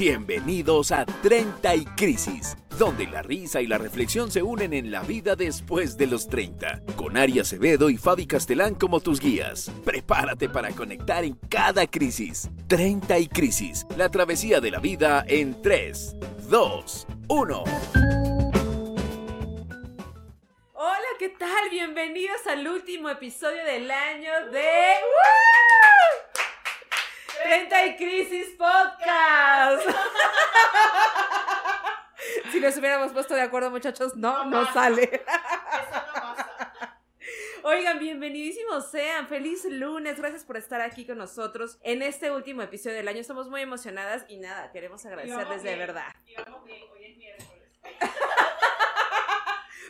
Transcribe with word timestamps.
Bienvenidos 0.00 0.92
a 0.92 1.04
30 1.04 1.76
y 1.76 1.84
Crisis, 1.84 2.56
donde 2.78 3.06
la 3.06 3.20
risa 3.20 3.60
y 3.60 3.66
la 3.66 3.76
reflexión 3.76 4.30
se 4.30 4.42
unen 4.42 4.72
en 4.72 4.90
la 4.90 5.02
vida 5.02 5.36
después 5.36 5.98
de 5.98 6.06
los 6.06 6.26
30, 6.26 6.80
con 6.96 7.18
Ari 7.18 7.38
Acevedo 7.38 7.90
y 7.90 7.98
Fabi 7.98 8.26
Castelán 8.26 8.76
como 8.76 9.00
tus 9.00 9.20
guías. 9.20 9.70
Prepárate 9.84 10.48
para 10.48 10.70
conectar 10.70 11.22
en 11.22 11.34
cada 11.50 11.86
crisis. 11.86 12.48
30 12.66 13.18
y 13.18 13.28
Crisis, 13.28 13.86
la 13.98 14.08
travesía 14.08 14.58
de 14.62 14.70
la 14.70 14.78
vida 14.78 15.22
en 15.28 15.60
3, 15.60 16.16
2, 16.48 17.06
1. 17.28 17.64
Hola, 20.72 21.08
¿qué 21.18 21.28
tal? 21.28 21.68
Bienvenidos 21.70 22.46
al 22.46 22.66
último 22.66 23.10
episodio 23.10 23.62
del 23.66 23.90
año 23.90 24.50
de 24.50 24.70
30 27.42 27.86
y 27.86 27.96
Crisis 27.96 28.48
Podcast. 28.56 29.82
si 32.52 32.60
nos 32.60 32.76
hubiéramos 32.76 33.12
puesto 33.12 33.34
de 33.34 33.42
acuerdo, 33.42 33.70
muchachos, 33.70 34.16
no, 34.16 34.44
no, 34.44 34.70
sale. 34.72 35.04
Eso 35.04 36.02
no 36.06 36.12
pasa. 36.12 36.98
Oigan, 37.62 37.98
bienvenidísimos 37.98 38.90
sean. 38.90 39.28
Feliz 39.28 39.64
lunes. 39.64 40.18
Gracias 40.18 40.44
por 40.44 40.56
estar 40.56 40.80
aquí 40.80 41.06
con 41.06 41.18
nosotros 41.18 41.78
en 41.82 42.02
este 42.02 42.30
último 42.30 42.62
episodio 42.62 42.96
del 42.96 43.08
año. 43.08 43.20
Estamos 43.20 43.48
muy 43.48 43.62
emocionadas 43.62 44.24
y 44.28 44.38
nada, 44.38 44.70
queremos 44.72 45.04
agradecerles 45.06 45.62
de 45.62 45.76
verdad. 45.76 46.14
Íbamos 46.26 46.64
bien, 46.64 46.82
hoy 46.92 47.04
es 47.04 47.16
miércoles. 47.16 47.68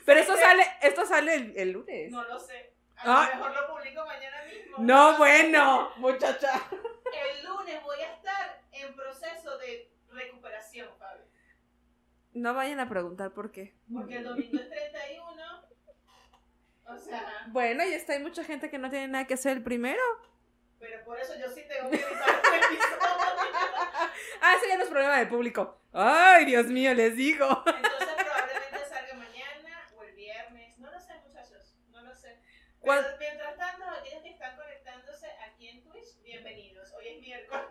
Pero 0.04 0.20
esto 0.20 0.36
sale, 0.36 0.64
esto 0.82 1.06
sale 1.06 1.34
el, 1.34 1.52
el 1.56 1.70
lunes. 1.72 2.10
No 2.10 2.24
lo 2.24 2.38
sé. 2.38 2.69
A 3.02 3.22
Ah. 3.22 3.28
lo 3.30 3.36
mejor 3.36 3.54
lo 3.54 3.74
publico 3.74 4.04
mañana 4.06 4.44
mismo. 4.44 4.76
No, 4.78 5.16
bueno, 5.18 5.92
muchacha. 5.96 6.62
El 7.12 7.44
lunes 7.46 7.82
voy 7.82 8.00
a 8.00 8.12
estar 8.14 8.62
en 8.72 8.94
proceso 8.94 9.58
de 9.58 9.90
recuperación, 10.10 10.88
Fabi. 10.98 11.22
No 12.34 12.54
vayan 12.54 12.78
a 12.80 12.88
preguntar 12.88 13.32
por 13.32 13.50
qué. 13.50 13.74
Porque 13.92 14.16
el 14.18 14.24
domingo 14.24 14.58
es 14.60 14.68
31. 14.68 15.42
O 16.86 16.98
sea, 16.98 17.44
Bueno, 17.48 17.84
y 17.84 17.92
está, 17.94 18.12
hay 18.14 18.20
mucha 18.20 18.44
gente 18.44 18.68
que 18.70 18.78
no 18.78 18.90
tiene 18.90 19.08
nada 19.08 19.26
que 19.26 19.34
hacer 19.34 19.56
el 19.56 19.62
primero. 19.62 20.02
pero 20.78 21.04
por 21.04 21.18
eso 21.20 21.34
yo 21.38 21.48
sí 21.50 21.62
tengo 21.68 21.90
que 21.90 21.96
editar 21.96 22.28
este 22.42 22.56
episodio. 22.56 22.98
Ah, 24.42 24.54
ese 24.56 24.68
ya 24.68 24.76
no 24.78 24.84
es 24.84 24.88
problema 24.88 25.18
del 25.18 25.28
público. 25.28 25.82
Ay, 25.92 26.46
Dios 26.46 26.66
mío, 26.66 26.94
les 26.94 27.14
digo. 27.14 27.46
Entonces 27.66 28.08
probablemente 28.16 28.84
salga 28.88 29.14
mañana 29.14 29.86
o 29.94 30.02
el 30.02 30.14
viernes. 30.14 30.78
No 30.78 30.90
lo 30.90 30.98
sé, 30.98 31.12
muchachos. 31.26 31.74
No 31.90 32.00
lo 32.00 32.14
sé. 32.14 32.40
Pero 32.40 32.78
¿Cuál- 32.80 33.16
mientras 33.18 33.56
tanto, 33.58 33.84
aquellos 33.84 34.22
que 34.22 34.30
están 34.30 34.56
conectándose 34.56 35.26
aquí 35.46 35.68
en 35.68 35.82
Twitch, 35.84 36.22
bienvenidos. 36.22 36.90
Hoy 36.94 37.08
es 37.08 37.20
miércoles. 37.20 37.66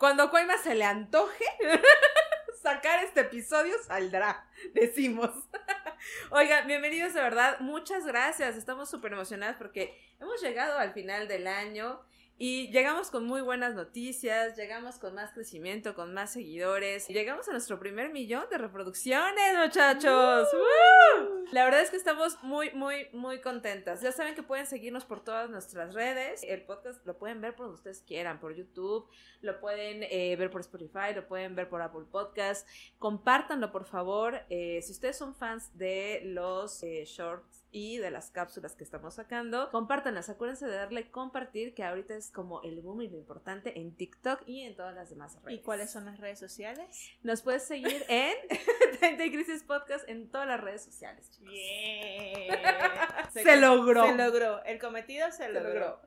Cuando 0.00 0.22
a 0.22 0.30
Cuaima 0.30 0.56
se 0.56 0.74
le 0.74 0.84
antoje 0.86 1.44
sacar 2.62 3.04
este 3.04 3.20
episodio, 3.20 3.74
saldrá, 3.82 4.48
decimos. 4.72 5.28
Oigan, 6.30 6.66
bienvenidos 6.66 7.12
de 7.12 7.20
verdad. 7.20 7.60
Muchas 7.60 8.06
gracias. 8.06 8.56
Estamos 8.56 8.88
súper 8.88 9.12
emocionadas 9.12 9.56
porque 9.58 9.94
hemos 10.18 10.40
llegado 10.40 10.78
al 10.78 10.94
final 10.94 11.28
del 11.28 11.46
año. 11.46 12.00
Y 12.42 12.68
llegamos 12.70 13.10
con 13.10 13.26
muy 13.26 13.42
buenas 13.42 13.74
noticias, 13.74 14.56
llegamos 14.56 14.96
con 14.96 15.14
más 15.14 15.30
crecimiento, 15.32 15.94
con 15.94 16.14
más 16.14 16.32
seguidores. 16.32 17.10
y 17.10 17.12
Llegamos 17.12 17.46
a 17.50 17.52
nuestro 17.52 17.78
primer 17.78 18.10
millón 18.14 18.46
de 18.50 18.56
reproducciones, 18.56 19.58
muchachos. 19.62 20.48
¡Woo! 20.54 21.44
La 21.52 21.64
verdad 21.64 21.82
es 21.82 21.90
que 21.90 21.98
estamos 21.98 22.42
muy, 22.42 22.70
muy, 22.70 23.08
muy 23.12 23.42
contentas. 23.42 24.00
Ya 24.00 24.10
saben 24.10 24.34
que 24.34 24.42
pueden 24.42 24.64
seguirnos 24.64 25.04
por 25.04 25.22
todas 25.22 25.50
nuestras 25.50 25.92
redes. 25.92 26.42
El 26.42 26.62
podcast 26.62 27.04
lo 27.04 27.18
pueden 27.18 27.42
ver 27.42 27.54
por 27.54 27.66
donde 27.66 27.76
ustedes 27.76 28.00
quieran, 28.06 28.40
por 28.40 28.54
YouTube, 28.54 29.06
lo 29.42 29.60
pueden 29.60 30.02
eh, 30.04 30.34
ver 30.36 30.50
por 30.50 30.62
Spotify, 30.62 31.12
lo 31.14 31.28
pueden 31.28 31.54
ver 31.54 31.68
por 31.68 31.82
Apple 31.82 32.06
Podcast. 32.10 32.66
Compártanlo, 32.98 33.70
por 33.70 33.84
favor. 33.84 34.40
Eh, 34.48 34.80
si 34.80 34.92
ustedes 34.92 35.18
son 35.18 35.34
fans 35.34 35.76
de 35.76 36.22
los 36.24 36.82
eh, 36.84 37.04
shorts 37.04 37.59
y 37.72 37.98
de 37.98 38.10
las 38.10 38.30
cápsulas 38.30 38.74
que 38.74 38.84
estamos 38.84 39.14
sacando, 39.14 39.70
compártanlas. 39.70 40.28
Acuérdense 40.28 40.66
de 40.66 40.76
darle 40.76 41.10
compartir, 41.10 41.74
que 41.74 41.84
ahorita 41.84 42.14
es 42.14 42.30
como 42.30 42.62
el 42.62 42.80
boom 42.80 43.02
y 43.02 43.08
lo 43.08 43.16
importante 43.16 43.78
en 43.78 43.94
TikTok 43.94 44.42
y 44.46 44.62
en 44.62 44.76
todas 44.76 44.94
las 44.94 45.10
demás 45.10 45.36
redes. 45.42 45.58
¿Y 45.58 45.62
cuáles 45.62 45.90
son 45.90 46.04
las 46.04 46.18
redes 46.18 46.38
sociales? 46.38 47.10
Nos 47.22 47.42
puedes 47.42 47.64
seguir 47.66 48.04
en 48.08 48.34
30 48.98 49.24
y 49.24 49.32
Crisis 49.32 49.62
Podcast 49.62 50.08
en 50.08 50.30
todas 50.30 50.46
las 50.48 50.60
redes 50.60 50.82
sociales. 50.84 51.30
chicos. 51.30 51.52
Se 53.32 53.56
logró. 53.56 54.06
Se 54.06 54.14
logró. 54.14 54.62
El 54.64 54.78
cometido 54.78 55.30
se, 55.30 55.44
Se 55.44 55.48
logró. 55.52 55.68
logró. 55.72 56.00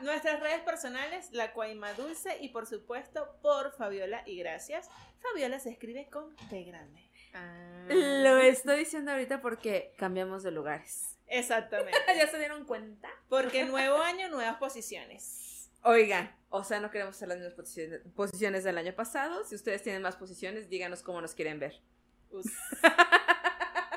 Nuestras 0.00 0.40
redes 0.40 0.60
personales, 0.62 1.30
La 1.32 1.52
Cuaima 1.52 1.92
Dulce 1.94 2.36
y 2.40 2.48
por 2.48 2.66
supuesto 2.66 3.36
por 3.42 3.72
Fabiola 3.72 4.22
y 4.26 4.38
gracias. 4.38 4.88
Fabiola 5.20 5.58
se 5.60 5.70
escribe 5.70 6.08
con 6.10 6.34
P 6.50 6.64
grande. 6.64 7.11
Ah. 7.34 7.86
Lo 7.88 8.38
estoy 8.38 8.80
diciendo 8.80 9.12
ahorita 9.12 9.40
porque 9.40 9.92
cambiamos 9.96 10.42
de 10.42 10.50
lugares. 10.50 11.18
Exactamente. 11.26 11.98
¿Ya 12.16 12.26
se 12.28 12.38
dieron 12.38 12.64
cuenta? 12.64 13.08
Porque 13.28 13.64
nuevo 13.66 13.98
año, 13.98 14.28
nuevas 14.28 14.56
posiciones. 14.56 15.70
Oigan, 15.84 16.34
o 16.50 16.62
sea, 16.62 16.78
no 16.78 16.90
queremos 16.90 17.16
hacer 17.16 17.28
las 17.28 17.38
mismas 17.38 17.54
posiciones, 17.54 18.00
posiciones 18.14 18.64
del 18.64 18.78
año 18.78 18.94
pasado. 18.94 19.44
Si 19.44 19.54
ustedes 19.56 19.82
tienen 19.82 20.02
más 20.02 20.14
posiciones, 20.14 20.68
díganos 20.68 21.02
cómo 21.02 21.20
nos 21.20 21.34
quieren 21.34 21.58
ver. 21.58 21.80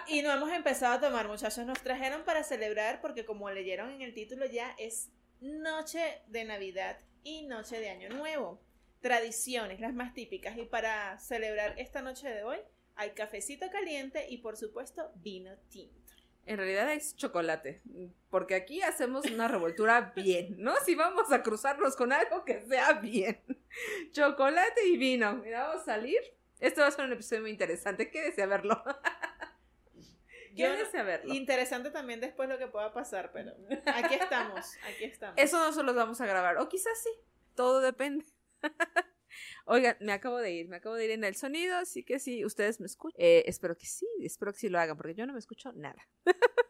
Y 0.07 0.21
no 0.21 0.31
hemos 0.31 0.51
empezado 0.51 0.95
a 0.95 0.99
tomar, 0.99 1.27
muchachos. 1.27 1.65
Nos 1.65 1.81
trajeron 1.81 2.23
para 2.23 2.43
celebrar 2.43 3.01
porque 3.01 3.25
como 3.25 3.49
leyeron 3.51 3.91
en 3.91 4.01
el 4.01 4.13
título 4.13 4.45
ya 4.45 4.75
es 4.79 5.09
noche 5.41 6.21
de 6.27 6.43
Navidad 6.45 6.97
y 7.23 7.43
noche 7.43 7.79
de 7.79 7.89
Año 7.89 8.09
Nuevo. 8.09 8.59
Tradiciones, 9.01 9.79
las 9.79 9.93
más 9.93 10.13
típicas. 10.13 10.57
Y 10.57 10.65
para 10.65 11.19
celebrar 11.19 11.77
esta 11.77 12.01
noche 12.01 12.29
de 12.29 12.43
hoy 12.43 12.57
hay 12.95 13.11
cafecito 13.11 13.69
caliente 13.69 14.27
y 14.29 14.37
por 14.37 14.57
supuesto 14.57 15.11
vino 15.15 15.51
tinto. 15.69 16.05
En 16.45 16.57
realidad 16.57 16.93
es 16.93 17.15
chocolate, 17.15 17.81
porque 18.29 18.53
aquí 18.53 18.81
hacemos 18.83 19.25
una 19.25 19.47
revoltura 19.47 20.13
bien, 20.15 20.55
¿no? 20.59 20.75
Si 20.85 20.93
vamos 20.93 21.31
a 21.31 21.41
cruzarnos 21.41 21.95
con 21.95 22.13
algo 22.13 22.45
que 22.45 22.63
sea 22.67 22.93
bien. 22.93 23.41
Chocolate 24.11 24.87
y 24.87 24.97
vino. 24.97 25.37
Mira, 25.37 25.67
vamos 25.67 25.81
a 25.81 25.85
salir. 25.85 26.19
Esto 26.59 26.81
va 26.81 26.87
a 26.87 26.91
ser 26.91 27.05
un 27.05 27.13
episodio 27.13 27.41
muy 27.41 27.51
interesante. 27.51 28.11
Quédese 28.11 28.43
a 28.43 28.45
verlo. 28.45 28.81
Quédese 30.55 30.99
a 30.99 31.03
verlo. 31.03 31.33
Interesante 31.33 31.89
también 31.89 32.21
después 32.21 32.47
lo 32.47 32.57
que 32.57 32.67
pueda 32.67 32.93
pasar, 32.93 33.31
pero 33.33 33.53
aquí 33.87 34.15
estamos, 34.15 34.77
aquí 34.87 35.03
estamos. 35.03 35.35
Eso 35.37 35.59
no 35.59 35.73
se 35.73 35.83
los 35.83 35.95
vamos 35.95 36.21
a 36.21 36.25
grabar. 36.27 36.57
O 36.59 36.69
quizás 36.69 37.01
sí. 37.03 37.09
Todo 37.55 37.81
depende. 37.81 38.25
Oigan, 39.65 39.97
me 39.99 40.11
acabo 40.13 40.37
de 40.39 40.51
ir, 40.51 40.67
me 40.67 40.77
acabo 40.77 40.95
de 40.95 41.05
ir 41.05 41.11
en 41.11 41.23
el 41.23 41.35
sonido, 41.35 41.77
así 41.77 42.03
que 42.03 42.19
sí, 42.19 42.45
ustedes 42.45 42.79
me 42.79 42.85
escuchan. 42.85 43.15
Eh, 43.19 43.43
espero 43.47 43.77
que 43.77 43.85
sí, 43.85 44.07
espero 44.21 44.51
que 44.53 44.59
sí 44.59 44.69
lo 44.69 44.79
hagan, 44.79 44.97
porque 44.97 45.15
yo 45.15 45.25
no 45.25 45.33
me 45.33 45.39
escucho 45.39 45.71
nada. 45.73 46.07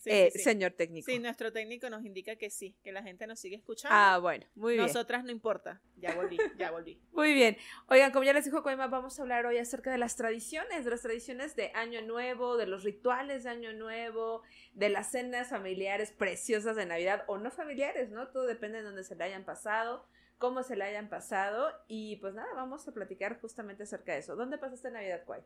Sí, 0.00 0.10
Eh, 0.10 0.30
sí, 0.32 0.38
sí. 0.38 0.44
Señor 0.44 0.72
técnico. 0.72 1.10
Sí, 1.10 1.18
nuestro 1.18 1.52
técnico 1.52 1.90
nos 1.90 2.04
indica 2.04 2.36
que 2.36 2.50
sí, 2.50 2.76
que 2.84 2.92
la 2.92 3.02
gente 3.02 3.26
nos 3.26 3.40
sigue 3.40 3.56
escuchando. 3.56 3.96
Ah, 3.96 4.18
bueno, 4.18 4.46
muy 4.54 4.74
bien. 4.74 4.86
Nosotras 4.86 5.24
no 5.24 5.32
importa. 5.32 5.82
Ya 5.96 6.14
volví, 6.14 6.38
ya 6.56 6.70
volví. 6.70 7.00
Muy 7.12 7.34
bien. 7.34 7.56
Oigan, 7.88 8.12
como 8.12 8.24
ya 8.24 8.32
les 8.32 8.44
dijo 8.44 8.62
Coima, 8.62 8.86
vamos 8.86 9.18
a 9.18 9.22
hablar 9.22 9.44
hoy 9.46 9.58
acerca 9.58 9.90
de 9.90 9.98
las 9.98 10.14
tradiciones, 10.14 10.84
de 10.84 10.90
las 10.92 11.02
tradiciones 11.02 11.56
de 11.56 11.72
Año 11.74 12.00
Nuevo, 12.02 12.56
de 12.56 12.66
los 12.66 12.84
rituales 12.84 13.42
de 13.42 13.50
Año 13.50 13.72
Nuevo, 13.72 14.42
de 14.72 14.88
las 14.88 15.10
cenas 15.10 15.48
familiares 15.50 16.12
preciosas 16.12 16.76
de 16.76 16.86
Navidad 16.86 17.24
o 17.26 17.38
no 17.38 17.50
familiares, 17.50 18.10
¿no? 18.10 18.28
Todo 18.28 18.46
depende 18.46 18.78
de 18.78 18.84
dónde 18.84 19.02
se 19.02 19.16
le 19.16 19.24
hayan 19.24 19.44
pasado, 19.44 20.06
cómo 20.38 20.62
se 20.62 20.76
le 20.76 20.84
hayan 20.84 21.08
pasado 21.08 21.70
y 21.88 22.16
pues 22.16 22.34
nada, 22.34 22.48
vamos 22.54 22.86
a 22.88 22.92
platicar 22.92 23.40
justamente 23.40 23.82
acerca 23.82 24.12
de 24.12 24.18
eso. 24.18 24.36
¿Dónde 24.36 24.58
pasaste 24.58 24.90
Navidad, 24.90 25.24
Cuay? 25.24 25.42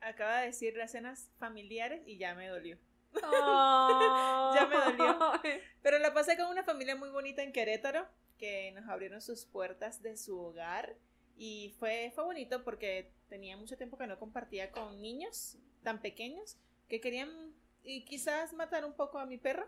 Acaba 0.00 0.40
de 0.40 0.46
decir 0.46 0.76
las 0.76 0.92
cenas 0.92 1.30
familiares 1.38 2.02
y 2.06 2.16
ya 2.16 2.34
me 2.34 2.48
dolió. 2.48 2.78
ya 3.12 4.66
me 4.68 4.76
dolió. 4.76 5.18
Pero 5.82 5.98
la 5.98 6.14
pasé 6.14 6.36
con 6.36 6.46
una 6.46 6.64
familia 6.64 6.96
muy 6.96 7.10
bonita 7.10 7.42
en 7.42 7.52
Querétaro, 7.52 8.06
que 8.38 8.72
nos 8.72 8.88
abrieron 8.88 9.20
sus 9.20 9.44
puertas 9.46 10.02
de 10.02 10.16
su 10.16 10.38
hogar. 10.38 10.96
Y 11.36 11.74
fue, 11.78 12.12
fue 12.14 12.24
bonito 12.24 12.64
porque 12.64 13.12
tenía 13.28 13.56
mucho 13.56 13.76
tiempo 13.76 13.98
que 13.98 14.06
no 14.06 14.18
compartía 14.18 14.70
con 14.70 15.02
niños 15.02 15.58
tan 15.82 16.00
pequeños 16.00 16.56
que 16.88 17.00
querían 17.00 17.52
y 17.86 18.04
quizás 18.04 18.52
matar 18.52 18.84
un 18.84 18.92
poco 18.94 19.18
a 19.18 19.26
mi 19.26 19.38
perro 19.38 19.66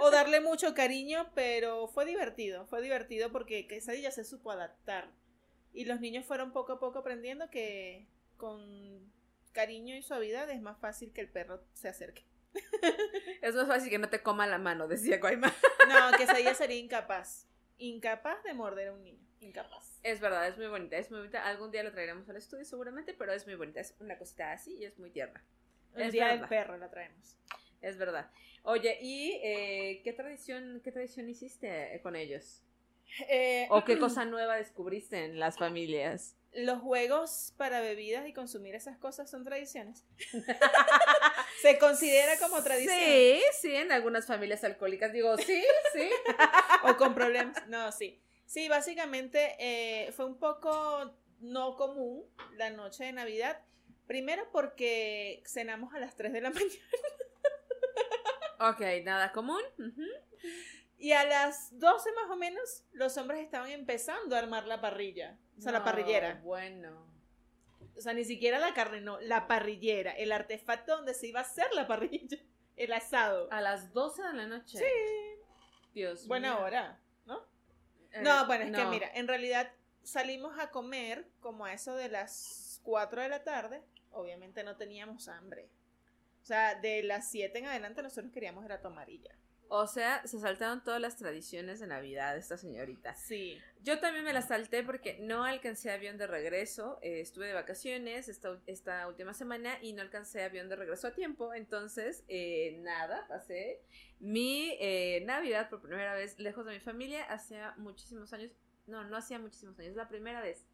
o 0.00 0.10
darle 0.10 0.40
mucho 0.40 0.74
cariño, 0.74 1.30
pero 1.34 1.86
fue 1.86 2.06
divertido, 2.06 2.66
fue 2.66 2.80
divertido 2.80 3.30
porque 3.30 3.66
Quesadilla 3.66 4.10
se 4.10 4.24
supo 4.24 4.50
adaptar 4.50 5.10
y 5.72 5.84
los 5.84 6.00
niños 6.00 6.24
fueron 6.24 6.52
poco 6.52 6.72
a 6.72 6.80
poco 6.80 7.00
aprendiendo 7.00 7.50
que 7.50 8.08
con 8.36 9.12
cariño 9.52 9.94
y 9.94 10.02
suavidad 10.02 10.48
es 10.50 10.62
más 10.62 10.78
fácil 10.80 11.12
que 11.12 11.20
el 11.20 11.28
perro 11.28 11.62
se 11.74 11.88
acerque. 11.88 12.24
Es 13.42 13.54
más 13.54 13.68
fácil 13.68 13.90
que 13.90 13.98
no 13.98 14.08
te 14.08 14.22
coma 14.22 14.46
la 14.46 14.58
mano, 14.58 14.88
decía 14.88 15.20
Coima. 15.20 15.54
No, 15.88 16.16
Quesadilla 16.16 16.54
sería 16.54 16.78
incapaz, 16.78 17.46
incapaz 17.78 18.42
de 18.44 18.54
morder 18.54 18.88
a 18.88 18.92
un 18.92 19.02
niño, 19.02 19.24
incapaz. 19.40 20.00
Es 20.02 20.20
verdad, 20.20 20.48
es 20.48 20.56
muy 20.56 20.66
bonita, 20.66 20.96
es 20.96 21.10
muy 21.10 21.20
bonita. 21.20 21.46
Algún 21.46 21.70
día 21.70 21.82
lo 21.82 21.92
traeremos 21.92 22.28
al 22.28 22.36
estudio 22.36 22.64
seguramente, 22.64 23.14
pero 23.14 23.32
es 23.32 23.46
muy 23.46 23.54
bonita. 23.54 23.80
Es 23.80 23.94
una 24.00 24.18
cosita 24.18 24.52
así 24.52 24.74
y 24.74 24.84
es 24.84 24.98
muy 24.98 25.10
tierna. 25.10 25.44
El 25.94 26.02
Es 26.02 26.12
día 26.12 26.26
verdad. 26.26 26.40
del 26.40 26.48
perro 26.48 26.76
la 26.76 26.90
traemos. 26.90 27.36
Es 27.80 27.96
verdad. 27.98 28.30
Oye, 28.62 28.98
¿y 29.00 29.40
eh, 29.42 30.00
qué 30.04 30.12
tradición 30.12 30.80
qué 30.84 30.92
tradición 30.92 31.28
hiciste 31.28 31.98
con 32.02 32.14
ellos? 32.16 32.62
Eh, 33.28 33.66
¿O 33.70 33.84
qué 33.84 33.98
cosa 33.98 34.24
nueva 34.24 34.56
descubriste 34.56 35.24
en 35.24 35.38
las 35.38 35.58
familias? 35.58 36.36
los 36.52 36.80
juegos 36.80 37.54
para 37.58 37.80
bebidas 37.80 38.26
y 38.26 38.32
consumir 38.32 38.74
esas 38.74 38.98
cosas 38.98 39.30
son 39.30 39.44
tradiciones. 39.44 40.04
Se 41.62 41.78
considera 41.78 42.36
como 42.38 42.60
tradición. 42.62 42.96
Sí, 42.98 43.40
sí, 43.60 43.74
en 43.74 43.92
algunas 43.92 44.26
familias 44.26 44.64
alcohólicas 44.64 45.12
digo, 45.12 45.36
sí, 45.38 45.62
sí. 45.92 46.10
O 46.84 46.96
con 46.96 47.14
problemas. 47.14 47.56
No, 47.68 47.92
sí. 47.92 48.20
Sí, 48.46 48.68
básicamente 48.68 49.54
eh, 49.60 50.10
fue 50.12 50.24
un 50.26 50.38
poco 50.38 51.14
no 51.40 51.76
común 51.76 52.24
la 52.56 52.70
noche 52.70 53.04
de 53.04 53.12
Navidad. 53.12 53.60
Primero 54.10 54.42
porque 54.50 55.40
cenamos 55.46 55.94
a 55.94 56.00
las 56.00 56.16
3 56.16 56.32
de 56.32 56.40
la 56.40 56.50
mañana. 56.50 56.74
Ok, 58.58 58.80
nada 59.04 59.30
común. 59.30 59.62
Y 60.98 61.12
a 61.12 61.22
las 61.22 61.78
12 61.78 62.10
más 62.14 62.28
o 62.28 62.34
menos, 62.34 62.82
los 62.90 63.16
hombres 63.18 63.40
estaban 63.40 63.70
empezando 63.70 64.34
a 64.34 64.40
armar 64.40 64.66
la 64.66 64.80
parrilla. 64.80 65.38
O 65.56 65.60
sea, 65.60 65.70
la 65.70 65.84
parrillera. 65.84 66.40
Bueno. 66.42 67.06
O 67.96 68.00
sea, 68.00 68.12
ni 68.12 68.24
siquiera 68.24 68.58
la 68.58 68.74
carne, 68.74 69.00
no, 69.00 69.20
la 69.20 69.46
parrillera. 69.46 70.10
El 70.10 70.32
artefacto 70.32 70.96
donde 70.96 71.14
se 71.14 71.28
iba 71.28 71.38
a 71.38 71.44
hacer 71.44 71.72
la 71.72 71.86
parrilla. 71.86 72.36
El 72.76 72.92
asado. 72.92 73.46
A 73.52 73.60
las 73.60 73.92
12 73.92 74.22
de 74.24 74.32
la 74.32 74.46
noche. 74.48 74.78
Sí. 74.78 74.84
Dios 75.94 76.26
Buena 76.26 76.58
hora, 76.58 76.98
¿no? 77.26 77.46
Eh, 78.10 78.22
No, 78.22 78.44
bueno, 78.48 78.64
es 78.64 78.72
que 78.72 78.90
mira, 78.90 79.08
en 79.14 79.28
realidad 79.28 79.70
salimos 80.02 80.58
a 80.58 80.72
comer 80.72 81.28
como 81.38 81.64
a 81.64 81.74
eso 81.74 81.94
de 81.94 82.08
las 82.08 82.80
4 82.82 83.22
de 83.22 83.28
la 83.28 83.44
tarde. 83.44 83.84
Obviamente 84.12 84.64
no 84.64 84.76
teníamos 84.76 85.28
hambre. 85.28 85.68
O 86.42 86.46
sea, 86.46 86.74
de 86.80 87.02
las 87.02 87.30
7 87.30 87.58
en 87.58 87.66
adelante 87.66 88.02
nosotros 88.02 88.32
queríamos 88.32 88.64
era 88.64 88.80
tomar 88.80 89.08
y 89.10 89.20
ya. 89.20 89.34
O 89.72 89.86
sea, 89.86 90.26
se 90.26 90.40
saltaron 90.40 90.82
todas 90.82 91.00
las 91.00 91.16
tradiciones 91.16 91.78
de 91.78 91.86
Navidad 91.86 92.36
esta 92.36 92.56
señorita. 92.56 93.14
Sí. 93.14 93.56
Yo 93.84 94.00
también 94.00 94.24
me 94.24 94.32
la 94.32 94.42
salté 94.42 94.82
porque 94.82 95.18
no 95.20 95.44
alcancé 95.44 95.92
avión 95.92 96.18
de 96.18 96.26
regreso. 96.26 96.98
eh, 97.02 97.20
estuve 97.20 97.46
de 97.46 97.54
vacaciones 97.54 98.28
esta, 98.28 98.60
esta 98.66 99.06
última 99.06 99.32
semana 99.32 99.78
y 99.80 99.92
no 99.92 100.02
alcancé 100.02 100.42
avión 100.42 100.68
de 100.68 100.74
regreso 100.74 101.06
a 101.06 101.14
tiempo. 101.14 101.54
Entonces, 101.54 102.24
eh, 102.26 102.78
nada, 102.80 103.26
pasé 103.28 103.80
mi 104.18 104.76
eh, 104.80 105.22
Navidad 105.24 105.70
por 105.70 105.80
primera 105.80 106.14
vez 106.14 106.36
lejos 106.40 106.66
de 106.66 106.72
mi 106.72 106.80
familia. 106.80 107.22
Hacía 107.26 107.72
muchísimos 107.76 108.32
años. 108.32 108.50
No, 108.88 109.04
no 109.04 109.16
hacía 109.16 109.38
muchísimos 109.38 109.78
años. 109.78 109.90
Es 109.90 109.96
la 109.96 110.08
primera 110.08 110.42
vez 110.42 110.66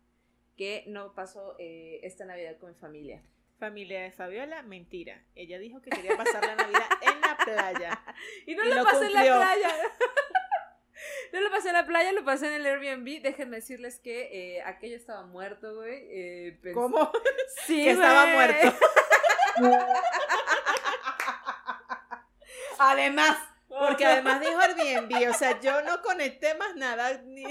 que 0.57 0.85
no 0.87 1.15
paso 1.15 1.55
eh, 1.59 2.01
esta 2.03 2.25
Navidad 2.25 2.57
con 2.59 2.71
mi 2.71 2.75
familia. 2.77 3.23
Familia 3.59 4.03
de 4.03 4.13
Fabiola, 4.13 4.63
mentira. 4.63 5.23
Ella 5.35 5.59
dijo 5.59 5.81
que 5.81 5.91
quería 5.91 6.17
pasar 6.17 6.45
la 6.45 6.57
Navidad 6.57 6.89
en 7.03 7.21
la 7.21 7.37
playa. 7.37 8.05
Y 8.47 8.55
no 8.55 8.65
Y 8.65 8.69
lo, 8.69 8.75
lo 8.77 8.85
pasé 8.85 9.07
en 9.07 9.13
la 9.15 9.23
playa. 9.23 9.71
no 11.33 11.41
lo 11.41 11.51
pasé 11.51 11.69
en 11.69 11.75
la 11.75 11.87
playa, 11.87 12.13
lo 12.13 12.25
pasé 12.25 12.49
en 12.49 12.53
el 12.55 12.67
Airbnb. 12.67 13.23
Déjenme 13.23 13.57
decirles 13.57 13.99
que 13.99 14.57
eh, 14.57 14.63
aquello 14.63 14.97
estaba 14.97 15.25
muerto, 15.27 15.75
güey. 15.75 16.07
Eh, 16.11 16.61
¿Cómo? 16.75 17.11
Sí, 17.67 17.85
que 17.85 17.93
estaba 17.93 18.27
muerto. 18.27 18.77
Además. 22.79 23.39
Porque 23.69 24.05
además 24.05 24.41
dijo 24.41 24.59
Airbnb, 24.59 25.31
o 25.31 25.35
sea, 25.35 25.61
yo 25.61 25.83
no 25.83 26.01
conecté 26.03 26.55
más 26.55 26.77
nada. 26.77 27.21
Ni... 27.25 27.45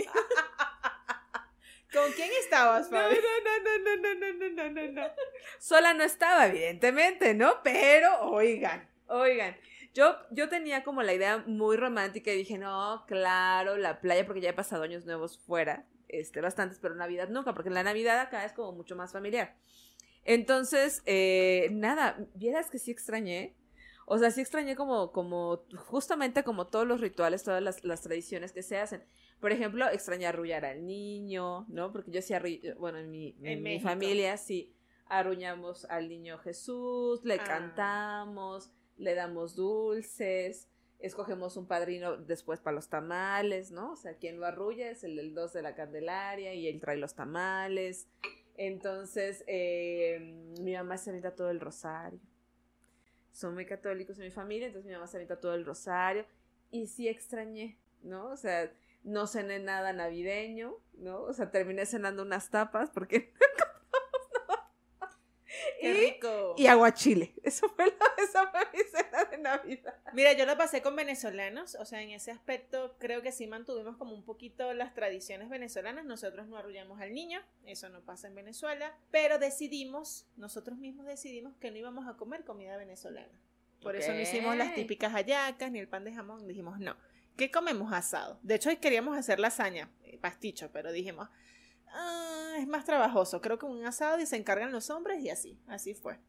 ¿Con 1.95 2.11
quién 2.11 2.29
estabas, 2.41 2.89
Fabi? 2.89 3.15
no, 3.15 3.21
no, 3.45 3.77
no, 3.79 3.97
no, 3.97 4.15
no, 4.15 4.33
no, 4.33 4.49
no, 4.49 4.69
no, 4.69 4.91
no. 4.91 5.07
Sola 5.59 5.93
no 5.93 6.03
estaba, 6.03 6.47
evidentemente, 6.47 7.33
¿no? 7.33 7.63
Pero, 7.63 8.21
oigan, 8.21 8.87
oigan. 9.07 9.55
Yo, 9.93 10.17
yo 10.31 10.49
tenía 10.49 10.83
como 10.83 11.03
la 11.03 11.13
idea 11.13 11.43
muy 11.47 11.77
romántica 11.77 12.31
y 12.31 12.37
dije, 12.37 12.57
no, 12.57 13.05
claro, 13.07 13.77
la 13.77 14.01
playa, 14.01 14.25
porque 14.25 14.41
ya 14.41 14.49
he 14.49 14.53
pasado 14.53 14.83
años 14.83 15.05
nuevos 15.05 15.39
fuera, 15.39 15.85
este, 16.09 16.41
bastantes, 16.41 16.79
pero 16.79 16.95
Navidad 16.95 17.29
nunca, 17.29 17.53
porque 17.53 17.69
la 17.69 17.83
Navidad 17.83 18.19
acá 18.19 18.43
es 18.43 18.51
como 18.51 18.73
mucho 18.73 18.97
más 18.97 19.13
familiar. 19.13 19.55
Entonces, 20.25 21.01
eh, 21.05 21.69
nada, 21.71 22.17
vieras 22.33 22.69
que 22.69 22.79
sí 22.79 22.91
extrañé. 22.91 23.55
O 24.07 24.17
sea, 24.19 24.29
sí 24.31 24.41
extrañé 24.41 24.75
como, 24.75 25.11
como, 25.11 25.65
justamente 25.77 26.43
como 26.43 26.67
todos 26.67 26.85
los 26.85 27.01
rituales, 27.01 27.43
todas 27.43 27.61
las, 27.63 27.83
las 27.83 28.01
tradiciones 28.01 28.51
que 28.51 28.61
se 28.61 28.77
hacen. 28.77 29.03
Por 29.39 29.51
ejemplo, 29.51 29.87
extrañé 29.89 30.27
arrullar 30.27 30.63
al 30.65 30.85
niño, 30.85 31.65
¿no? 31.69 31.91
Porque 31.91 32.11
yo 32.11 32.21
sí 32.21 32.33
arru- 32.33 32.75
bueno, 32.77 32.99
en 32.99 33.09
mi, 33.09 33.35
en 33.39 33.45
En 33.47 33.57
mi 33.63 33.69
México. 33.71 33.89
familia 33.89 34.37
sí 34.37 34.75
arruñamos 35.07 35.85
al 35.85 36.07
niño 36.09 36.37
Jesús, 36.39 37.23
le 37.23 37.35
Ah. 37.35 37.43
cantamos, 37.43 38.71
le 38.97 39.13
damos 39.15 39.55
dulces, 39.55 40.69
escogemos 40.99 41.57
un 41.57 41.67
padrino 41.67 42.15
después 42.17 42.59
para 42.59 42.75
los 42.75 42.89
tamales, 42.89 43.71
¿no? 43.71 43.91
O 43.93 43.95
sea, 43.95 44.17
quien 44.17 44.39
lo 44.39 44.45
arrulla 44.45 44.89
es 44.89 45.03
el 45.03 45.15
del 45.15 45.33
2 45.33 45.51
de 45.53 45.61
la 45.61 45.75
Candelaria 45.75 46.53
y 46.53 46.67
él 46.67 46.79
trae 46.79 46.97
los 46.97 47.13
tamales. 47.15 48.07
Entonces, 48.57 49.43
eh, 49.47 50.19
mi 50.61 50.73
mamá 50.73 50.97
se 50.97 51.09
avienta 51.09 51.35
todo 51.35 51.49
el 51.49 51.59
rosario. 51.59 52.19
Son 53.35 53.53
muy 53.53 53.65
católicos 53.65 54.17
en 54.17 54.23
mi 54.23 54.31
familia, 54.31 54.67
entonces 54.67 54.87
mi 54.87 54.93
mamá 54.93 55.07
se 55.07 55.17
avienta 55.17 55.41
todo 55.41 55.53
el 55.55 55.65
rosario. 55.65 56.25
Y 56.71 56.87
sí 56.87 57.09
extrañé, 57.09 57.77
¿no? 58.01 58.27
O 58.29 58.37
sea, 58.37 58.71
no 59.03 59.27
cené 59.27 59.59
nada 59.59 59.91
navideño, 59.91 60.77
¿no? 60.93 61.21
O 61.21 61.33
sea, 61.33 61.51
terminé 61.51 61.85
cenando 61.85 62.23
unas 62.23 62.49
tapas 62.49 62.89
porque... 62.91 63.33
¡Qué 65.81 65.89
y, 65.89 65.93
rico! 65.93 66.55
y 66.57 66.67
aguachile. 66.67 67.33
Eso 67.43 67.69
fue, 67.69 67.85
la, 67.85 68.23
esa 68.23 68.47
fue 68.47 68.61
mi 68.73 68.83
cena 68.83 69.25
de 69.25 69.37
Navidad. 69.37 69.95
Mira, 70.13 70.33
yo 70.33 70.45
la 70.45 70.57
pasé 70.57 70.81
con 70.81 70.95
venezolanos, 70.95 71.75
o 71.75 71.85
sea, 71.85 72.01
en 72.01 72.11
ese 72.11 72.31
aspecto 72.31 72.95
creo 72.99 73.21
que 73.21 73.31
sí 73.31 73.47
mantuvimos 73.47 73.97
como 73.97 74.13
un 74.13 74.23
poquito 74.23 74.73
las 74.73 74.93
tradiciones 74.93 75.49
venezolanas. 75.49 76.05
Nosotros 76.05 76.47
no 76.47 76.57
arrullamos 76.57 76.99
al 77.01 77.13
niño, 77.13 77.41
eso 77.65 77.89
no 77.89 78.01
pasa 78.01 78.27
en 78.27 78.35
Venezuela, 78.35 78.97
pero 79.11 79.39
decidimos, 79.39 80.27
nosotros 80.37 80.77
mismos 80.77 81.05
decidimos 81.05 81.55
que 81.57 81.71
no 81.71 81.77
íbamos 81.77 82.07
a 82.07 82.17
comer 82.17 82.43
comida 82.43 82.77
venezolana. 82.77 83.39
Por 83.81 83.95
eso 83.95 84.13
no 84.13 84.19
hicimos 84.19 84.57
las 84.57 84.73
típicas 84.73 85.13
hallacas 85.13 85.71
ni 85.71 85.79
el 85.79 85.87
pan 85.87 86.03
de 86.03 86.13
jamón, 86.13 86.47
dijimos 86.47 86.79
no. 86.79 86.95
¿Qué 87.37 87.51
comemos 87.51 87.91
asado? 87.91 88.39
De 88.43 88.55
hecho, 88.55 88.69
hoy 88.69 88.77
queríamos 88.77 89.17
hacer 89.17 89.39
lasaña, 89.39 89.91
eh, 90.05 90.17
pasticho, 90.17 90.71
pero 90.71 90.91
dijimos, 90.91 91.29
"Ah, 91.87 92.55
es 92.59 92.67
más 92.67 92.85
trabajoso. 92.85 93.41
Creo 93.41 93.59
que 93.59 93.65
un 93.65 93.85
asado 93.85 94.19
y 94.19 94.25
se 94.25 94.35
encargan 94.35 94.71
los 94.71 94.89
hombres 94.89 95.23
y 95.23 95.29
así, 95.29 95.59
así 95.67 95.93
fue. 95.93 96.19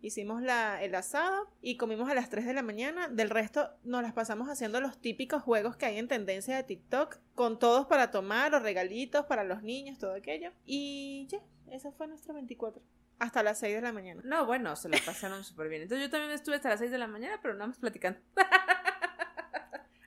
Hicimos 0.00 0.42
la, 0.42 0.80
el 0.82 0.94
asado 0.94 1.50
y 1.60 1.76
comimos 1.76 2.08
a 2.08 2.14
las 2.14 2.30
3 2.30 2.46
de 2.46 2.54
la 2.54 2.62
mañana. 2.62 3.08
Del 3.08 3.30
resto 3.30 3.68
nos 3.82 4.02
las 4.02 4.12
pasamos 4.12 4.48
haciendo 4.48 4.80
los 4.80 4.98
típicos 5.00 5.42
juegos 5.42 5.76
que 5.76 5.86
hay 5.86 5.98
en 5.98 6.06
tendencia 6.06 6.54
de 6.54 6.62
TikTok, 6.62 7.18
con 7.34 7.58
todos 7.58 7.86
para 7.86 8.12
tomar 8.12 8.54
o 8.54 8.60
regalitos 8.60 9.26
para 9.26 9.42
los 9.42 9.64
niños, 9.64 9.98
todo 9.98 10.14
aquello. 10.14 10.52
Y 10.64 11.26
ya, 11.28 11.40
esa 11.72 11.90
fue 11.90 12.06
nuestra 12.06 12.32
24. 12.32 12.80
Hasta 13.18 13.42
las 13.42 13.58
6 13.58 13.74
de 13.74 13.80
la 13.82 13.92
mañana. 13.92 14.22
No, 14.24 14.46
bueno, 14.46 14.76
se 14.76 14.88
la 14.88 14.98
pasaron 15.04 15.42
súper 15.44 15.68
bien. 15.68 15.82
Entonces 15.82 16.06
yo 16.06 16.10
también 16.10 16.30
estuve 16.30 16.54
hasta 16.54 16.68
las 16.68 16.78
6 16.78 16.92
de 16.92 16.98
la 16.98 17.08
mañana, 17.08 17.40
pero 17.42 17.54
nada 17.54 17.66
más 17.66 17.78
platicando. 17.78 18.20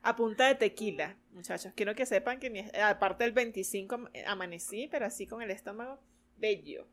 A 0.04 0.16
punta 0.16 0.48
de 0.48 0.56
tequila, 0.56 1.16
muchachos. 1.32 1.74
Quiero 1.76 1.94
que 1.96 2.06
sepan 2.06 2.40
que 2.40 2.50
mi- 2.50 2.66
aparte 2.84 3.24
del 3.24 3.34
25 3.34 3.96
am- 3.96 4.10
amanecí, 4.26 4.88
pero 4.92 5.06
así 5.06 5.28
con 5.28 5.42
el 5.42 5.52
estómago 5.52 6.00
bello. 6.38 6.88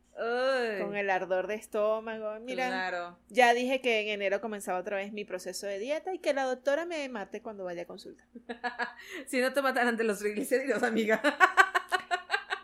Con 0.81 0.97
el 0.97 1.09
ardor 1.11 1.47
de 1.47 1.55
estómago. 1.55 2.38
Mira, 2.41 2.67
Claro. 2.67 3.19
ya 3.29 3.55
dije 3.55 3.81
que 3.81 4.00
en 4.00 4.09
enero 4.09 4.41
comenzaba 4.41 4.79
otra 4.81 4.97
vez 4.97 5.12
mi 5.12 5.25
proceso 5.25 5.67
de 5.69 5.79
dieta 5.79 6.12
y 6.12 6.19
que 6.19 6.35
la 6.35 6.43
doctora 6.43 6.85
me 6.87 7.09
mate 7.09 7.41
cuando 7.41 7.65
vaya 7.65 7.83
a 7.83 7.87
consulta. 7.87 8.25
Si 9.27 9.41
no 9.41 9.53
te 9.53 9.62
mataran 9.62 9.97
de 9.97 10.05
los 10.05 10.19
triglicéridos, 10.19 10.83
amiga. 10.83 11.23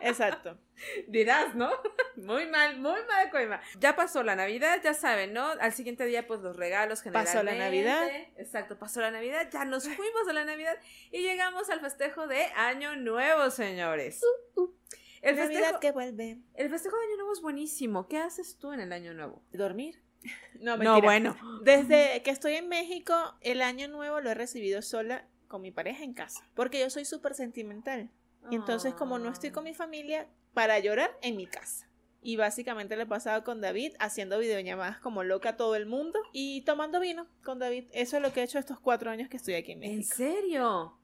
Exacto. 0.05 0.57
Dirás, 1.07 1.55
¿no? 1.55 1.69
Muy 2.15 2.45
mal, 2.47 2.79
muy 2.79 2.99
mal, 3.09 3.29
Coima. 3.29 3.59
Ya 3.77 3.95
pasó 3.97 4.23
la 4.23 4.37
Navidad, 4.37 4.79
ya 4.81 4.93
saben, 4.93 5.33
¿no? 5.33 5.47
Al 5.59 5.73
siguiente 5.73 6.05
día, 6.05 6.25
pues 6.25 6.39
los 6.39 6.55
regalos 6.55 7.01
generalmente. 7.01 7.33
Pasó 7.33 7.43
la 7.43 7.55
Navidad. 7.55 8.07
Exacto, 8.37 8.79
pasó 8.79 9.01
la 9.01 9.11
Navidad, 9.11 9.49
ya 9.51 9.65
nos 9.65 9.83
fuimos 9.83 10.25
de 10.25 10.31
la 10.33 10.45
Navidad 10.45 10.77
y 11.11 11.23
llegamos 11.23 11.69
al 11.69 11.81
festejo 11.81 12.27
de 12.27 12.45
Año 12.55 12.95
Nuevo, 12.95 13.49
señores. 13.49 14.21
El 15.21 15.35
Navidad 15.35 15.59
festejo, 15.59 15.79
que 15.81 15.91
vuelve. 15.91 16.37
el 16.53 16.69
festejo 16.69 16.95
de 16.97 17.03
Año 17.03 17.15
Nuevo 17.17 17.33
es 17.33 17.41
buenísimo. 17.41 18.07
¿Qué 18.07 18.17
haces 18.17 18.57
tú 18.57 18.71
en 18.71 18.79
el 18.79 18.93
Año 18.93 19.13
Nuevo? 19.13 19.41
¿Dormir? 19.51 20.01
No, 20.59 20.77
No, 20.77 21.01
bueno. 21.01 21.35
Desde 21.63 22.21
que 22.23 22.31
estoy 22.31 22.53
en 22.53 22.69
México, 22.69 23.13
el 23.41 23.61
año 23.61 23.87
nuevo 23.87 24.21
lo 24.21 24.31
he 24.31 24.33
recibido 24.33 24.81
sola 24.81 25.27
con 25.47 25.61
mi 25.61 25.71
pareja 25.71 26.03
en 26.03 26.13
casa. 26.13 26.47
Porque 26.55 26.79
yo 26.79 26.89
soy 26.89 27.05
súper 27.05 27.35
sentimental. 27.35 28.09
Y 28.49 28.55
entonces, 28.55 28.93
como 28.93 29.19
no 29.19 29.29
estoy 29.29 29.51
con 29.51 29.63
mi 29.63 29.73
familia, 29.73 30.27
para 30.53 30.79
llorar 30.79 31.11
en 31.21 31.35
mi 31.35 31.47
casa. 31.47 31.89
Y 32.21 32.37
básicamente 32.37 32.95
le 32.95 33.03
he 33.03 33.07
pasado 33.07 33.43
con 33.43 33.61
David 33.61 33.93
haciendo 33.99 34.39
videollamadas 34.39 34.97
como 34.99 35.23
loca 35.23 35.49
a 35.49 35.57
todo 35.57 35.75
el 35.75 35.85
mundo 35.85 36.19
y 36.33 36.61
tomando 36.61 36.99
vino 36.99 37.27
con 37.43 37.59
David. 37.59 37.85
Eso 37.91 38.17
es 38.17 38.23
lo 38.23 38.33
que 38.33 38.41
he 38.41 38.43
hecho 38.43 38.57
estos 38.57 38.79
cuatro 38.79 39.11
años 39.11 39.29
que 39.29 39.37
estoy 39.37 39.53
aquí 39.53 39.73
en 39.73 39.83
¿En 39.83 39.97
México. 39.97 40.15
serio? 40.15 40.97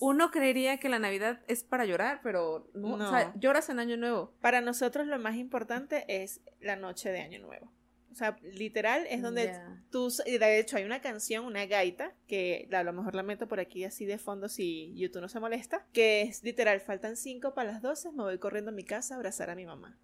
Uno 0.00 0.30
creería 0.30 0.78
que 0.78 0.88
la 0.88 0.98
Navidad 0.98 1.40
es 1.46 1.62
para 1.62 1.84
llorar, 1.84 2.20
pero 2.22 2.68
no. 2.74 2.96
No. 2.96 3.06
O 3.06 3.10
sea, 3.10 3.32
lloras 3.36 3.68
en 3.68 3.78
Año 3.78 3.96
Nuevo. 3.96 4.32
Para 4.40 4.60
nosotros 4.60 5.06
lo 5.06 5.18
más 5.18 5.36
importante 5.36 6.04
es 6.08 6.40
la 6.60 6.76
noche 6.76 7.10
de 7.10 7.20
año 7.20 7.38
nuevo. 7.38 7.72
O 8.18 8.24
sea, 8.26 8.36
literal 8.42 9.06
es 9.08 9.22
donde 9.22 9.54
tú, 9.92 10.12
y 10.26 10.38
de 10.38 10.58
hecho 10.58 10.76
hay 10.76 10.82
una 10.82 11.00
canción, 11.00 11.44
una 11.44 11.66
gaita, 11.66 12.12
que 12.26 12.68
a 12.72 12.82
lo 12.82 12.92
mejor 12.92 13.14
la 13.14 13.22
meto 13.22 13.46
por 13.46 13.60
aquí 13.60 13.84
así 13.84 14.06
de 14.06 14.18
fondo 14.18 14.48
si 14.48 14.92
YouTube 14.96 15.22
no 15.22 15.28
se 15.28 15.38
molesta, 15.38 15.86
que 15.92 16.22
es 16.22 16.42
literal, 16.42 16.80
faltan 16.80 17.16
5 17.16 17.54
para 17.54 17.70
las 17.70 17.80
12, 17.80 18.10
me 18.10 18.24
voy 18.24 18.38
corriendo 18.38 18.72
a 18.72 18.74
mi 18.74 18.82
casa 18.82 19.14
a 19.14 19.18
abrazar 19.18 19.50
a 19.50 19.54
mi 19.54 19.66
mamá. 19.66 19.96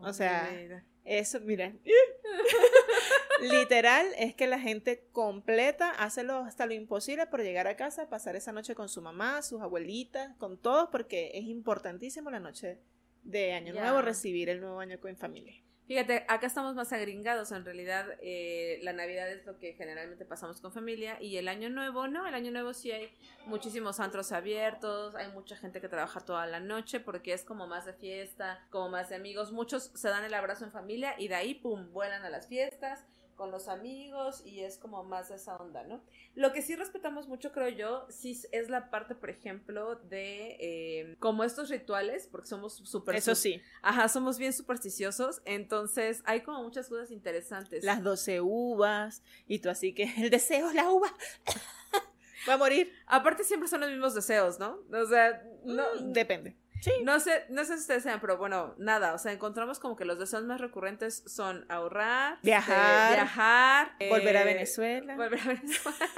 O 0.00 0.12
sea, 0.12 0.50
mira. 0.52 0.84
Eso, 1.04 1.38
mira. 1.38 1.72
Literal 3.40 4.04
es 4.18 4.34
que 4.34 4.48
la 4.48 4.58
gente 4.58 5.06
completa 5.12 5.90
hace 5.92 6.24
lo, 6.24 6.38
hasta 6.38 6.66
lo 6.66 6.74
imposible 6.74 7.28
por 7.28 7.42
llegar 7.42 7.68
a 7.68 7.76
casa, 7.76 8.08
pasar 8.08 8.34
esa 8.34 8.50
noche 8.50 8.74
con 8.74 8.88
su 8.88 9.00
mamá, 9.00 9.42
sus 9.42 9.62
abuelitas, 9.62 10.34
con 10.38 10.58
todos, 10.58 10.88
porque 10.90 11.30
es 11.34 11.44
importantísimo 11.44 12.32
la 12.32 12.40
noche 12.40 12.80
de 13.22 13.52
Año. 13.52 13.74
Nuevo 13.74 14.02
recibir 14.02 14.48
el 14.48 14.60
nuevo 14.60 14.80
año 14.80 14.98
con 14.98 15.16
familia. 15.16 15.54
Fíjate, 15.88 16.26
acá 16.28 16.46
estamos 16.46 16.74
más 16.74 16.92
agringados. 16.92 17.50
En 17.50 17.64
realidad, 17.64 18.04
eh, 18.20 18.78
la 18.82 18.92
Navidad 18.92 19.26
es 19.30 19.46
lo 19.46 19.58
que 19.58 19.72
generalmente 19.72 20.26
pasamos 20.26 20.60
con 20.60 20.70
familia. 20.70 21.16
Y 21.18 21.38
el 21.38 21.48
Año 21.48 21.70
Nuevo, 21.70 22.08
no, 22.08 22.26
el 22.26 22.34
Año 22.34 22.50
Nuevo 22.50 22.74
sí 22.74 22.92
hay 22.92 23.10
muchísimos 23.46 23.98
antros 23.98 24.30
abiertos. 24.32 25.14
Hay 25.14 25.32
mucha 25.32 25.56
gente 25.56 25.80
que 25.80 25.88
trabaja 25.88 26.20
toda 26.20 26.44
la 26.46 26.60
noche 26.60 27.00
porque 27.00 27.32
es 27.32 27.42
como 27.42 27.66
más 27.66 27.86
de 27.86 27.94
fiesta, 27.94 28.66
como 28.68 28.90
más 28.90 29.08
de 29.08 29.16
amigos. 29.16 29.50
Muchos 29.50 29.84
se 29.94 30.10
dan 30.10 30.24
el 30.24 30.34
abrazo 30.34 30.66
en 30.66 30.72
familia 30.72 31.14
y 31.16 31.28
de 31.28 31.36
ahí, 31.36 31.54
pum, 31.54 31.90
vuelan 31.90 32.22
a 32.22 32.28
las 32.28 32.48
fiestas 32.48 33.06
con 33.38 33.52
los 33.52 33.68
amigos 33.68 34.42
y 34.44 34.60
es 34.60 34.76
como 34.76 35.04
más 35.04 35.28
de 35.28 35.36
esa 35.36 35.56
onda, 35.56 35.84
¿no? 35.84 36.02
Lo 36.34 36.52
que 36.52 36.60
sí 36.60 36.74
respetamos 36.74 37.28
mucho, 37.28 37.52
creo 37.52 37.68
yo, 37.68 38.04
sí 38.10 38.38
es 38.50 38.68
la 38.68 38.90
parte, 38.90 39.14
por 39.14 39.30
ejemplo, 39.30 39.94
de 39.94 40.56
eh, 40.60 41.16
como 41.20 41.44
estos 41.44 41.70
rituales, 41.70 42.26
porque 42.26 42.48
somos 42.48 42.74
súper... 42.74 43.14
Eso 43.14 43.36
sí, 43.36 43.62
Ajá, 43.80 44.08
somos 44.08 44.38
bien 44.38 44.52
supersticiosos, 44.52 45.40
entonces 45.44 46.20
hay 46.26 46.42
como 46.42 46.62
muchas 46.64 46.88
cosas 46.88 47.12
interesantes. 47.12 47.84
las 47.84 48.02
12 48.02 48.40
uvas, 48.40 49.22
y 49.46 49.60
tú 49.60 49.70
así 49.70 49.94
que 49.94 50.12
el 50.18 50.30
deseo 50.30 50.68
es 50.68 50.74
la 50.74 50.90
uva. 50.90 51.08
Va 52.48 52.54
a 52.54 52.58
morir. 52.58 52.92
Aparte 53.06 53.44
siempre 53.44 53.68
son 53.68 53.80
los 53.80 53.90
mismos 53.90 54.14
deseos, 54.14 54.58
¿no? 54.58 54.80
O 54.92 55.06
sea, 55.06 55.42
no, 55.64 55.84
Mm, 56.00 56.12
depende. 56.12 56.56
Sí. 56.80 56.92
no 57.02 57.18
sé, 57.20 57.44
no 57.48 57.64
sé 57.64 57.74
si 57.74 57.80
ustedes 57.80 58.02
sean, 58.02 58.20
pero 58.20 58.36
bueno, 58.38 58.74
nada, 58.78 59.14
o 59.14 59.18
sea, 59.18 59.32
encontramos 59.32 59.78
como 59.78 59.96
que 59.96 60.04
los 60.04 60.18
deseos 60.18 60.44
más 60.44 60.60
recurrentes 60.60 61.22
son 61.26 61.66
ahorrar, 61.68 62.38
Viajar, 62.42 63.12
eh, 63.12 63.14
viajar, 63.16 63.92
Volver 64.08 64.36
a 64.36 64.42
eh, 64.42 64.44
Venezuela. 64.44 65.16
Volver 65.16 65.40
a 65.40 65.44
Venezuela. 65.46 65.96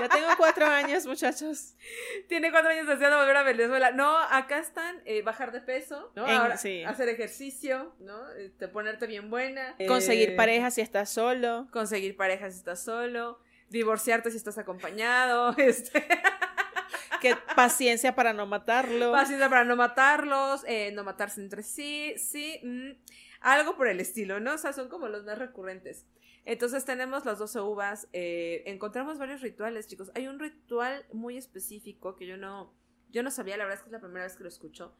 Ya 0.00 0.08
tengo 0.08 0.26
cuatro 0.36 0.66
años, 0.66 1.06
muchachos. 1.06 1.76
Tiene 2.28 2.50
cuatro 2.50 2.70
años 2.70 2.86
deseando 2.88 3.16
volver 3.16 3.36
a 3.36 3.42
Venezuela. 3.44 3.92
No, 3.92 4.18
acá 4.18 4.58
están 4.58 5.00
eh, 5.04 5.22
bajar 5.22 5.52
de 5.52 5.60
peso, 5.60 6.10
¿no? 6.16 6.26
En- 6.26 6.32
Ahora, 6.32 6.56
sí. 6.56 6.82
hacer 6.82 7.08
ejercicio, 7.08 7.94
¿no? 8.00 8.28
Este, 8.32 8.66
ponerte 8.66 9.06
bien 9.06 9.30
buena. 9.30 9.76
Conseguir 9.86 10.30
eh, 10.30 10.36
pareja 10.36 10.72
si 10.72 10.80
estás 10.80 11.10
solo. 11.10 11.68
conseguir 11.70 12.16
pareja 12.16 12.50
si 12.50 12.58
estás 12.58 12.82
solo, 12.82 13.38
divorciarte 13.68 14.32
si 14.32 14.36
estás 14.36 14.58
acompañado, 14.58 15.54
este, 15.58 16.04
Que 17.24 17.36
paciencia 17.56 18.14
para 18.14 18.32
no 18.32 18.46
matarlo. 18.46 19.12
paciencia 19.12 19.48
para 19.48 19.64
no 19.64 19.76
matarlos, 19.76 20.62
eh, 20.66 20.92
no 20.92 21.04
matarse 21.04 21.40
entre 21.40 21.62
sí, 21.62 22.14
sí, 22.18 22.60
mm, 22.62 22.90
algo 23.40 23.76
por 23.76 23.88
el 23.88 24.00
estilo, 24.00 24.40
¿no? 24.40 24.54
O 24.54 24.58
sea, 24.58 24.72
son 24.72 24.88
como 24.88 25.08
los 25.08 25.24
más 25.24 25.38
recurrentes. 25.38 26.06
Entonces 26.44 26.84
tenemos 26.84 27.24
las 27.24 27.38
12 27.38 27.60
uvas, 27.60 28.08
eh, 28.12 28.62
encontramos 28.66 29.18
varios 29.18 29.40
rituales, 29.40 29.88
chicos. 29.88 30.10
Hay 30.14 30.26
un 30.26 30.38
ritual 30.38 31.06
muy 31.12 31.38
específico 31.38 32.16
que 32.16 32.26
yo 32.26 32.36
no, 32.36 32.74
yo 33.10 33.22
no 33.22 33.30
sabía, 33.30 33.56
la 33.56 33.64
verdad 33.64 33.78
es 33.78 33.82
que 33.82 33.88
es 33.88 33.92
la 33.92 34.00
primera 34.00 34.24
vez 34.24 34.36
que 34.36 34.42
lo 34.42 34.48
escucho, 34.50 34.94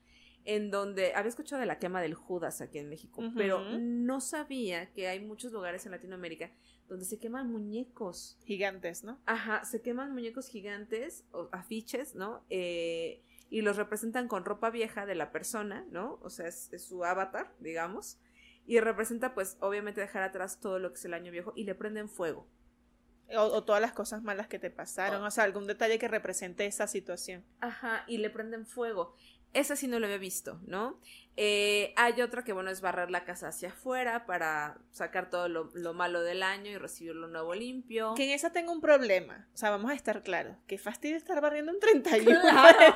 en 0.46 0.70
donde 0.70 1.14
había 1.14 1.28
escuchado 1.28 1.60
de 1.60 1.66
la 1.66 1.78
quema 1.78 2.00
del 2.00 2.14
Judas 2.14 2.62
aquí 2.62 2.78
en 2.78 2.88
México, 2.88 3.22
pero 3.36 3.60
no 3.78 4.20
sabía 4.20 4.92
que 4.92 5.08
hay 5.08 5.20
muchos 5.20 5.52
lugares 5.52 5.84
en 5.84 5.92
Latinoamérica 5.92 6.50
donde 6.88 7.04
se 7.04 7.18
queman 7.18 7.50
muñecos. 7.50 8.38
Gigantes, 8.44 9.04
¿no? 9.04 9.18
Ajá, 9.26 9.64
se 9.64 9.80
queman 9.82 10.12
muñecos 10.12 10.48
gigantes 10.48 11.24
o 11.32 11.48
afiches, 11.52 12.14
¿no? 12.14 12.44
Eh, 12.50 13.22
y 13.50 13.62
los 13.62 13.76
representan 13.76 14.28
con 14.28 14.44
ropa 14.44 14.70
vieja 14.70 15.06
de 15.06 15.14
la 15.14 15.30
persona, 15.30 15.86
¿no? 15.90 16.18
O 16.22 16.30
sea, 16.30 16.46
es, 16.48 16.72
es 16.72 16.84
su 16.84 17.04
avatar, 17.04 17.54
digamos. 17.60 18.18
Y 18.66 18.80
representa, 18.80 19.34
pues, 19.34 19.56
obviamente 19.60 20.00
dejar 20.00 20.22
atrás 20.22 20.60
todo 20.60 20.78
lo 20.78 20.90
que 20.90 20.98
es 20.98 21.04
el 21.04 21.14
año 21.14 21.30
viejo 21.30 21.52
y 21.54 21.64
le 21.64 21.74
prenden 21.74 22.08
fuego. 22.08 22.46
O, 23.36 23.40
o 23.40 23.64
todas 23.64 23.80
las 23.80 23.92
cosas 23.92 24.22
malas 24.22 24.48
que 24.48 24.58
te 24.58 24.70
pasaron. 24.70 25.22
Oh. 25.22 25.26
O 25.26 25.30
sea, 25.30 25.44
algún 25.44 25.66
detalle 25.66 25.98
que 25.98 26.08
represente 26.08 26.66
esa 26.66 26.86
situación. 26.86 27.44
Ajá, 27.60 28.04
y 28.06 28.18
le 28.18 28.30
prenden 28.30 28.66
fuego. 28.66 29.14
Esa 29.54 29.76
sí 29.76 29.88
no 29.88 29.98
lo 29.98 30.06
había 30.06 30.18
visto, 30.18 30.60
¿no? 30.66 30.98
Eh, 31.36 31.92
hay 31.96 32.20
otra 32.22 32.44
que, 32.44 32.52
bueno, 32.52 32.70
es 32.70 32.80
barrer 32.80 33.10
la 33.10 33.24
casa 33.24 33.48
hacia 33.48 33.70
afuera 33.70 34.26
para 34.26 34.78
sacar 34.92 35.30
todo 35.30 35.48
lo, 35.48 35.70
lo 35.74 35.94
malo 35.94 36.22
del 36.22 36.42
año 36.42 36.70
y 36.70 36.76
recibir 36.76 37.14
lo 37.14 37.26
nuevo 37.26 37.54
limpio. 37.54 38.14
Que 38.14 38.24
en 38.24 38.30
esa 38.30 38.52
tengo 38.52 38.72
un 38.72 38.80
problema. 38.80 39.48
O 39.54 39.56
sea, 39.56 39.70
vamos 39.70 39.90
a 39.90 39.94
estar 39.94 40.22
claros. 40.22 40.56
Qué 40.66 40.78
fastidio 40.78 41.16
estar 41.16 41.40
barriendo 41.40 41.72
un 41.72 41.80
31. 41.80 42.40
Claro. 42.54 42.94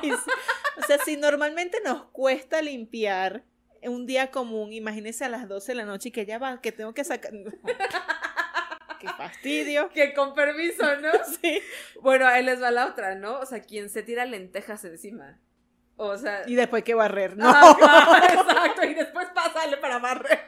o 0.77 0.83
sea, 0.83 0.97
si 0.99 1.17
normalmente 1.17 1.79
nos 1.83 2.03
cuesta 2.11 2.61
limpiar 2.61 3.43
un 3.83 4.05
día 4.05 4.31
común, 4.31 4.73
imagínense 4.73 5.25
a 5.25 5.29
las 5.29 5.47
12 5.47 5.71
de 5.71 5.75
la 5.75 5.85
noche 5.85 6.09
y 6.09 6.11
que 6.11 6.25
ya 6.25 6.37
va, 6.37 6.61
que 6.61 6.71
tengo 6.71 6.93
que 6.93 7.03
sacar. 7.03 7.31
Qué 8.99 9.07
fastidio. 9.07 9.89
Que 9.89 10.13
con 10.13 10.33
permiso, 10.33 10.83
¿no? 10.97 11.11
Sí. 11.41 11.61
Bueno, 12.01 12.27
ahí 12.27 12.43
les 12.43 12.61
va 12.61 12.69
la 12.69 12.85
otra, 12.85 13.15
¿no? 13.15 13.39
O 13.39 13.45
sea, 13.45 13.61
quien 13.61 13.89
se 13.89 14.03
tira 14.03 14.25
lentejas 14.25 14.83
encima. 14.83 15.39
O 16.01 16.17
sea. 16.17 16.43
Y 16.47 16.55
después 16.55 16.83
que 16.85 16.93
barrer. 16.93 17.35
No. 17.35 17.49
Ajá, 17.49 18.25
exacto, 18.33 18.85
y 18.85 18.93
después 18.93 19.27
pásale 19.35 19.75
para 19.77 19.99
barrer. 19.99 20.39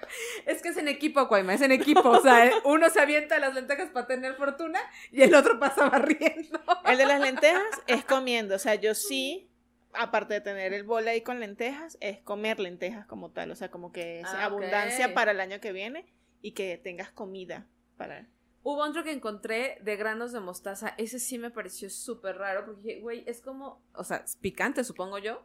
Es 0.45 0.61
que 0.61 0.69
es 0.69 0.77
en 0.77 0.87
equipo, 0.87 1.27
Cuaima, 1.27 1.53
es 1.53 1.61
en 1.61 1.73
equipo. 1.73 2.07
O 2.09 2.21
sea, 2.21 2.45
eh, 2.47 2.53
uno 2.63 2.89
se 2.89 3.01
avienta 3.01 3.37
las 3.37 3.53
lentejas 3.53 3.89
para 3.89 4.07
tener 4.07 4.35
fortuna 4.35 4.79
y 5.11 5.23
el 5.23 5.35
otro 5.35 5.59
pasa 5.59 5.89
barriendo. 5.89 6.57
El 6.85 6.97
de 6.97 7.05
las 7.05 7.19
lentejas 7.19 7.81
es 7.87 8.05
comiendo. 8.05 8.55
O 8.55 8.59
sea, 8.59 8.75
yo 8.75 8.95
sí, 8.95 9.49
aparte 9.93 10.35
de 10.35 10.39
tener 10.39 10.73
el 10.73 10.83
bol 10.83 11.05
ahí 11.05 11.19
con 11.19 11.41
lentejas, 11.41 11.97
es 11.99 12.19
comer 12.19 12.61
lentejas 12.61 13.05
como 13.05 13.29
tal. 13.31 13.51
O 13.51 13.55
sea, 13.57 13.69
como 13.69 13.91
que 13.91 14.21
es 14.21 14.27
Ah, 14.27 14.45
abundancia 14.45 15.13
para 15.13 15.31
el 15.31 15.41
año 15.41 15.59
que 15.59 15.73
viene 15.73 16.05
y 16.41 16.51
que 16.53 16.77
tengas 16.77 17.11
comida 17.11 17.67
para. 17.97 18.25
Hubo 18.63 18.83
otro 18.83 19.03
que 19.03 19.11
encontré 19.11 19.79
de 19.81 19.95
granos 19.95 20.31
de 20.31 20.39
mostaza. 20.39 20.93
Ese 20.97 21.19
sí 21.19 21.37
me 21.37 21.49
pareció 21.49 21.89
súper 21.89 22.37
raro 22.37 22.65
porque 22.65 22.81
dije, 22.81 22.99
güey, 22.99 23.23
es 23.25 23.41
como, 23.41 23.81
o 23.93 24.03
sea, 24.03 24.17
es 24.17 24.35
picante, 24.35 24.83
supongo 24.83 25.17
yo. 25.17 25.43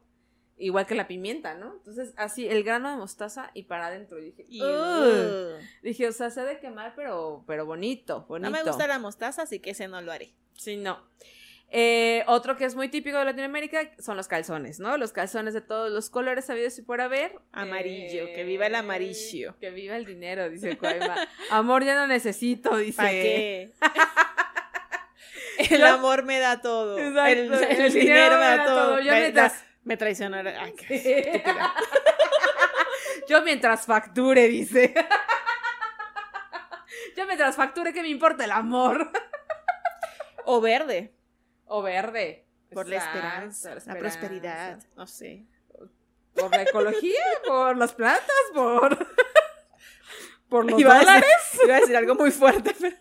Igual 0.58 0.86
que 0.86 0.94
la 0.94 1.06
pimienta, 1.06 1.54
¿no? 1.54 1.74
Entonces, 1.74 2.14
así, 2.16 2.46
el 2.48 2.62
grano 2.62 2.90
de 2.90 2.96
mostaza 2.96 3.50
y 3.52 3.64
para 3.64 3.88
adentro. 3.88 4.18
Y 4.18 4.30
dije. 4.30 4.46
Ugh. 4.62 5.60
Dije, 5.82 6.08
o 6.08 6.12
sea, 6.12 6.30
se 6.30 6.40
ha 6.40 6.44
de 6.44 6.60
quemar, 6.60 6.94
pero, 6.96 7.44
pero 7.46 7.66
bonito, 7.66 8.24
bonito. 8.26 8.50
No 8.50 8.56
me 8.56 8.62
gusta 8.62 8.86
la 8.86 8.98
mostaza, 8.98 9.42
así 9.42 9.60
que 9.60 9.70
ese 9.70 9.86
no 9.86 10.00
lo 10.00 10.12
haré. 10.12 10.34
Sí, 10.54 10.76
no. 10.76 10.98
Eh, 11.72 12.22
otro 12.28 12.56
que 12.56 12.64
es 12.64 12.76
muy 12.76 12.88
típico 12.88 13.18
de 13.18 13.24
Latinoamérica 13.24 13.90
son 13.98 14.16
los 14.16 14.28
calzones, 14.28 14.78
¿no? 14.78 14.96
Los 14.98 15.12
calzones 15.12 15.52
de 15.52 15.60
todos 15.60 15.90
los 15.90 16.10
colores 16.10 16.44
sabidos 16.46 16.78
y 16.78 16.82
por 16.82 17.00
haber. 17.00 17.32
Amarillo, 17.52 18.26
que 18.34 18.44
viva 18.44 18.66
el 18.66 18.74
amarillo. 18.76 19.56
Que 19.60 19.70
viva 19.70 19.96
el 19.96 20.04
dinero, 20.06 20.48
dice 20.48 20.78
Coima. 20.78 21.16
Amor 21.50 21.84
ya 21.84 21.94
no 21.96 22.06
necesito, 22.06 22.76
dice. 22.76 22.96
¿Para 22.96 23.10
qué? 23.10 23.72
el 25.70 25.78
Yo- 25.80 25.86
amor 25.88 26.22
me 26.24 26.38
da 26.38 26.60
todo. 26.60 26.98
Exacto, 26.98 27.30
El, 27.64 27.80
el 27.82 27.92
dinero 27.92 28.36
me 28.36 28.44
da 28.44 28.64
todo. 28.64 29.00
Yo 29.00 29.12
me, 29.12 29.20
mientras, 29.20 29.52
da- 29.52 29.66
me. 29.84 30.50
Ay, 30.58 30.72
qué 30.74 30.94
estúpida. 31.20 31.74
yo 33.28 33.42
mientras 33.42 33.86
facture, 33.86 34.46
dice. 34.48 34.94
Yo 37.16 37.24
mientras 37.24 37.56
facture, 37.56 37.94
que 37.94 38.02
me 38.02 38.08
importa 38.08 38.44
el 38.44 38.50
amor? 38.50 39.10
O 40.44 40.60
verde, 40.60 41.14
O 41.66 41.82
verde. 41.82 42.44
por 42.72 42.88
la 42.88 42.96
esperanza, 42.96 43.70
la, 43.70 43.76
esperanza. 43.78 44.00
prosperidad. 44.00 44.78
No 44.96 45.06
sé. 45.06 45.44
Por 46.34 46.50
la 46.50 46.62
ecología, 46.62 47.22
por 47.46 47.76
las 47.76 47.92
plantas, 47.94 48.36
por. 48.54 48.98
Por 50.48 50.64
los 50.70 50.78
Iba 50.80 50.94
a, 50.94 50.98
dólares. 51.00 51.24
decir, 51.52 51.64
iba 51.66 51.76
a 51.76 51.80
decir 51.80 51.96
algo 51.96 52.14
muy 52.14 52.30
fuerte, 52.30 52.72
pero 52.78 52.96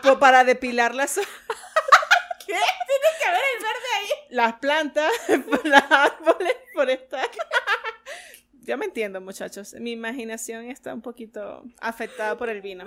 po- 0.00 0.18
para 0.20 0.44
depilar 0.44 0.94
las, 0.94 1.16
¿Qué? 2.46 2.46
Tiene 2.46 3.08
que 3.18 3.24
haber 3.28 3.40
el 3.56 3.62
verde 3.62 3.88
ahí. 3.98 4.08
las 4.30 4.52
plantas, 4.60 5.12
los 5.64 5.82
árboles 5.90 6.56
forestales. 6.72 7.30
Ya 8.60 8.76
me 8.76 8.84
entiendo, 8.84 9.20
muchachos. 9.20 9.74
Mi 9.74 9.90
imaginación 9.90 10.66
está 10.70 10.94
un 10.94 11.02
poquito 11.02 11.64
afectada 11.80 12.36
por 12.38 12.48
el 12.48 12.62
vino. 12.62 12.84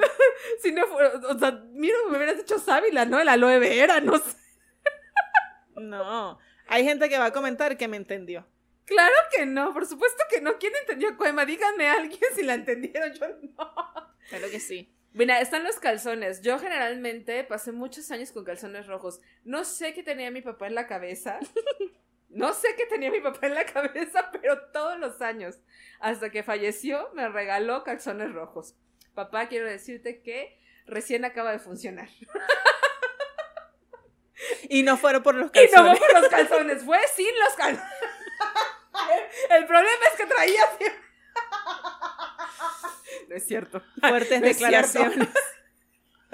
Si 0.63 0.71
no 0.71 0.87
fuera, 0.87 1.11
o 1.29 1.37
sea, 1.37 1.51
mira, 1.73 1.97
me 2.09 2.15
hubieras 2.15 2.37
dicho 2.37 2.59
sábila, 2.59 3.03
¿no? 3.03 3.19
El 3.19 3.27
aloe 3.27 3.59
vera, 3.59 3.99
no 3.99 4.17
sé. 4.19 4.37
No. 5.77 6.37
Hay 6.67 6.83
gente 6.83 7.09
que 7.09 7.17
va 7.17 7.25
a 7.25 7.33
comentar 7.33 7.77
que 7.77 7.87
me 7.87 7.97
entendió. 7.97 8.45
Claro 8.85 9.15
que 9.35 9.45
no, 9.45 9.73
por 9.73 9.85
supuesto 9.85 10.23
que 10.29 10.41
no. 10.41 10.57
¿Quién 10.57 10.73
entendió 10.81 11.17
Cuema? 11.17 11.45
Díganme 11.45 11.87
a 11.87 11.93
alguien 11.93 12.19
si 12.35 12.43
la 12.43 12.53
entendieron, 12.53 13.13
yo 13.13 13.27
no. 13.27 13.73
Claro 14.29 14.49
que 14.49 14.59
sí. 14.59 14.93
Mira, 15.13 15.41
están 15.41 15.63
los 15.63 15.79
calzones. 15.79 16.41
Yo 16.41 16.59
generalmente 16.59 17.43
pasé 17.43 17.71
muchos 17.71 18.11
años 18.11 18.31
con 18.31 18.43
calzones 18.43 18.87
rojos. 18.87 19.19
No 19.43 19.63
sé 19.65 19.93
qué 19.93 20.03
tenía 20.03 20.31
mi 20.31 20.41
papá 20.41 20.67
en 20.67 20.75
la 20.75 20.87
cabeza. 20.87 21.39
No 22.29 22.53
sé 22.53 22.67
qué 22.75 22.85
tenía 22.85 23.09
mi 23.09 23.21
papá 23.21 23.47
en 23.47 23.55
la 23.55 23.65
cabeza, 23.65 24.29
pero 24.31 24.59
todos 24.71 24.99
los 24.99 25.21
años, 25.21 25.59
hasta 25.99 26.29
que 26.29 26.43
falleció, 26.43 27.09
me 27.13 27.27
regaló 27.29 27.83
calzones 27.83 28.33
rojos. 28.33 28.75
papá, 29.13 29.47
quiero 29.47 29.65
decirte 29.65 30.21
que 30.21 30.59
recién 30.85 31.23
acaba 31.25 31.53
de 31.53 31.59
funcionar. 31.59 32.09
Y 34.69 34.83
no 34.83 34.97
fueron 34.97 35.23
por 35.23 35.35
los 35.35 35.49
Y 35.53 35.59
no 35.59 35.71
calzones. 35.71 35.97
fue 35.99 36.07
por 36.07 36.21
los 36.21 36.29
calzones, 36.29 36.83
fue 36.83 36.99
sin 37.15 37.39
los 37.39 37.53
calzones. 37.53 37.83
El 39.49 39.65
problema 39.65 40.05
es 40.11 40.17
que 40.17 40.25
traía... 40.25 40.61
No 43.27 43.35
es 43.35 43.45
cierto. 43.45 43.81
Fuertes 43.99 44.41
No 44.41 44.47
declaraciones. 44.47 45.29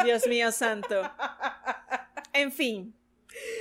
Dios 0.03 0.27
mío 0.27 0.51
santo. 0.51 1.01
En 2.33 2.51
fin. 2.51 2.95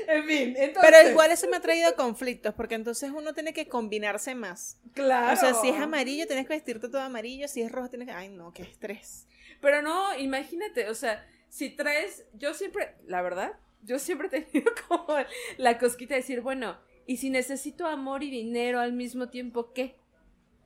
En 0.07 0.27
fin, 0.27 0.55
entonces... 0.57 0.91
Pero 0.91 1.09
igual 1.11 1.31
eso 1.31 1.49
me 1.49 1.57
ha 1.57 1.61
traído 1.61 1.95
conflictos, 1.97 2.55
porque 2.55 2.75
entonces 2.75 3.11
uno 3.11 3.33
tiene 3.33 3.55
que 3.55 3.69
combinarse 3.69 4.35
más. 4.35 4.79
Claro. 4.93 5.33
O 5.33 5.37
sea, 5.37 5.55
si 5.55 5.71
es 5.71 5.81
amarillo, 5.81 6.27
tienes 6.27 6.47
que 6.47 6.53
vestirte 6.55 6.89
todo 6.89 7.01
amarillo. 7.01 7.49
Si 7.49 7.63
es 7.63 7.73
rojo, 7.73 7.89
tienes 7.89 8.09
que. 8.09 8.15
Ay, 8.15 8.29
no, 8.29 8.53
qué 8.53 8.63
estrés. 8.63 9.27
Pero 9.63 9.81
no, 9.81 10.17
imagínate, 10.19 10.91
o 10.91 10.95
sea, 10.95 11.27
si 11.49 11.71
traes, 11.71 12.25
yo 12.35 12.53
siempre, 12.53 12.95
la 13.07 13.23
verdad, 13.23 13.53
yo 13.83 13.99
siempre 13.99 14.29
he 14.29 14.41
tenido 14.43 14.73
como 14.89 15.17
la 15.59 15.79
cosquita 15.79 16.15
de 16.15 16.21
decir, 16.21 16.41
bueno, 16.41 16.77
y 17.07 17.17
si 17.17 17.31
necesito 17.31 17.87
amor 17.87 18.23
y 18.23 18.31
dinero 18.31 18.81
al 18.81 18.93
mismo 18.93 19.29
tiempo, 19.29 19.73
¿qué? 19.73 19.97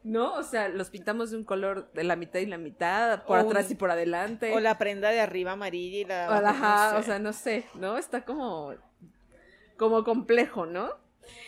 ¿No? 0.05 0.35
O 0.35 0.43
sea, 0.45 0.69
los 0.69 0.91
pintamos 0.91 1.31
de 1.33 1.37
un 1.39 1.45
color 1.45 1.91
de 1.93 2.05
la 2.05 2.15
mitad 2.15 2.39
y 2.39 2.47
la 2.47 2.59
mitad, 2.59 3.25
por 3.25 3.39
O 3.39 3.41
atrás 3.49 3.67
un- 3.67 3.73
y 3.73 3.75
por 3.75 3.91
adelante. 3.91 4.53
O 4.55 4.61
la 4.61 4.79
prenda 4.79 5.11
de 5.11 5.19
arriba 5.21 5.53
amarilla 5.53 5.99
y 5.99 6.05
la. 6.05 6.29
O 6.39 6.41
la- 6.43 6.51
ajá, 6.51 6.93
no 6.93 6.99
o 6.99 7.03
sea, 7.03 7.19
no 7.19 7.33
sé, 7.33 7.65
¿no? 7.75 7.99
Está 7.99 8.25
como, 8.25 8.75
como 9.77 10.05
complejo, 10.05 10.65
¿no? 10.67 10.91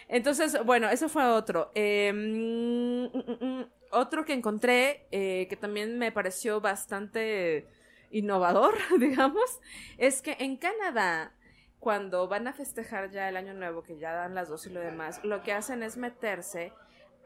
Entonces, 0.09 0.57
bueno, 0.65 0.89
eso 0.91 1.09
fue 1.09 1.25
otro. 1.25 1.71
Eh, 1.77 2.13
mm, 2.13 3.17
mm, 3.17 3.45
mm, 3.61 3.65
otro 3.93 4.25
que 4.25 4.33
encontré, 4.33 5.07
eh, 5.13 5.47
que 5.49 5.57
también 5.57 5.97
me 5.99 6.11
pareció 6.11 6.61
bastante 6.61 7.67
innovador, 8.11 8.75
digamos, 8.99 9.61
es 9.99 10.21
que 10.21 10.37
en 10.41 10.57
Canadá, 10.57 11.33
cuando 11.81 12.27
van 12.29 12.49
a 12.49 12.53
festejar 12.53 13.11
ya 13.11 13.29
el 13.29 13.37
año 13.37 13.55
nuevo, 13.55 13.83
que 13.83 13.99
ya 13.99 14.13
dan 14.13 14.35
las 14.35 14.49
dos 14.49 14.67
y 14.67 14.71
lo 14.71 14.81
demás, 14.81 15.21
lo 15.25 15.43
que 15.43 15.53
hacen 15.53 15.83
es 15.83 15.97
meterse 15.97 16.73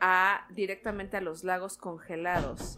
a 0.00 0.46
directamente 0.50 1.16
a 1.16 1.20
los 1.20 1.44
lagos 1.44 1.78
congelados 1.78 2.76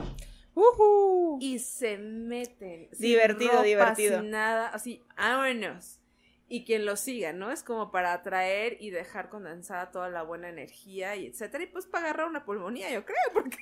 Ujú. 0.54 1.38
y 1.40 1.58
se 1.58 1.98
meten. 1.98 2.88
sin 2.92 3.00
Divertido, 3.00 3.52
ropa, 3.52 3.62
divertido. 3.64 4.20
Sin 4.20 4.30
nada, 4.30 4.68
así, 4.68 5.02
vámonos. 5.16 6.00
Y 6.46 6.64
quien 6.64 6.84
lo 6.84 6.96
siga, 6.96 7.32
¿no? 7.32 7.50
Es 7.50 7.62
como 7.62 7.90
para 7.90 8.12
atraer 8.12 8.76
y 8.78 8.90
dejar 8.90 9.30
condensada 9.30 9.90
toda 9.90 10.10
la 10.10 10.22
buena 10.22 10.48
energía 10.50 11.16
y 11.16 11.26
etcétera. 11.26 11.64
Y 11.64 11.66
pues 11.68 11.86
para 11.86 12.04
agarrar 12.04 12.28
una 12.28 12.44
pulmonía, 12.44 12.92
yo 12.92 13.04
creo, 13.04 13.16
porque 13.32 13.58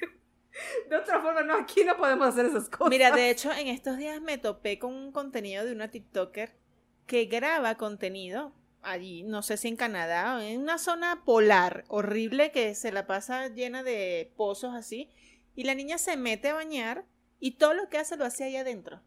de 0.91 0.97
otra 0.97 1.21
forma, 1.21 1.43
no, 1.43 1.55
aquí 1.55 1.85
no 1.85 1.97
podemos 1.97 2.29
hacer 2.29 2.47
esas 2.47 2.69
cosas. 2.69 2.91
Mira, 2.91 3.13
de 3.13 3.31
hecho, 3.31 3.53
en 3.53 3.69
estos 3.69 3.97
días 3.97 4.21
me 4.21 4.37
topé 4.37 4.79
con 4.79 4.93
un 4.93 5.13
contenido 5.13 5.65
de 5.65 5.73
una 5.73 5.91
TikToker 5.91 6.53
que 7.07 7.27
graba 7.27 7.77
contenido 7.77 8.53
allí, 8.83 9.23
no 9.23 9.43
sé 9.43 9.57
si 9.57 9.69
en 9.69 9.77
Canadá, 9.77 10.45
en 10.47 10.61
una 10.61 10.79
zona 10.79 11.23
polar 11.25 11.85
horrible 11.89 12.51
que 12.51 12.75
se 12.75 12.93
la 12.93 13.07
pasa 13.07 13.49
llena 13.49 13.83
de 13.83 14.33
pozos 14.37 14.75
así, 14.75 15.09
y 15.55 15.65
la 15.65 15.75
niña 15.75 15.99
se 15.99 16.17
mete 16.17 16.49
a 16.49 16.55
bañar 16.55 17.05
y 17.39 17.53
todo 17.53 17.75
lo 17.75 17.89
que 17.89 17.99
hace 17.99 18.17
lo 18.17 18.25
hace 18.25 18.45
ahí 18.45 18.57
adentro. 18.57 19.01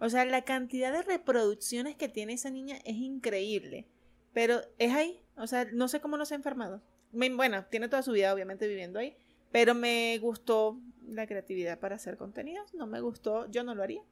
O 0.00 0.08
sea, 0.08 0.24
la 0.24 0.42
cantidad 0.42 0.92
de 0.92 1.02
reproducciones 1.02 1.96
que 1.96 2.08
tiene 2.08 2.34
esa 2.34 2.50
niña 2.50 2.78
es 2.84 2.96
increíble, 2.96 3.86
pero 4.32 4.60
es 4.78 4.94
ahí, 4.94 5.20
o 5.36 5.46
sea, 5.46 5.66
no 5.72 5.88
sé 5.88 6.00
cómo 6.00 6.16
no 6.16 6.24
se 6.24 6.34
ha 6.34 6.36
enfermado. 6.36 6.82
Bueno, 7.12 7.64
tiene 7.66 7.88
toda 7.88 8.02
su 8.02 8.12
vida 8.12 8.32
obviamente 8.32 8.68
viviendo 8.68 8.98
ahí, 8.98 9.16
pero 9.50 9.74
me 9.74 10.18
gustó 10.18 10.78
la 11.06 11.26
creatividad 11.26 11.78
para 11.78 11.96
hacer 11.96 12.16
contenidos. 12.16 12.74
No 12.74 12.86
me 12.86 13.00
gustó, 13.00 13.50
yo 13.50 13.64
no 13.64 13.74
lo 13.74 13.82
haría. 13.82 14.02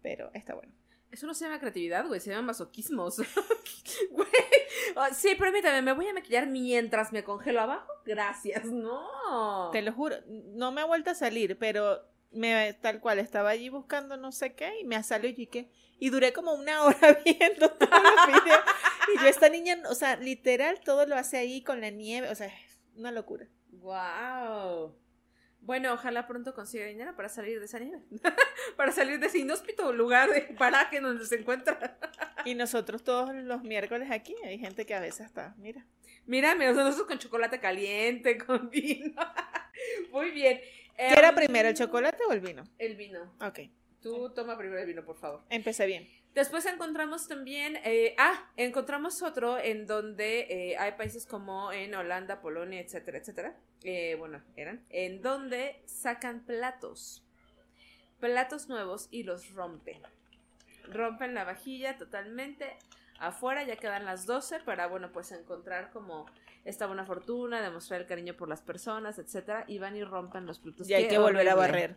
Pero 0.00 0.30
está 0.34 0.54
bueno. 0.54 0.72
Eso 1.12 1.26
no 1.26 1.34
se 1.34 1.44
llama 1.44 1.60
creatividad, 1.60 2.06
güey, 2.06 2.20
se 2.20 2.30
llama 2.30 2.48
masoquismo. 2.48 3.04
o 3.06 3.10
sea, 3.10 3.26
güey. 4.10 4.28
Ah, 4.96 5.10
Sí, 5.12 5.34
permítame, 5.34 5.82
¿me 5.82 5.92
voy 5.92 6.08
a 6.08 6.14
maquillar 6.14 6.46
mientras 6.46 7.12
me 7.12 7.22
congelo 7.22 7.60
abajo? 7.60 7.86
Gracias, 8.04 8.64
no. 8.64 9.70
Te 9.72 9.82
lo 9.82 9.92
juro, 9.92 10.16
no 10.26 10.72
me 10.72 10.80
ha 10.80 10.86
vuelto 10.86 11.10
a 11.10 11.14
salir, 11.14 11.58
pero 11.58 12.00
me 12.30 12.72
tal 12.80 13.00
cual 13.00 13.18
estaba 13.18 13.50
allí 13.50 13.68
buscando 13.68 14.16
no 14.16 14.32
sé 14.32 14.54
qué 14.54 14.80
y 14.80 14.84
me 14.84 14.96
ha 14.96 15.02
salido 15.02 15.40
y 15.42 15.46
que 15.46 15.70
y 15.98 16.08
duré 16.08 16.32
como 16.32 16.54
una 16.54 16.82
hora 16.84 17.20
viendo 17.24 17.70
todos 17.70 18.02
los 18.02 18.26
videos 18.26 18.60
y 19.14 19.20
yo 19.20 19.26
esta 19.26 19.48
niña, 19.50 19.82
o 19.90 19.94
sea, 19.94 20.16
literal 20.16 20.80
todo 20.80 21.06
lo 21.06 21.16
hace 21.16 21.36
ahí 21.36 21.62
con 21.62 21.80
la 21.80 21.90
nieve, 21.90 22.30
o 22.30 22.34
sea, 22.34 22.46
es 22.46 22.80
una 22.96 23.12
locura. 23.12 23.46
Wow. 23.70 24.96
Bueno, 25.62 25.92
ojalá 25.92 26.26
pronto 26.26 26.54
consiga 26.54 26.86
dinero 26.86 27.14
para 27.14 27.28
salir 27.28 27.60
de 27.60 27.66
esa 27.66 27.78
nieve. 27.78 28.02
para 28.76 28.90
salir 28.90 29.20
de 29.20 29.26
ese 29.28 29.38
inhóspito 29.38 29.92
lugar 29.92 30.28
de 30.30 30.42
paraje 30.58 31.00
donde 31.00 31.24
se 31.26 31.36
encuentra. 31.36 31.98
Y 32.44 32.56
nosotros 32.56 33.04
todos 33.04 33.32
los 33.32 33.62
miércoles 33.62 34.10
aquí 34.10 34.34
hay 34.44 34.58
gente 34.58 34.84
que 34.84 34.96
a 34.96 35.00
veces 35.00 35.26
está, 35.26 35.54
mira. 35.58 35.86
Sea, 36.28 36.54
nosotros 36.56 37.06
con 37.06 37.16
chocolate 37.16 37.60
caliente, 37.60 38.36
con 38.46 38.68
vino. 38.68 39.14
Muy 40.10 40.32
bien. 40.32 40.60
¿Qué 40.96 41.12
era 41.12 41.28
Em, 41.28 41.34
primero, 41.36 41.68
el 41.68 41.76
chocolate 41.76 42.24
o 42.28 42.32
el 42.32 42.40
vino? 42.40 42.64
El 42.78 42.96
vino. 42.96 43.32
Ok, 43.40 43.60
Tú 44.00 44.30
toma 44.34 44.58
primero 44.58 44.80
el 44.80 44.86
vino, 44.88 45.04
por 45.04 45.16
favor. 45.16 45.42
empecé 45.50 45.86
bien. 45.86 46.08
Después 46.34 46.64
encontramos 46.64 47.28
también, 47.28 47.76
eh, 47.84 48.14
ah, 48.18 48.48
encontramos 48.56 49.20
otro 49.22 49.58
en 49.58 49.86
donde 49.86 50.46
eh, 50.48 50.78
hay 50.78 50.92
países 50.92 51.26
como 51.26 51.72
en 51.72 51.94
Holanda, 51.94 52.40
Polonia, 52.40 52.80
etcétera, 52.80 53.18
etcétera. 53.18 53.56
Eh, 53.82 54.16
bueno, 54.18 54.40
eran, 54.56 54.82
en 54.88 55.20
donde 55.20 55.82
sacan 55.84 56.40
platos, 56.40 57.22
platos 58.18 58.70
nuevos 58.70 59.08
y 59.10 59.24
los 59.24 59.52
rompen. 59.52 60.00
Rompen 60.88 61.34
la 61.34 61.44
vajilla 61.44 61.98
totalmente. 61.98 62.78
Afuera 63.18 63.62
ya 63.64 63.76
quedan 63.76 64.06
las 64.06 64.24
12 64.24 64.60
para, 64.60 64.86
bueno, 64.86 65.12
pues 65.12 65.32
encontrar 65.32 65.90
como 65.90 66.24
esta 66.64 66.86
buena 66.86 67.04
fortuna, 67.04 67.60
demostrar 67.60 68.00
el 68.00 68.06
cariño 68.06 68.34
por 68.34 68.48
las 68.48 68.62
personas, 68.62 69.18
etcétera. 69.18 69.64
Y 69.68 69.78
van 69.78 69.96
y 69.96 70.02
rompen 70.02 70.46
los 70.46 70.60
platos. 70.60 70.88
Y 70.88 70.94
hay 70.94 71.08
que 71.08 71.18
volver 71.18 71.48
a 71.50 71.54
barrer. 71.54 71.96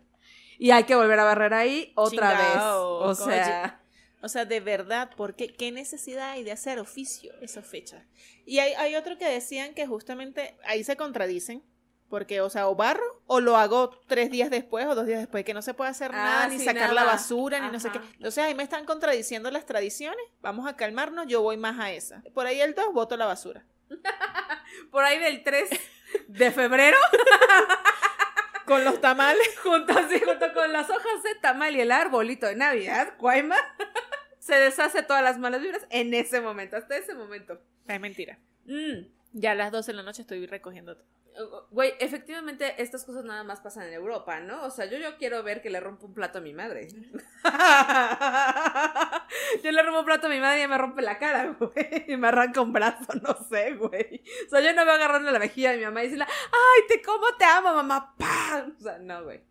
Y 0.58 0.72
hay 0.72 0.84
que 0.84 0.94
volver 0.94 1.18
a 1.20 1.24
barrer 1.24 1.54
ahí 1.54 1.92
otra 1.94 2.32
vez. 2.32 2.58
O 2.60 3.14
sea... 3.14 3.80
O 4.22 4.28
sea, 4.28 4.44
de 4.44 4.60
verdad, 4.60 5.10
¿por 5.16 5.34
qué? 5.36 5.52
¿Qué 5.52 5.70
necesidad 5.72 6.30
hay 6.30 6.42
de 6.42 6.52
hacer 6.52 6.78
oficio 6.78 7.32
esa 7.40 7.62
fecha? 7.62 8.04
Y 8.44 8.58
hay, 8.60 8.72
hay 8.74 8.94
otro 8.96 9.18
que 9.18 9.28
decían 9.28 9.74
que 9.74 9.86
justamente 9.86 10.56
ahí 10.64 10.82
se 10.84 10.96
contradicen, 10.96 11.62
porque, 12.08 12.40
o 12.40 12.48
sea, 12.48 12.68
o 12.68 12.74
barro 12.76 13.22
o 13.26 13.40
lo 13.40 13.56
hago 13.56 13.90
tres 14.06 14.30
días 14.30 14.48
después 14.48 14.86
o 14.86 14.94
dos 14.94 15.06
días 15.06 15.18
después, 15.18 15.44
que 15.44 15.54
no 15.54 15.60
se 15.62 15.74
puede 15.74 15.90
hacer 15.90 16.10
Ah, 16.14 16.16
nada, 16.16 16.48
ni 16.48 16.58
sacar 16.58 16.92
la 16.92 17.00
nada. 17.02 17.12
basura, 17.12 17.58
ni 17.60 17.70
no 17.72 17.78
sé 17.80 17.90
qué. 17.90 17.98
Ajá. 17.98 18.06
Entonces 18.14 18.44
ahí 18.44 18.54
me 18.54 18.62
están 18.62 18.84
contradiciendo 18.84 19.50
las 19.50 19.66
tradiciones, 19.66 20.20
vamos 20.40 20.66
a 20.68 20.76
calmarnos, 20.76 21.26
yo 21.26 21.42
voy 21.42 21.56
más 21.56 21.78
a 21.78 21.90
esa. 21.92 22.22
Por 22.32 22.46
ahí 22.46 22.60
el 22.60 22.74
2, 22.74 22.92
voto 22.92 23.16
la 23.16 23.26
basura. 23.26 23.64
por 24.90 25.04
ahí 25.04 25.18
del 25.18 25.42
3 25.42 25.68
de 26.28 26.50
febrero, 26.52 26.96
Con 28.66 28.84
los 28.84 29.00
tamales. 29.00 29.46
junto, 29.62 29.96
así, 29.96 30.18
junto 30.20 30.52
con 30.52 30.72
las 30.72 30.90
hojas 30.90 31.22
de 31.22 31.36
tamal 31.36 31.76
y 31.76 31.80
el 31.80 31.92
arbolito 31.92 32.46
de 32.46 32.56
Navidad, 32.56 33.14
Guayma, 33.18 33.56
se 34.46 34.54
deshace 34.54 35.02
todas 35.02 35.24
las 35.24 35.38
malas 35.38 35.60
vibras 35.60 35.84
en 35.90 36.14
ese 36.14 36.40
momento, 36.40 36.76
hasta 36.76 36.96
ese 36.96 37.16
momento. 37.16 37.60
Es 37.88 38.00
mentira. 38.00 38.38
Mm. 38.66 39.08
Ya 39.32 39.50
a 39.50 39.56
las 39.56 39.72
12 39.72 39.90
de 39.90 39.96
la 39.96 40.04
noche 40.04 40.22
estoy 40.22 40.46
recogiendo 40.46 40.94
todo. 40.94 41.04
Güey, 41.70 41.94
efectivamente 41.98 42.80
estas 42.80 43.04
cosas 43.04 43.24
nada 43.24 43.42
más 43.42 43.60
pasan 43.60 43.88
en 43.88 43.92
Europa, 43.92 44.38
¿no? 44.40 44.64
O 44.64 44.70
sea, 44.70 44.86
yo, 44.86 44.98
yo 44.98 45.18
quiero 45.18 45.42
ver 45.42 45.60
que 45.60 45.68
le 45.68 45.80
rompo 45.80 46.06
un 46.06 46.14
plato 46.14 46.38
a 46.38 46.40
mi 46.40 46.54
madre. 46.54 46.86
yo 49.62 49.72
le 49.72 49.82
rompo 49.82 49.98
un 49.98 50.06
plato 50.06 50.28
a 50.28 50.30
mi 50.30 50.38
madre 50.38 50.62
y 50.62 50.68
me 50.68 50.78
rompe 50.78 51.02
la 51.02 51.18
cara, 51.18 51.56
güey. 51.58 52.04
Y 52.06 52.16
me 52.16 52.28
arranca 52.28 52.60
un 52.60 52.72
brazo, 52.72 53.14
no 53.20 53.34
sé, 53.48 53.74
güey. 53.74 54.22
O 54.46 54.50
sea, 54.50 54.60
yo 54.60 54.72
no 54.74 54.84
voy 54.84 54.94
agarrando 54.94 55.32
la 55.32 55.40
mejilla 55.40 55.72
de 55.72 55.78
mi 55.78 55.84
mamá 55.84 56.02
y 56.02 56.04
decirle, 56.04 56.26
ay, 56.26 56.82
te 56.88 57.02
como 57.02 57.26
te 57.36 57.44
amo, 57.44 57.74
mamá. 57.74 58.14
¡Pam! 58.16 58.76
O 58.78 58.82
sea, 58.82 58.98
no, 58.98 59.24
güey. 59.24 59.42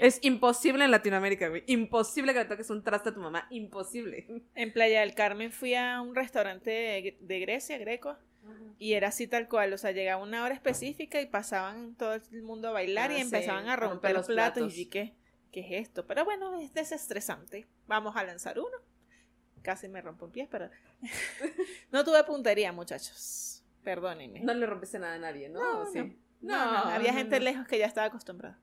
Es 0.00 0.18
imposible 0.22 0.84
en 0.84 0.90
Latinoamérica, 0.90 1.48
güey. 1.48 1.62
Imposible 1.66 2.32
que 2.32 2.40
le 2.40 2.44
toques 2.46 2.70
un 2.70 2.82
traste 2.82 3.10
a 3.10 3.14
tu 3.14 3.20
mamá. 3.20 3.46
Imposible. 3.50 4.26
En 4.54 4.72
Playa 4.72 5.00
del 5.00 5.14
Carmen 5.14 5.52
fui 5.52 5.74
a 5.74 6.00
un 6.00 6.14
restaurante 6.14 6.70
de, 6.70 7.16
de 7.20 7.40
Grecia, 7.40 7.78
greco, 7.78 8.16
y 8.78 8.94
era 8.94 9.08
así 9.08 9.28
tal 9.28 9.48
cual, 9.48 9.72
o 9.72 9.78
sea, 9.78 9.92
llegaba 9.92 10.20
una 10.22 10.44
hora 10.44 10.54
específica 10.54 11.20
y 11.20 11.26
pasaban 11.26 11.94
todo 11.94 12.14
el 12.14 12.42
mundo 12.42 12.68
a 12.68 12.72
bailar 12.72 13.10
Ah, 13.10 13.14
y 13.14 13.16
sí, 13.18 13.22
empezaban 13.22 13.68
a 13.68 13.76
romper 13.76 13.90
romper 13.92 14.12
los 14.14 14.26
platos, 14.26 14.54
platos. 14.62 14.76
y 14.76 14.84
yo, 14.84 14.90
¿qué, 14.90 15.14
¿qué 15.52 15.60
es 15.60 15.86
esto? 15.86 16.06
Pero 16.06 16.24
bueno, 16.24 16.58
es 16.60 16.74
desestresante. 16.74 17.66
Vamos 17.86 18.16
a 18.16 18.24
lanzar 18.24 18.58
uno. 18.58 18.76
Casi 19.62 19.88
me 19.88 20.00
rompo 20.00 20.24
un 20.26 20.32
pie, 20.32 20.48
pero 20.50 20.68
no 21.92 22.04
tuve 22.04 22.24
puntería, 22.24 22.72
muchachos. 22.72 23.62
Perdónenme. 23.84 24.40
No 24.40 24.54
le 24.54 24.66
rompiste 24.66 24.98
nada 24.98 25.14
a 25.14 25.18
nadie, 25.18 25.48
¿no? 25.48 25.60
No, 25.60 25.80
¿O 25.82 25.86
sí? 25.86 25.98
no. 26.00 26.14
No, 26.40 26.72
no, 26.72 26.90
había 26.90 27.12
gente 27.12 27.38
lejos 27.38 27.68
que 27.68 27.78
ya 27.78 27.86
estaba 27.86 28.08
acostumbrada. 28.08 28.58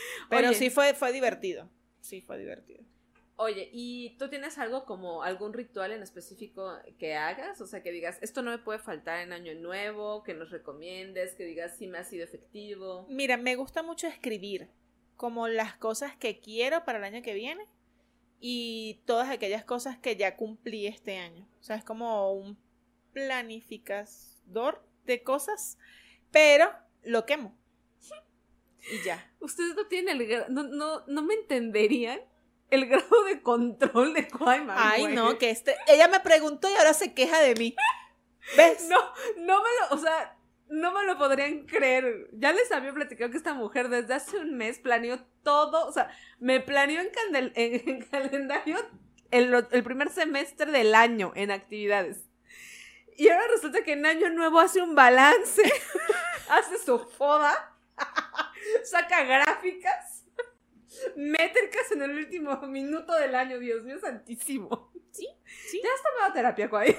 Pero 0.30 0.48
Oye. 0.48 0.56
sí 0.56 0.70
fue, 0.70 0.94
fue 0.94 1.12
divertido. 1.12 1.70
Sí 2.00 2.20
fue 2.20 2.38
divertido. 2.38 2.84
Oye, 3.40 3.70
¿y 3.72 4.16
tú 4.18 4.28
tienes 4.28 4.58
algo 4.58 4.84
como 4.84 5.22
algún 5.22 5.52
ritual 5.52 5.92
en 5.92 6.02
específico 6.02 6.76
que 6.98 7.14
hagas? 7.14 7.60
O 7.60 7.68
sea, 7.68 7.84
que 7.84 7.92
digas, 7.92 8.18
esto 8.20 8.42
no 8.42 8.50
me 8.50 8.58
puede 8.58 8.80
faltar 8.80 9.20
en 9.20 9.32
Año 9.32 9.54
Nuevo, 9.54 10.24
que 10.24 10.34
nos 10.34 10.50
recomiendes, 10.50 11.34
que 11.34 11.44
digas, 11.44 11.76
sí 11.78 11.86
me 11.86 11.98
ha 11.98 12.04
sido 12.04 12.24
efectivo. 12.24 13.06
Mira, 13.08 13.36
me 13.36 13.54
gusta 13.54 13.84
mucho 13.84 14.08
escribir 14.08 14.68
como 15.16 15.46
las 15.46 15.76
cosas 15.76 16.16
que 16.16 16.40
quiero 16.40 16.84
para 16.84 16.98
el 16.98 17.04
año 17.04 17.22
que 17.22 17.34
viene 17.34 17.64
y 18.40 19.02
todas 19.04 19.28
aquellas 19.28 19.64
cosas 19.64 19.98
que 19.98 20.16
ya 20.16 20.36
cumplí 20.36 20.86
este 20.86 21.18
año. 21.18 21.48
O 21.60 21.62
sea, 21.62 21.76
es 21.76 21.84
como 21.84 22.32
un 22.32 22.56
planificador 23.12 24.84
de 25.04 25.22
cosas, 25.22 25.78
pero 26.30 26.70
lo 27.02 27.26
quemo. 27.26 27.57
Y 28.92 29.02
ya. 29.04 29.30
Ustedes 29.40 29.74
no 29.74 29.86
tienen 29.86 30.20
el 30.20 30.44
no, 30.48 30.62
no, 30.64 31.04
no 31.06 31.22
me 31.22 31.34
entenderían 31.34 32.20
el 32.70 32.86
grado 32.88 33.24
de 33.24 33.42
control 33.42 34.14
de 34.14 34.28
Quaiman. 34.28 34.76
Ay, 34.78 35.02
güey. 35.02 35.14
no, 35.14 35.38
que 35.38 35.50
este. 35.50 35.76
Ella 35.86 36.08
me 36.08 36.20
preguntó 36.20 36.68
y 36.70 36.74
ahora 36.74 36.94
se 36.94 37.14
queja 37.14 37.40
de 37.40 37.54
mí. 37.54 37.76
¿Ves? 38.56 38.88
No, 38.88 38.96
no 39.38 39.62
me 39.62 39.68
lo, 39.80 39.94
o 39.96 39.98
sea, 39.98 40.36
no 40.68 40.92
me 40.92 41.04
lo 41.04 41.18
podrían 41.18 41.66
creer. 41.66 42.28
Ya 42.32 42.52
les 42.52 42.70
había 42.72 42.92
platicado 42.94 43.30
que 43.30 43.36
esta 43.36 43.54
mujer 43.54 43.88
desde 43.90 44.14
hace 44.14 44.38
un 44.38 44.56
mes 44.56 44.78
planeó 44.78 45.18
todo, 45.42 45.86
o 45.86 45.92
sea, 45.92 46.10
me 46.38 46.60
planeó 46.60 47.00
en, 47.00 47.08
candel- 47.10 47.52
en- 47.54 47.88
en 47.88 48.02
calendario 48.06 48.76
el, 49.30 49.66
el 49.70 49.82
primer 49.82 50.10
semestre 50.10 50.70
del 50.72 50.94
año 50.94 51.32
en 51.34 51.50
actividades. 51.50 52.24
Y 53.18 53.28
ahora 53.30 53.48
resulta 53.48 53.82
que 53.82 53.92
en 53.94 54.06
Año 54.06 54.30
Nuevo 54.30 54.60
hace 54.60 54.80
un 54.80 54.94
balance, 54.94 55.62
hace 56.48 56.78
su 56.78 56.98
foda, 57.00 57.76
saca 58.84 59.24
gráficas, 59.24 60.24
métricas 61.16 61.92
en 61.92 62.02
el 62.02 62.16
último 62.16 62.56
minuto 62.62 63.14
del 63.14 63.34
año, 63.34 63.58
Dios 63.58 63.84
mío 63.84 63.98
santísimo. 64.00 64.92
Sí, 65.10 65.28
sí. 65.70 65.80
Ya 65.82 65.90
está 65.94 66.10
tomando 66.14 66.34
terapia, 66.34 66.68
Kwai. 66.68 66.96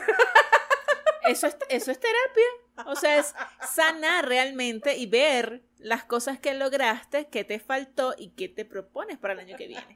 Eso 1.28 1.48
es, 1.48 1.58
eso 1.70 1.92
es 1.92 2.00
terapia. 2.00 2.88
O 2.88 2.96
sea, 2.96 3.20
es 3.20 3.36
sanar 3.62 4.28
realmente 4.28 4.98
y 4.98 5.06
ver 5.06 5.62
las 5.78 6.04
cosas 6.04 6.40
que 6.40 6.54
lograste, 6.54 7.28
qué 7.28 7.44
te 7.44 7.60
faltó 7.60 8.16
y 8.18 8.32
qué 8.32 8.50
te 8.50 8.66
propones 8.66 9.18
para 9.18 9.34
el 9.34 9.40
año 9.40 9.58
que 9.58 9.68
viene. 9.68 9.96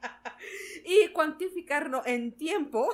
Y 0.84 1.08
cuantificarlo 1.08 2.02
en 2.04 2.36
tiempo 2.36 2.88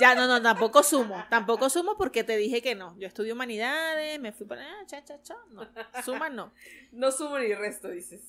Ya, 0.00 0.14
no, 0.14 0.26
no, 0.26 0.42
tampoco 0.42 0.82
sumo. 0.82 1.24
Tampoco 1.30 1.70
sumo 1.70 1.96
porque 1.96 2.24
te 2.24 2.36
dije 2.36 2.60
que 2.62 2.74
no. 2.74 2.96
Yo 2.98 3.06
estudio 3.06 3.34
humanidades, 3.34 4.20
me 4.20 4.32
fui 4.32 4.46
para. 4.46 4.62
Ah, 4.62 4.86
cha, 4.86 5.02
cha, 5.04 5.20
cha. 5.22 5.36
No. 5.50 5.62
Suma 6.04 6.28
no. 6.28 6.52
No 6.92 7.10
sumo 7.12 7.38
ni 7.38 7.54
resto, 7.54 7.88
dices. 7.88 8.20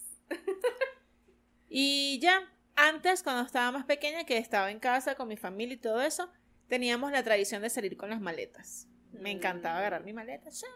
Y 1.70 2.20
ya, 2.20 2.50
antes, 2.76 3.24
cuando 3.24 3.44
estaba 3.44 3.72
más 3.72 3.86
pequeña, 3.86 4.26
que 4.26 4.38
estaba 4.38 4.72
en 4.72 4.80
casa 4.80 5.16
con 5.16 5.28
mi 5.28 5.36
familia 5.36 5.76
y 5.76 5.78
todo 5.78 6.02
eso, 6.02 6.32
teníamos 6.68 7.12
la 7.12 7.24
tradición 7.24 7.62
de 7.62 7.70
salir 7.70 7.98
con 7.98 8.10
las 8.10 8.22
maletas. 8.22 8.88
Me 9.12 9.32
encantaba 9.32 9.80
agarrar 9.80 10.04
mi 10.04 10.14
maleta, 10.14 10.50
¡cha! 10.50 10.68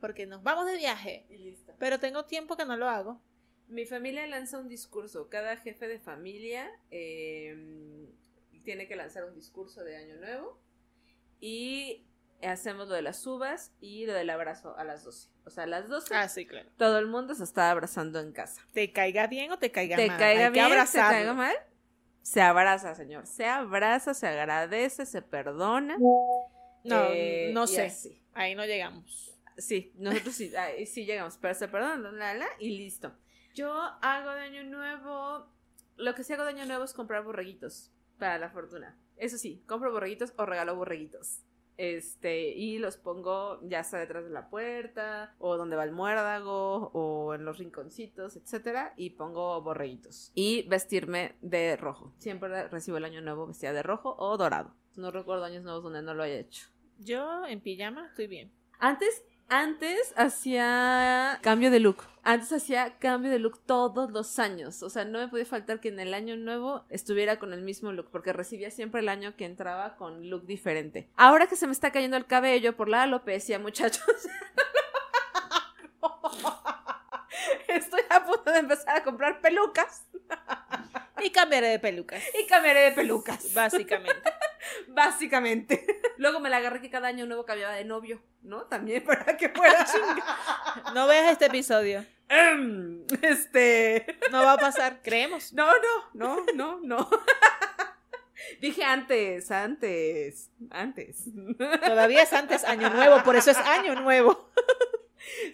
porque 0.00 0.26
nos 0.26 0.42
vamos 0.42 0.66
de 0.66 0.76
viaje. 0.76 1.26
Y 1.28 1.38
listo. 1.38 1.74
Pero 1.78 1.98
tengo 1.98 2.24
tiempo 2.24 2.56
que 2.56 2.64
no 2.64 2.76
lo 2.76 2.88
hago. 2.88 3.20
Mi 3.66 3.84
familia 3.84 4.26
lanza 4.26 4.58
un 4.58 4.68
discurso. 4.68 5.28
Cada 5.28 5.56
jefe 5.56 5.88
de 5.88 5.98
familia 5.98 6.70
eh, 6.90 8.08
tiene 8.68 8.86
que 8.86 8.96
lanzar 8.96 9.24
un 9.24 9.34
discurso 9.34 9.82
de 9.82 9.96
Año 9.96 10.16
Nuevo. 10.16 10.60
Y 11.40 12.06
hacemos 12.42 12.86
lo 12.86 12.92
de 12.96 13.00
las 13.00 13.26
uvas 13.26 13.72
y 13.80 14.04
lo 14.04 14.12
del 14.12 14.28
abrazo 14.28 14.76
a 14.76 14.84
las 14.84 15.04
12. 15.04 15.30
O 15.46 15.50
sea, 15.50 15.64
a 15.64 15.66
las 15.66 15.88
12 15.88 16.14
Ah, 16.14 16.28
sí, 16.28 16.44
claro. 16.46 16.68
todo 16.76 16.98
el 16.98 17.06
mundo 17.06 17.34
se 17.34 17.44
está 17.44 17.70
abrazando 17.70 18.20
en 18.20 18.30
casa. 18.32 18.60
Te 18.74 18.92
caiga 18.92 19.26
bien 19.26 19.50
o 19.52 19.58
te 19.58 19.70
caiga 19.70 19.96
Te 19.96 20.08
mal. 20.08 20.18
caiga 20.18 20.40
Hay 20.48 20.52
que 20.52 20.58
bien, 20.58 20.66
te 20.66 20.72
abrazarlo. 20.72 21.16
caiga 21.16 21.32
mal. 21.32 21.56
Se 22.20 22.42
abraza, 22.42 22.94
señor. 22.94 23.26
Se 23.26 23.46
abraza, 23.46 24.12
se 24.12 24.26
agradece, 24.26 25.06
se 25.06 25.22
perdona. 25.22 25.96
No, 25.98 26.50
Eh, 26.84 27.50
no 27.54 27.66
sé. 27.66 27.86
así. 27.86 28.22
Ahí 28.34 28.54
no 28.54 28.66
llegamos. 28.66 29.34
Sí, 29.56 29.92
nosotros 29.96 30.34
sí, 30.34 30.54
ahí 30.56 30.84
sí 30.84 31.06
llegamos, 31.06 31.38
pero 31.40 31.54
se 31.54 31.68
perdona, 31.68 32.12
la, 32.12 32.34
la, 32.34 32.46
y 32.58 32.76
listo. 32.76 33.16
Yo 33.54 33.72
hago 34.02 34.30
de 34.32 34.40
año 34.42 34.62
nuevo, 34.64 35.50
lo 35.96 36.14
que 36.14 36.22
sí 36.22 36.34
hago 36.34 36.44
de 36.44 36.50
año 36.50 36.66
nuevo 36.66 36.84
es 36.84 36.92
comprar 36.92 37.24
borreguitos 37.24 37.90
para 38.18 38.38
la 38.38 38.50
fortuna. 38.50 38.96
Eso 39.16 39.38
sí, 39.38 39.62
compro 39.66 39.92
borreguitos 39.92 40.32
o 40.36 40.46
regalo 40.46 40.76
borreguitos. 40.76 41.42
Este, 41.76 42.48
y 42.48 42.78
los 42.78 42.96
pongo 42.96 43.60
ya 43.62 43.84
sea 43.84 44.00
detrás 44.00 44.24
de 44.24 44.30
la 44.30 44.50
puerta, 44.50 45.36
o 45.38 45.56
donde 45.56 45.76
va 45.76 45.84
el 45.84 45.92
muérdago, 45.92 46.90
o 46.92 47.34
en 47.34 47.44
los 47.44 47.58
rinconcitos, 47.58 48.36
etcétera, 48.36 48.94
y 48.96 49.10
pongo 49.10 49.62
borreguitos. 49.62 50.32
Y 50.34 50.62
vestirme 50.68 51.36
de 51.40 51.76
rojo. 51.76 52.12
Siempre 52.18 52.66
recibo 52.68 52.96
el 52.96 53.04
año 53.04 53.20
nuevo 53.20 53.46
vestida 53.46 53.72
de 53.72 53.84
rojo 53.84 54.16
o 54.18 54.36
dorado. 54.36 54.74
No 54.96 55.12
recuerdo 55.12 55.44
años 55.44 55.62
nuevos 55.62 55.84
donde 55.84 56.02
no 56.02 56.14
lo 56.14 56.24
haya 56.24 56.34
hecho. 56.34 56.66
Yo 56.98 57.46
en 57.46 57.60
pijama 57.60 58.08
estoy 58.08 58.26
bien. 58.26 58.52
Antes, 58.80 59.24
antes 59.48 60.12
hacía 60.16 61.38
cambio 61.42 61.70
de 61.70 61.80
look. 61.80 62.04
Antes 62.22 62.52
hacía 62.52 62.98
cambio 62.98 63.30
de 63.30 63.38
look 63.38 63.58
todos 63.64 64.10
los 64.10 64.38
años. 64.38 64.82
O 64.82 64.90
sea, 64.90 65.04
no 65.04 65.18
me 65.18 65.28
podía 65.28 65.46
faltar 65.46 65.80
que 65.80 65.88
en 65.88 65.98
el 66.00 66.12
año 66.12 66.36
nuevo 66.36 66.84
estuviera 66.90 67.38
con 67.38 67.52
el 67.54 67.62
mismo 67.62 67.92
look, 67.92 68.08
porque 68.10 68.32
recibía 68.32 68.70
siempre 68.70 69.00
el 69.00 69.08
año 69.08 69.34
que 69.36 69.46
entraba 69.46 69.96
con 69.96 70.28
look 70.28 70.44
diferente. 70.46 71.08
Ahora 71.16 71.46
que 71.46 71.56
se 71.56 71.66
me 71.66 71.72
está 71.72 71.90
cayendo 71.90 72.16
el 72.16 72.26
cabello 72.26 72.76
por 72.76 72.88
la 72.88 73.02
alopecia, 73.02 73.58
muchachos. 73.58 74.04
Estoy 77.68 78.00
a 78.10 78.24
punto 78.24 78.50
de 78.50 78.58
empezar 78.58 78.96
a 78.96 79.02
comprar 79.02 79.40
pelucas 79.40 80.04
Y 81.24 81.30
cambiaré 81.30 81.68
de 81.68 81.78
pelucas. 81.78 82.22
y 82.40 82.46
cambiaré 82.46 82.80
de 82.80 82.92
pelucas. 82.92 83.52
Básicamente. 83.54 84.32
Básicamente. 84.88 86.00
Luego 86.16 86.40
me 86.40 86.50
la 86.50 86.58
agarré 86.58 86.80
que 86.80 86.90
cada 86.90 87.08
año 87.08 87.26
nuevo 87.26 87.44
cambiaba 87.44 87.74
de 87.74 87.84
novio, 87.84 88.20
¿no? 88.42 88.62
También 88.64 89.04
para 89.04 89.36
que 89.36 89.48
fuera 89.48 89.84
chinga. 89.92 90.92
No 90.94 91.06
veas 91.06 91.32
este 91.32 91.46
episodio. 91.46 92.04
Em, 92.28 93.04
este. 93.22 94.04
No 94.30 94.42
va 94.44 94.52
a 94.52 94.58
pasar, 94.58 95.00
creemos. 95.02 95.52
No, 95.52 95.66
no, 95.66 96.10
no, 96.12 96.46
no, 96.54 96.80
no. 96.82 97.08
Dije 98.60 98.84
antes, 98.84 99.50
antes, 99.50 100.50
antes. 100.70 101.24
Todavía 101.84 102.22
es 102.22 102.32
antes 102.32 102.64
año 102.64 102.90
nuevo, 102.90 103.22
por 103.22 103.36
eso 103.36 103.50
es 103.50 103.58
año 103.58 103.94
nuevo. 103.94 104.50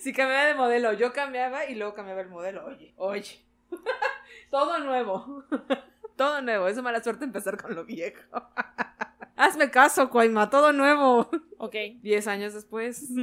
Si 0.00 0.12
cambiaba 0.12 0.44
de 0.46 0.54
modelo, 0.54 0.92
yo 0.92 1.12
cambiaba 1.12 1.66
y 1.66 1.74
luego 1.74 1.94
cambiaba 1.94 2.20
el 2.20 2.28
modelo. 2.28 2.64
Oye, 2.66 2.94
oye. 2.96 3.44
Todo 4.50 4.78
nuevo. 4.78 5.44
Todo 6.16 6.40
nuevo. 6.42 6.68
Es 6.68 6.80
mala 6.80 7.02
suerte 7.02 7.24
empezar 7.24 7.60
con 7.60 7.74
lo 7.74 7.84
viejo. 7.84 8.22
Hazme 9.36 9.70
caso, 9.70 10.10
Cuaima, 10.10 10.48
todo 10.48 10.72
nuevo. 10.72 11.28
Ok. 11.58 11.74
Diez 12.02 12.26
años 12.28 12.54
después. 12.54 13.08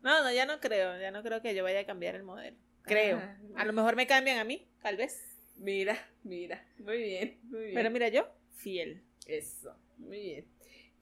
No, 0.00 0.22
no, 0.22 0.32
ya 0.32 0.46
no 0.46 0.58
creo. 0.58 0.98
Ya 0.98 1.10
no 1.10 1.22
creo 1.22 1.42
que 1.42 1.54
yo 1.54 1.64
vaya 1.64 1.80
a 1.80 1.84
cambiar 1.84 2.14
el 2.14 2.22
modelo. 2.22 2.56
Creo. 2.82 3.18
Ah. 3.18 3.36
A 3.56 3.64
lo 3.66 3.74
mejor 3.74 3.94
me 3.94 4.06
cambian 4.06 4.38
a 4.38 4.44
mí, 4.44 4.66
tal 4.80 4.96
vez. 4.96 5.36
Mira, 5.56 5.98
mira. 6.22 6.64
Muy 6.78 6.98
bien, 7.02 7.38
muy 7.42 7.60
bien. 7.64 7.74
Pero 7.74 7.90
mira, 7.90 8.08
yo, 8.08 8.26
fiel. 8.54 9.02
Eso, 9.26 9.74
muy 9.98 10.20
bien. 10.20 10.46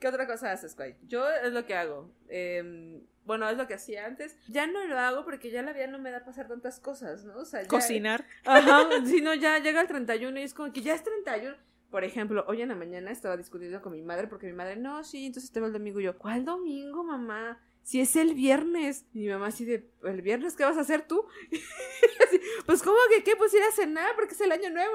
¿Qué 0.00 0.08
otra 0.08 0.26
cosa 0.26 0.50
haces, 0.50 0.74
Kwai? 0.74 0.96
Yo 1.06 1.28
es 1.28 1.52
lo 1.52 1.66
que 1.66 1.74
hago. 1.74 2.10
Eh, 2.28 3.00
bueno, 3.26 3.48
es 3.50 3.56
lo 3.58 3.66
que 3.66 3.74
hacía 3.74 4.06
antes. 4.06 4.36
Ya 4.48 4.66
no 4.66 4.84
lo 4.86 4.98
hago 4.98 5.24
porque 5.24 5.50
ya 5.50 5.62
la 5.62 5.72
vida 5.72 5.86
no 5.88 5.98
me 5.98 6.10
da 6.10 6.18
hacer 6.18 6.48
tantas 6.48 6.80
cosas, 6.80 7.24
¿no? 7.24 7.36
O 7.38 7.44
sea, 7.44 7.62
ya- 7.62 7.68
Cocinar. 7.68 8.24
Ajá, 8.44 8.88
si 9.04 9.20
no, 9.20 9.34
ya 9.34 9.58
llega 9.58 9.80
el 9.80 9.86
31 9.88 10.38
y 10.40 10.42
es 10.44 10.54
como 10.54 10.72
que 10.72 10.80
ya 10.80 10.94
es 10.94 11.02
31. 11.02 11.56
Por 11.90 12.04
ejemplo, 12.04 12.44
hoy 12.48 12.62
en 12.62 12.68
la 12.68 12.74
mañana 12.74 13.10
estaba 13.10 13.36
discutiendo 13.36 13.80
con 13.80 13.92
mi 13.92 14.02
madre 14.02 14.26
porque 14.26 14.46
mi 14.46 14.52
madre, 14.52 14.76
no, 14.76 15.04
sí, 15.04 15.26
entonces 15.26 15.50
te 15.52 15.60
va 15.60 15.66
el 15.66 15.72
domingo. 15.72 16.00
Y 16.00 16.04
yo, 16.04 16.18
¿cuál 16.18 16.44
domingo, 16.44 17.04
mamá? 17.04 17.60
Si 17.82 18.00
es 18.00 18.16
el 18.16 18.34
viernes. 18.34 19.06
Y 19.14 19.20
mi 19.20 19.28
mamá 19.28 19.46
así 19.46 19.64
de, 19.64 19.88
¿el 20.02 20.20
viernes 20.20 20.56
qué 20.56 20.64
vas 20.64 20.76
a 20.76 20.80
hacer 20.80 21.06
tú? 21.06 21.24
Así, 22.26 22.40
pues, 22.66 22.82
¿cómo 22.82 22.96
que 23.14 23.22
qué? 23.22 23.36
Pues 23.36 23.54
ir 23.54 23.62
a 23.62 23.70
cenar 23.70 24.14
porque 24.16 24.34
es 24.34 24.40
el 24.40 24.50
año 24.50 24.70
nuevo. 24.70 24.94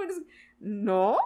No 0.62 1.18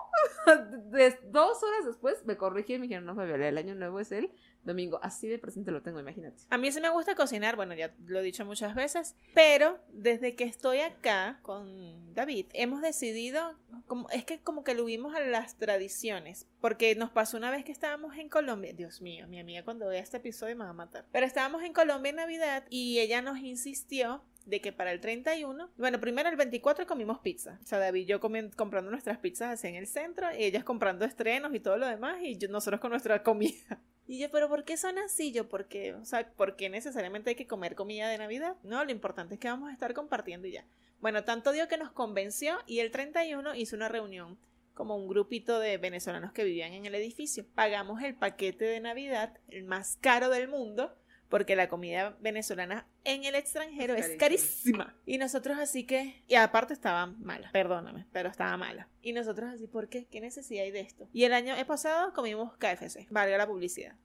dos 1.32 1.64
horas 1.64 1.86
después 1.86 2.26
me 2.26 2.38
corrigí 2.38 2.74
y 2.74 2.80
me 2.80 2.84
dijeron, 2.84 3.06
no, 3.06 3.16
Fabiola, 3.16 3.48
el 3.48 3.58
año 3.58 3.76
nuevo 3.76 4.00
es 4.00 4.12
el 4.12 4.32
domingo. 4.64 5.00
Así 5.02 5.28
de 5.28 5.38
presente 5.38 5.72
lo 5.72 5.82
tengo, 5.82 6.00
imagínate. 6.00 6.38
A 6.50 6.58
mí 6.58 6.72
sí 6.72 6.82
me 6.82 6.90
gusta 6.90 7.16
cocinar, 7.16 7.56
bueno, 7.56 7.74
ya 7.74 7.94
lo 8.06 8.20
he 8.20 8.24
dicho 8.24 8.46
muchas 8.46 8.76
veces, 8.76 9.16
pero 9.34 9.80
desde 9.92 10.36
que 10.36 10.44
estoy 10.46 10.80
acá 10.80 11.40
con 11.42 12.14
David, 12.14 12.48
hemos 12.54 12.82
decidido, 12.82 13.56
como, 13.88 14.10
es 14.10 14.26
que 14.26 14.40
como 14.40 14.64
que 14.64 14.74
lo 14.74 14.86
vimos 14.86 15.16
a 15.16 15.20
las 15.20 15.58
tradiciones, 15.58 16.48
porque 16.62 16.96
nos 16.96 17.12
pasó 17.12 17.38
una 17.38 17.52
vez 17.52 17.64
que 17.64 17.72
estábamos 17.72 18.16
en 18.18 18.30
Colombia, 18.30 18.74
Dios 18.74 19.02
mío, 19.02 19.28
mi 19.28 19.40
amiga 19.40 19.64
cuando 19.64 19.88
vea 19.88 20.02
este 20.02 20.18
episodio 20.18 20.56
me 20.56 20.66
va 20.66 20.72
a 20.72 20.74
matar, 20.74 21.06
pero 21.12 21.26
estábamos 21.26 21.64
en 21.64 21.74
Colombia 21.74 22.10
en 22.10 22.16
Navidad 22.18 22.66
y 22.70 23.00
ella 23.00 23.22
nos 23.22 23.40
insistió 23.40 24.24
de 24.46 24.62
que 24.62 24.72
para 24.72 24.92
el 24.92 25.00
31, 25.02 25.70
bueno, 25.78 26.00
primero 26.00 26.30
el 26.30 26.36
24 26.36 26.86
comimos 26.88 27.20
pizza. 27.20 27.60
O 27.64 27.66
sea, 27.66 27.80
David 27.80 28.02
y 28.02 28.06
yo 28.06 28.20
comprando 28.20 28.92
nuestras 28.92 29.18
pizzas 29.18 29.52
así 29.54 29.68
en 29.68 29.76
el 29.76 29.88
centro, 29.88 30.28
y 30.38 30.44
ellas 30.44 30.64
comprando 30.64 31.04
estrenos 31.06 31.54
y 31.56 31.60
todo 31.60 31.78
lo 31.78 31.88
demás, 31.88 32.20
y 32.22 32.38
yo- 32.38 32.48
nosotros 32.50 32.80
con 32.80 32.92
nuestra 32.92 33.22
comida. 33.24 33.56
Y 34.08 34.20
yo, 34.20 34.30
pero 34.30 34.48
¿por 34.48 34.66
qué 34.66 34.78
son 34.78 35.00
así? 35.00 35.32
Yo, 35.32 35.50
¿por 35.50 35.66
qué? 35.66 35.96
O 35.96 36.06
sea, 36.06 36.30
¿por 36.38 36.56
necesariamente 36.70 37.32
hay 37.32 37.36
que 37.36 37.48
comer 37.48 37.74
comida 37.74 38.08
de 38.08 38.20
Navidad? 38.20 38.56
No, 38.62 38.86
lo 38.86 38.92
importante 38.92 39.34
es 39.34 39.40
que 39.40 39.48
vamos 39.48 39.72
a 39.72 39.74
estar 39.74 39.96
compartiendo 39.96 40.46
y 40.48 40.52
ya. 40.52 40.64
Bueno, 41.02 41.24
tanto 41.24 41.52
dio 41.52 41.68
que 41.68 41.78
nos 41.80 41.92
convenció 41.92 42.60
y 42.68 42.82
el 42.82 42.92
31 42.92 43.56
hizo 43.56 43.76
una 43.76 43.90
reunión 43.90 44.38
como 44.76 44.96
un 44.96 45.08
grupito 45.08 45.60
de 45.60 45.80
venezolanos 45.80 46.34
que 46.34 46.44
vivían 46.44 46.74
en 46.74 46.86
el 46.86 46.94
edificio. 46.94 47.48
Pagamos 47.56 48.04
el 48.04 48.14
paquete 48.14 48.66
de 48.66 48.80
Navidad, 48.80 49.40
el 49.50 49.64
más 49.64 49.98
caro 50.02 50.30
del 50.30 50.50
mundo, 50.50 50.96
porque 51.28 51.56
la 51.56 51.68
comida 51.68 52.16
venezolana 52.20 52.86
en 53.06 53.24
el 53.24 53.36
extranjero 53.36 53.96
Es 53.96 54.08
es 54.08 54.18
carísima. 54.18 54.96
Y 55.06 55.18
nosotros 55.18 55.58
así 55.58 55.86
que, 55.86 56.24
y 56.28 56.36
aparte 56.36 56.74
estaba 56.74 57.06
mala, 57.06 57.50
perdóname, 57.52 58.06
pero 58.12 58.30
estaba 58.30 58.58
mala. 58.58 58.90
Y 59.02 59.14
nosotros 59.14 59.54
así, 59.54 59.68
¿por 59.68 59.88
qué? 59.88 60.06
¿Qué 60.06 60.20
necesidad 60.20 60.64
hay 60.64 60.72
de 60.72 60.82
esto? 60.82 61.08
Y 61.14 61.24
el 61.24 61.34
año 61.34 61.56
pasado 61.66 62.12
comimos 62.14 62.54
KFC, 62.58 63.08
valga 63.10 63.38
la 63.38 63.48
publicidad. 63.48 63.96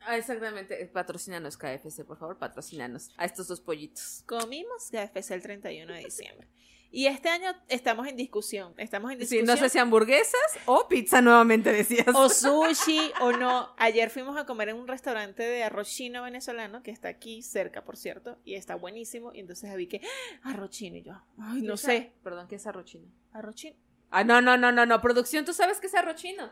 Ah, 0.00 0.16
exactamente. 0.16 0.86
Patrocínanos 0.86 1.56
KFC, 1.56 2.04
por 2.04 2.18
favor, 2.18 2.38
patrocínanos 2.38 3.10
a 3.16 3.24
estos 3.24 3.48
dos 3.48 3.60
pollitos. 3.60 4.22
Comimos 4.26 4.90
KFC 4.90 5.32
el 5.32 5.42
31 5.42 5.92
de 5.92 5.98
diciembre. 6.00 6.48
Y 6.92 7.06
este 7.06 7.28
año 7.28 7.52
estamos 7.68 8.08
en 8.08 8.16
discusión, 8.16 8.74
estamos 8.76 9.12
en 9.12 9.18
Sí, 9.18 9.36
discusión. 9.36 9.46
no 9.46 9.56
sé 9.56 9.68
si 9.68 9.78
hamburguesas 9.78 10.40
o 10.66 10.88
pizza 10.88 11.22
nuevamente 11.22 11.72
decías. 11.72 12.06
o 12.14 12.28
sushi 12.28 13.12
o 13.20 13.30
no. 13.32 13.72
Ayer 13.78 14.10
fuimos 14.10 14.36
a 14.36 14.44
comer 14.44 14.70
en 14.70 14.76
un 14.76 14.88
restaurante 14.88 15.42
de 15.44 15.62
arroz 15.62 15.88
chino 15.88 16.22
venezolano 16.24 16.82
que 16.82 16.90
está 16.90 17.08
aquí 17.08 17.42
cerca, 17.42 17.82
por 17.84 17.96
cierto, 17.96 18.38
y 18.44 18.54
está 18.56 18.74
buenísimo. 18.74 19.32
Y 19.32 19.38
entonces 19.40 19.72
vi 19.76 19.86
que 19.86 20.00
¡Ah! 20.42 20.50
arroz 20.50 20.70
chino 20.70 20.96
y 20.96 21.02
yo, 21.02 21.14
ay, 21.40 21.62
no 21.62 21.76
sé, 21.76 22.12
Perdón, 22.24 22.48
¿qué 22.48 22.56
es 22.56 22.66
arroz 22.66 22.86
chino? 22.86 23.06
arroz 23.32 23.54
chino. 23.54 23.76
Ah, 24.10 24.24
no, 24.24 24.40
no, 24.40 24.56
no, 24.56 24.72
no, 24.72 24.84
no. 24.84 25.00
Producción, 25.00 25.44
¿tú 25.44 25.52
sabes 25.52 25.78
qué 25.78 25.86
es 25.86 25.94
arroz 25.94 26.16
chino? 26.16 26.50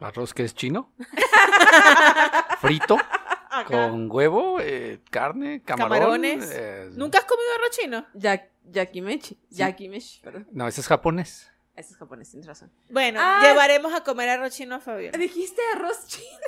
Arroz 0.00 0.32
que 0.32 0.44
es 0.44 0.54
chino. 0.54 0.90
Frito. 2.60 2.96
Con 3.66 4.10
huevo, 4.10 4.58
eh, 4.60 5.00
carne, 5.10 5.62
camarón. 5.64 5.92
Camarones. 5.98 6.50
eh, 6.52 6.88
¿Nunca 6.92 7.18
has 7.18 7.24
comido 7.24 7.48
arroz 7.58 7.70
chino? 7.70 8.06
Ya, 8.14 8.48
yakimechi. 8.64 9.38
Yakimeshi, 9.50 10.20
perdón. 10.22 10.48
No, 10.52 10.66
ese 10.66 10.80
es 10.80 10.86
japonés. 10.88 11.50
Ese 11.76 11.92
es 11.92 11.96
japonés, 11.98 12.30
tienes 12.30 12.46
razón. 12.46 12.70
Bueno, 12.90 13.18
Ah. 13.22 13.40
llevaremos 13.42 13.92
a 13.94 14.02
comer 14.04 14.28
arroz 14.28 14.54
chino 14.54 14.74
a 14.76 14.80
Fabiola. 14.80 15.16
Dijiste 15.18 15.60
arroz 15.74 16.06
chino. 16.06 16.26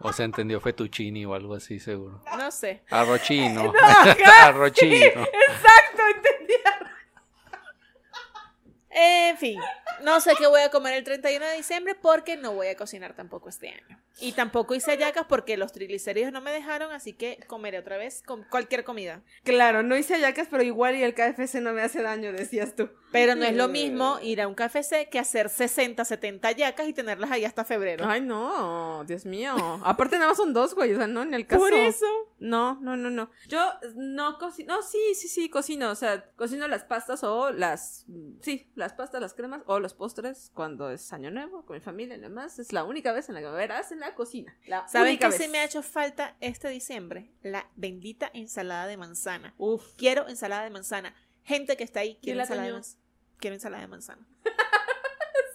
O 0.00 0.12
se 0.12 0.24
entendió 0.24 0.60
fettuccini 0.60 1.24
o 1.24 1.34
algo 1.34 1.54
así, 1.54 1.80
seguro. 1.80 2.20
No 2.36 2.50
sé. 2.50 2.82
Arroz 2.90 3.22
chino. 3.22 3.72
ajá, 3.82 4.46
Arroz 4.48 4.72
chino. 4.72 4.94
Exacto, 4.96 6.02
entendí. 6.14 6.54
En 8.90 9.36
fin, 9.36 9.60
no 10.02 10.20
sé 10.20 10.34
qué 10.36 10.46
voy 10.46 10.60
a 10.60 10.70
comer 10.70 10.94
el 10.94 11.04
31 11.04 11.44
de 11.44 11.56
diciembre 11.56 11.94
porque 11.94 12.36
no 12.36 12.52
voy 12.52 12.68
a 12.68 12.76
cocinar 12.76 13.14
tampoco 13.14 13.48
este 13.48 13.68
año. 13.68 14.00
Y 14.18 14.32
tampoco 14.32 14.74
hice 14.74 14.92
hallacas 14.92 15.26
porque 15.28 15.56
los 15.56 15.72
triglicéridos 15.72 16.32
no 16.32 16.40
me 16.40 16.50
dejaron, 16.50 16.92
así 16.92 17.12
que 17.12 17.38
comeré 17.46 17.78
otra 17.78 17.98
vez 17.98 18.22
con 18.22 18.44
cualquier 18.44 18.82
comida. 18.82 19.22
Claro, 19.44 19.82
no 19.82 19.96
hice 19.96 20.14
hallacas, 20.14 20.48
pero 20.50 20.62
igual 20.62 20.96
y 20.96 21.02
el 21.02 21.14
KFC 21.14 21.56
no 21.56 21.72
me 21.72 21.82
hace 21.82 22.02
daño, 22.02 22.32
decías 22.32 22.74
tú. 22.74 22.88
Pero 23.12 23.34
no 23.34 23.44
es 23.44 23.54
lo 23.54 23.68
mismo 23.68 24.18
ir 24.22 24.40
a 24.40 24.48
un 24.48 24.54
KFC 24.54 25.08
que 25.10 25.18
hacer 25.18 25.48
60, 25.48 26.04
70 26.04 26.48
hallacas 26.48 26.88
y 26.88 26.92
tenerlas 26.92 27.30
ahí 27.30 27.44
hasta 27.44 27.64
febrero. 27.64 28.04
Ay, 28.06 28.20
no, 28.20 29.04
Dios 29.06 29.26
mío. 29.26 29.54
Aparte 29.84 30.16
nada 30.16 30.28
más 30.28 30.36
son 30.36 30.52
dos, 30.52 30.74
güey, 30.74 30.92
o 30.92 30.96
sea, 30.96 31.06
no, 31.06 31.22
en 31.22 31.34
el 31.34 31.46
caso. 31.46 31.60
Por 31.60 31.72
eso. 31.72 32.06
No, 32.38 32.78
no, 32.80 32.96
no, 32.96 33.10
no. 33.10 33.30
Yo 33.48 33.72
no 33.94 34.38
cocino, 34.38 34.76
no, 34.76 34.82
sí, 34.82 35.14
sí, 35.14 35.28
sí, 35.28 35.48
cocino, 35.48 35.90
o 35.90 35.94
sea, 35.94 36.30
cocino 36.36 36.68
las 36.68 36.84
pastas 36.84 37.24
o 37.24 37.50
las, 37.50 38.04
mm, 38.08 38.40
sí, 38.40 38.70
las 38.74 38.92
pastas, 38.92 39.20
las 39.20 39.34
cremas 39.34 39.62
o 39.66 39.78
los 39.80 39.94
postres 39.94 40.50
cuando 40.54 40.90
es 40.90 41.12
año 41.12 41.30
nuevo 41.30 41.64
con 41.64 41.76
mi 41.76 41.80
familia 41.80 42.16
y 42.16 42.20
demás. 42.20 42.58
Es 42.58 42.72
la 42.72 42.84
única 42.84 43.12
vez 43.12 43.28
en 43.28 43.36
la 43.36 43.40
que 43.40 43.46
me 43.46 43.52
verás 43.52 43.92
en 43.92 44.00
la 44.08 44.14
cocina. 44.14 44.56
La 44.66 44.88
¿Saben 44.88 45.18
qué 45.18 45.32
se 45.32 45.48
me 45.48 45.58
ha 45.58 45.64
hecho 45.64 45.82
falta 45.82 46.36
este 46.40 46.68
diciembre? 46.68 47.30
La 47.42 47.70
bendita 47.76 48.30
ensalada 48.32 48.86
de 48.86 48.96
manzana. 48.96 49.54
Uf. 49.58 49.94
Quiero 49.96 50.28
ensalada 50.28 50.64
de 50.64 50.70
manzana. 50.70 51.14
Gente 51.44 51.76
que 51.76 51.84
está 51.84 52.00
ahí, 52.00 52.18
quiero 52.22 52.38
la 52.38 52.44
ensalada 52.44 52.72
de. 52.72 52.82
Quiero 53.38 53.54
ensalada 53.54 53.82
de 53.82 53.88
manzana. 53.88 54.26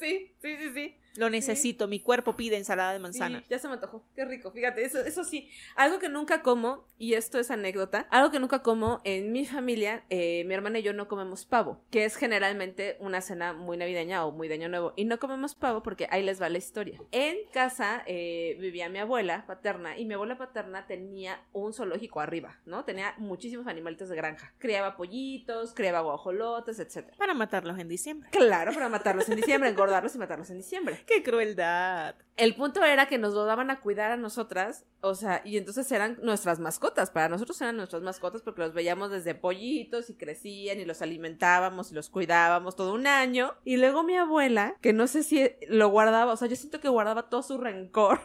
Sí, 0.02 0.36
sí, 0.42 0.58
sí, 0.58 0.74
sí. 0.74 0.98
Lo 1.16 1.30
necesito, 1.30 1.88
mi 1.88 2.00
cuerpo 2.00 2.36
pide 2.36 2.58
ensalada 2.58 2.94
de 2.94 3.00
manzana. 3.00 3.40
Sí, 3.40 3.46
ya 3.50 3.60
se 3.60 3.68
me 3.68 3.76
antojó. 3.76 4.04
Qué 4.16 4.26
rico. 4.26 4.52
Fíjate, 4.52 4.84
eso, 4.84 5.00
eso 5.00 5.24
sí. 5.24 5.50
Algo 5.76 6.00
que 6.00 6.10
nunca 6.10 6.42
como, 6.42 6.86
y 6.98 7.14
esto 7.14 7.40
es 7.40 7.52
anécdota, 7.52 8.08
algo 8.10 8.32
que 8.32 8.40
nunca 8.40 8.62
como 8.64 9.02
en 9.04 9.32
mi 9.32 9.46
familia, 9.46 10.04
eh, 10.10 10.44
mi 10.46 10.54
hermana 10.54 10.80
y 10.80 10.84
yo 10.84 10.94
no 10.94 11.08
comemos 11.08 11.46
pavo, 11.46 11.84
que 11.92 12.06
es 12.06 12.16
generalmente 12.16 12.98
una 13.00 13.22
cena 13.22 13.54
muy 13.54 13.78
navideña 13.78 14.26
o 14.26 14.32
muy 14.32 14.48
de 14.48 14.56
año 14.56 14.70
nuevo. 14.70 14.94
Y 14.96 15.06
no 15.06 15.20
comemos 15.20 15.56
pavo 15.56 15.84
porque 15.84 16.08
ahí 16.12 16.24
les 16.24 16.42
va 16.42 16.50
la 16.50 16.58
historia. 16.58 17.00
En 17.12 17.38
casa 17.52 18.04
eh, 18.06 18.58
vivía 18.60 18.90
mi 18.90 19.00
abuela 19.00 19.46
paterna 19.46 19.98
y 19.98 20.06
mi 20.06 20.14
abuela 20.14 20.38
paterna 20.38 20.88
tenía 20.88 21.42
un 21.54 21.74
zoológico 21.74 22.20
arriba, 22.20 22.60
¿no? 22.66 22.86
Tenía 22.86 23.16
muchísimos 23.18 23.68
animalitos 23.68 24.10
de 24.10 24.16
granja. 24.16 24.54
Criaba 24.60 24.96
pollitos, 24.96 25.74
criaba 25.74 26.02
guajolotes, 26.02 26.80
etc. 26.80 27.10
Para 27.18 27.34
matarlos 27.34 27.78
en 27.80 27.88
diciembre. 27.88 28.30
Claro, 28.32 28.74
para 28.74 28.90
matarlos 28.90 29.28
en 29.30 29.36
diciembre, 29.36 29.70
engordarlos 29.72 30.16
y 30.16 30.18
matarlos 30.18 30.50
en 30.50 30.58
diciembre. 30.58 31.01
¡Qué 31.08 31.24
crueldad! 31.24 32.16
El 32.38 32.56
punto 32.56 32.84
era 32.84 33.08
que 33.08 33.18
nos 33.18 33.34
lo 33.34 33.46
daban 33.46 33.70
a 33.70 33.82
cuidar 33.82 34.12
a 34.12 34.18
nosotras, 34.18 34.86
o 35.02 35.14
sea, 35.16 35.42
y 35.46 35.58
entonces 35.58 35.92
eran 35.92 36.18
nuestras 36.24 36.60
mascotas. 36.60 37.12
Para 37.12 37.30
nosotros 37.30 37.62
eran 37.62 37.78
nuestras 37.78 38.02
mascotas 38.02 38.42
porque 38.42 38.62
los 38.62 38.74
veíamos 38.74 39.12
desde 39.12 39.36
pollitos 39.36 40.10
y 40.10 40.16
crecían 40.16 40.80
y 40.80 40.86
los 40.86 41.02
alimentábamos 41.02 41.92
y 41.92 41.96
los 41.96 42.10
cuidábamos 42.10 42.76
todo 42.76 42.94
un 42.94 43.06
año. 43.06 43.54
Y 43.64 43.78
luego 43.78 44.04
mi 44.04 44.16
abuela, 44.16 44.76
que 44.82 44.94
no 44.94 45.08
sé 45.08 45.24
si 45.24 45.52
lo 45.68 45.90
guardaba, 45.90 46.34
o 46.34 46.38
sea, 46.38 46.48
yo 46.48 46.56
siento 46.56 46.80
que 46.80 46.90
guardaba 46.90 47.30
todo 47.30 47.44
su 47.44 47.58
rencor 47.58 48.22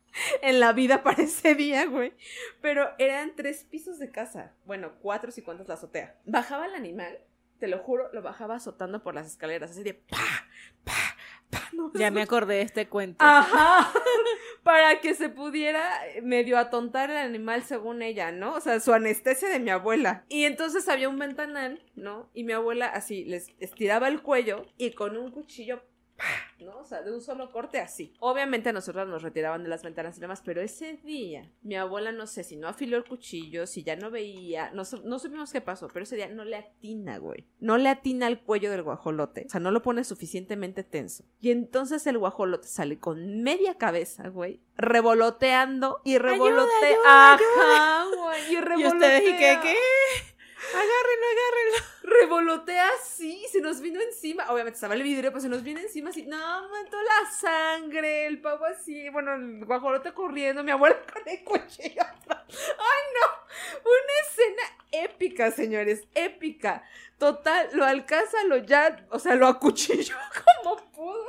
en 0.42 0.58
la 0.58 0.72
vida 0.72 1.02
para 1.02 1.22
ese 1.22 1.54
día, 1.54 1.86
güey. 1.86 2.12
Pero 2.60 2.90
eran 2.98 3.36
tres 3.36 3.64
pisos 3.70 3.98
de 3.98 4.10
casa. 4.10 4.52
Bueno, 4.64 4.92
cuatro 5.00 5.30
si 5.30 5.42
cuentas 5.42 5.68
la 5.68 5.74
azotea. 5.74 6.16
Bajaba 6.24 6.66
el 6.66 6.74
animal, 6.74 7.18
te 7.60 7.68
lo 7.68 7.78
juro, 7.78 8.10
lo 8.12 8.22
bajaba 8.22 8.56
azotando 8.56 9.02
por 9.02 9.14
las 9.14 9.26
escaleras, 9.26 9.70
así 9.70 9.82
de 9.84 9.94
pa, 9.94 10.48
Ya 11.94 12.10
me 12.10 12.22
acordé 12.22 12.56
de 12.56 12.62
este 12.62 12.88
cuento. 12.88 13.24
Ajá. 13.24 13.92
Para 14.62 15.00
que 15.00 15.14
se 15.14 15.28
pudiera 15.28 15.90
medio 16.22 16.58
atontar 16.58 17.10
el 17.10 17.16
animal 17.16 17.64
según 17.64 18.02
ella, 18.02 18.30
¿no? 18.30 18.54
O 18.54 18.60
sea, 18.60 18.78
su 18.80 18.92
anestesia 18.92 19.48
de 19.48 19.58
mi 19.58 19.70
abuela. 19.70 20.24
Y 20.28 20.44
entonces 20.44 20.88
había 20.88 21.08
un 21.08 21.18
ventanal, 21.18 21.82
¿no? 21.94 22.30
Y 22.34 22.44
mi 22.44 22.52
abuela 22.52 22.86
así 22.86 23.24
les 23.24 23.48
estiraba 23.58 24.08
el 24.08 24.22
cuello 24.22 24.66
y 24.76 24.92
con 24.92 25.16
un 25.16 25.30
cuchillo, 25.30 25.82
¡pah! 26.16 26.49
¿No? 26.60 26.78
O 26.78 26.84
sea, 26.84 27.02
de 27.02 27.12
un 27.12 27.20
solo 27.20 27.50
corte 27.50 27.78
así. 27.80 28.14
Obviamente 28.20 28.68
a 28.68 28.72
nosotros 28.72 29.08
nos 29.08 29.22
retiraban 29.22 29.62
de 29.62 29.68
las 29.68 29.82
ventanas 29.82 30.16
y 30.16 30.20
demás, 30.20 30.42
pero 30.44 30.60
ese 30.60 30.98
día 30.98 31.50
mi 31.62 31.76
abuela 31.76 32.12
no 32.12 32.26
sé 32.26 32.44
si 32.44 32.56
no 32.56 32.68
afiló 32.68 32.96
el 32.96 33.04
cuchillo, 33.04 33.66
si 33.66 33.82
ya 33.82 33.96
no 33.96 34.10
veía, 34.10 34.70
no, 34.72 34.82
no 35.04 35.18
supimos 35.18 35.52
qué 35.52 35.60
pasó, 35.60 35.88
pero 35.92 36.02
ese 36.04 36.16
día 36.16 36.28
no 36.28 36.44
le 36.44 36.56
atina, 36.56 37.18
güey. 37.18 37.46
No 37.58 37.78
le 37.78 37.88
atina 37.88 38.26
al 38.26 38.42
cuello 38.42 38.70
del 38.70 38.82
guajolote. 38.82 39.44
O 39.46 39.50
sea, 39.50 39.60
no 39.60 39.70
lo 39.70 39.82
pone 39.82 40.04
suficientemente 40.04 40.84
tenso. 40.84 41.24
Y 41.40 41.50
entonces 41.50 42.06
el 42.06 42.18
guajolote 42.18 42.68
sale 42.68 42.98
con 42.98 43.42
media 43.42 43.74
cabeza, 43.78 44.28
güey, 44.28 44.60
revoloteando 44.76 46.00
y 46.04 46.18
revolotea. 46.18 46.88
ayuda, 46.88 47.34
Ajá, 47.34 48.04
güey. 48.16 48.40
Y 48.50 48.52
¿Y 48.56 48.60
revolotea. 48.60 48.88
ustedes 48.92 49.22
y 49.22 49.36
qué? 49.36 49.58
¿Qué? 49.62 49.74
Agárrenlo, 50.72 51.26
agárrenlo. 51.32 52.20
Revolotea 52.20 52.88
así, 53.00 53.44
se 53.50 53.60
nos 53.60 53.80
vino 53.80 54.00
encima. 54.00 54.50
Obviamente 54.50 54.76
estaba 54.76 54.94
el 54.94 55.02
vidrio, 55.02 55.32
pues 55.32 55.42
se 55.42 55.48
nos 55.48 55.62
vino 55.62 55.80
encima 55.80 56.10
así. 56.10 56.26
No, 56.26 56.68
mató 56.68 56.96
la 57.02 57.30
sangre, 57.30 58.26
el 58.26 58.40
pavo 58.40 58.64
así, 58.64 59.08
bueno, 59.10 59.34
el 59.34 59.64
guajolote 59.64 60.12
corriendo, 60.12 60.62
mi 60.62 60.70
abuela 60.70 60.96
con 61.12 61.22
el 61.26 61.42
cuchillo. 61.44 62.02
¡Ay, 62.28 63.02
no! 63.16 63.40
Una 63.84 64.28
escena 64.28 64.62
épica, 64.92 65.50
señores, 65.50 66.06
épica. 66.14 66.84
Total, 67.18 67.68
lo 67.72 67.84
alcanza, 67.84 68.44
lo 68.44 68.58
ya, 68.58 69.06
o 69.10 69.18
sea, 69.18 69.34
lo 69.34 69.46
acuchilló 69.46 70.16
como 70.62 70.76
pudo. 70.92 71.26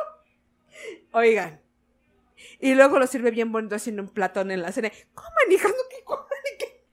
Oigan. 1.12 1.62
Y 2.60 2.76
luego 2.76 3.00
lo 3.00 3.08
sirve 3.08 3.32
bien 3.32 3.52
bonito 3.52 3.76
haciendo 3.76 4.04
un 4.04 4.10
platón 4.10 4.52
en 4.52 4.62
la 4.62 4.72
cena. 4.72 4.92
Coman, 5.14 5.52
hijas, 5.52 5.72
no 5.72 5.91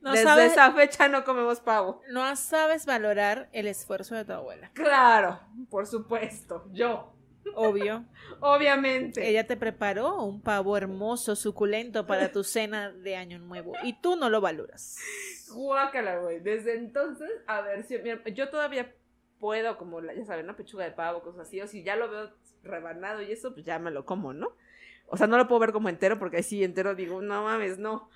No 0.01 0.13
Desde 0.13 0.25
sabes, 0.25 0.53
esa 0.53 0.73
fecha 0.73 1.09
no 1.09 1.25
comemos 1.25 1.61
pavo. 1.61 2.01
no 2.11 2.35
sabes 2.37 2.87
valorar 2.87 3.49
el 3.53 3.67
esfuerzo 3.67 4.15
de 4.15 4.25
tu 4.25 4.33
abuela. 4.33 4.71
Claro, 4.75 5.41
por 5.71 5.87
supuesto. 5.87 6.69
Yo. 6.73 7.13
Obvio. 7.55 8.05
Obviamente. 8.41 9.29
Ella 9.29 9.47
te 9.47 9.57
preparó 9.57 10.23
un 10.23 10.41
pavo 10.41 10.77
hermoso, 10.77 11.35
suculento 11.35 12.07
para 12.07 12.31
tu 12.31 12.45
cena 12.45 12.93
de 12.93 13.17
Año 13.17 13.39
Nuevo 13.39 13.73
y 13.83 13.95
tú 14.01 14.17
no 14.17 14.31
lo 14.31 14.41
valoras. 14.41 14.97
Guácala, 15.51 16.19
güey. 16.19 16.41
Desde 16.41 16.77
entonces, 16.77 17.31
a 17.47 17.63
ver 17.63 17.83
si. 17.85 17.99
mira, 17.99 18.23
yo 18.25 18.51
todavía 18.51 18.95
puedo, 19.41 19.79
como 19.79 20.01
ya 20.03 20.25
saben, 20.27 20.45
una 20.45 20.57
pechuga 20.57 20.85
de 20.85 20.93
pavo, 20.93 21.23
cosas 21.23 21.49
así. 21.49 21.61
O 21.61 21.67
si 21.67 21.83
ya 21.83 21.97
lo 21.97 22.11
veo 22.11 22.31
rebanado 22.63 23.23
y 23.23 23.33
eso, 23.33 23.53
pues 23.55 23.65
ya 23.65 23.79
me 23.79 23.91
lo 23.91 24.05
como, 24.05 24.33
¿no? 24.33 24.53
O 25.07 25.17
sea, 25.17 25.27
no 25.27 25.39
lo 25.39 25.49
puedo 25.49 25.61
ver 25.61 25.73
como 25.73 25.89
entero, 25.89 26.19
porque 26.19 26.39
así 26.39 26.63
entero 26.63 26.95
digo, 26.95 27.23
no 27.23 27.45
mames, 27.45 27.79
no. 27.79 28.11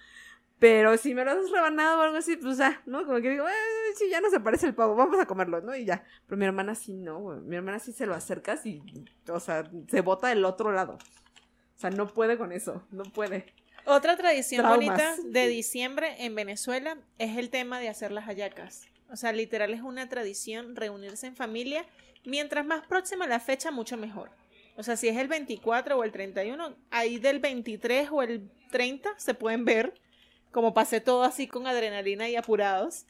Pero 0.62 0.96
si 0.96 1.12
me 1.12 1.24
lo 1.24 1.32
has 1.32 1.50
rebanado 1.50 1.98
o 1.98 2.02
algo 2.02 2.18
así, 2.18 2.36
pues 2.36 2.56
ya, 2.56 2.80
¿no? 2.86 3.04
Como 3.04 3.20
que 3.20 3.30
digo, 3.30 3.48
eh, 3.48 3.52
sí, 3.96 4.08
ya 4.08 4.20
no 4.20 4.30
se 4.30 4.38
parece 4.38 4.68
el 4.68 4.76
pavo, 4.76 4.94
vamos 4.94 5.18
a 5.18 5.26
comerlo, 5.26 5.60
¿no? 5.60 5.74
Y 5.74 5.84
ya. 5.84 6.04
Pero 6.24 6.38
mi 6.38 6.44
hermana 6.44 6.76
sí 6.76 6.92
no, 6.92 7.18
güey. 7.18 7.40
Mi 7.40 7.56
hermana 7.56 7.80
sí 7.80 7.90
se 7.90 8.06
lo 8.06 8.14
acercas 8.14 8.64
y, 8.64 8.80
o 9.28 9.40
sea, 9.40 9.68
se 9.90 10.00
bota 10.02 10.28
del 10.28 10.44
otro 10.44 10.70
lado. 10.70 10.92
O 10.94 11.80
sea, 11.80 11.90
no 11.90 12.06
puede 12.06 12.38
con 12.38 12.52
eso, 12.52 12.86
no 12.92 13.02
puede. 13.02 13.46
Otra 13.86 14.16
tradición 14.16 14.60
Traumas. 14.60 14.86
bonita 14.86 15.16
de 15.24 15.48
diciembre 15.48 16.14
en 16.24 16.36
Venezuela 16.36 16.96
es 17.18 17.38
el 17.38 17.50
tema 17.50 17.80
de 17.80 17.88
hacer 17.88 18.12
las 18.12 18.26
hallacas. 18.26 18.86
O 19.10 19.16
sea, 19.16 19.32
literal 19.32 19.74
es 19.74 19.80
una 19.80 20.08
tradición 20.08 20.76
reunirse 20.76 21.26
en 21.26 21.34
familia. 21.34 21.86
Mientras 22.24 22.64
más 22.64 22.86
próxima 22.86 23.26
la 23.26 23.40
fecha, 23.40 23.72
mucho 23.72 23.96
mejor. 23.96 24.30
O 24.76 24.84
sea, 24.84 24.96
si 24.96 25.08
es 25.08 25.16
el 25.16 25.26
24 25.26 25.98
o 25.98 26.04
el 26.04 26.12
31, 26.12 26.76
ahí 26.92 27.18
del 27.18 27.40
23 27.40 28.10
o 28.12 28.22
el 28.22 28.48
30 28.70 29.10
se 29.16 29.34
pueden 29.34 29.64
ver 29.64 30.00
como 30.52 30.74
pasé 30.74 31.00
todo 31.00 31.24
así 31.24 31.48
con 31.48 31.66
adrenalina 31.66 32.28
y 32.28 32.36
apurados. 32.36 33.06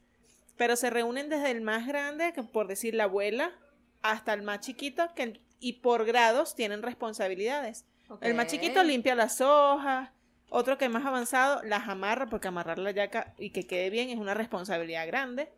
Pero 0.57 0.76
se 0.76 0.90
reúnen 0.90 1.28
desde 1.28 1.50
el 1.50 1.61
más 1.61 1.87
grande, 1.87 2.33
que 2.33 2.42
por 2.42 2.68
decir 2.68 2.94
la 2.94 3.05
abuela, 3.05 3.52
hasta 4.00 4.33
el 4.33 4.42
más 4.42 4.61
chiquito, 4.61 5.12
que, 5.14 5.40
y 5.61 5.74
por 5.74 6.05
grados 6.05 6.55
tienen 6.55 6.83
responsabilidades. 6.83 7.85
El 8.20 8.35
más 8.35 8.48
chiquito 8.48 8.83
limpia 8.83 9.14
las 9.14 9.40
hojas, 9.40 10.11
otro 10.50 10.76
que 10.76 10.85
es 10.85 10.90
más 10.90 11.07
avanzado 11.07 11.62
las 11.62 11.88
amarra, 11.88 12.26
porque 12.26 12.48
amarrar 12.48 12.78
la 12.78 12.90
yaca 12.90 13.35
y 13.38 13.50
que 13.50 13.66
quede 13.66 13.88
bien 13.88 14.11
es 14.11 14.18
una 14.18 14.35
responsabilidad 14.35 15.07
grande. 15.07 15.50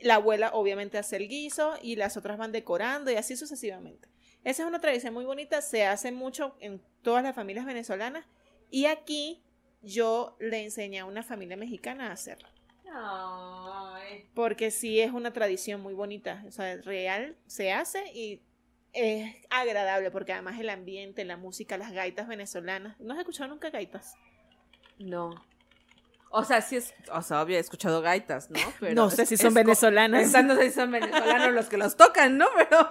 La 0.00 0.16
abuela 0.16 0.50
obviamente 0.52 0.98
hace 0.98 1.16
el 1.16 1.28
guiso 1.28 1.74
y 1.80 1.94
las 1.94 2.16
otras 2.16 2.38
van 2.38 2.50
decorando 2.50 3.10
y 3.12 3.14
así 3.14 3.36
sucesivamente. 3.36 4.08
Esa 4.42 4.62
es 4.62 4.68
una 4.68 4.80
tradición 4.80 5.14
muy 5.14 5.24
bonita, 5.24 5.62
se 5.62 5.86
hace 5.86 6.10
mucho 6.10 6.56
en 6.58 6.82
todas 7.02 7.22
las 7.22 7.36
familias 7.36 7.64
venezolanas 7.64 8.26
y 8.68 8.86
aquí 8.86 9.44
yo 9.82 10.36
le 10.40 10.62
enseñé 10.62 11.00
a 11.00 11.04
una 11.04 11.22
familia 11.22 11.56
mexicana 11.56 12.08
a 12.08 12.12
hacerlo. 12.12 12.48
Ay. 12.94 14.28
Porque 14.34 14.70
sí 14.70 15.00
es 15.00 15.12
una 15.12 15.32
tradición 15.32 15.80
muy 15.80 15.94
bonita, 15.94 16.44
o 16.46 16.50
sea, 16.50 16.76
real, 16.76 17.36
se 17.46 17.72
hace 17.72 18.12
y 18.12 18.42
es 18.92 19.34
agradable 19.50 20.10
porque 20.10 20.32
además 20.32 20.60
el 20.60 20.68
ambiente, 20.68 21.24
la 21.24 21.36
música, 21.36 21.78
las 21.78 21.92
gaitas 21.92 22.28
venezolanas. 22.28 23.00
¿No 23.00 23.14
has 23.14 23.20
escuchado 23.20 23.48
nunca 23.48 23.70
gaitas? 23.70 24.14
No. 24.98 25.30
O 26.30 26.44
sea, 26.44 26.62
sí 26.62 26.76
es, 26.76 26.94
o 27.12 27.22
sea, 27.22 27.42
obvio 27.42 27.56
he 27.56 27.60
escuchado 27.60 28.00
gaitas, 28.00 28.50
¿no? 28.50 28.58
Pero 28.80 28.94
no 28.94 29.10
sé 29.10 29.26
si 29.26 29.36
son 29.36 29.54
venezolanas. 29.54 30.30
Sé 30.30 30.42
si 30.42 30.70
son 30.70 30.90
venezolanos 30.90 31.52
los 31.52 31.68
que 31.68 31.76
los 31.76 31.96
tocan, 31.96 32.38
¿no? 32.38 32.46
Pero, 32.56 32.88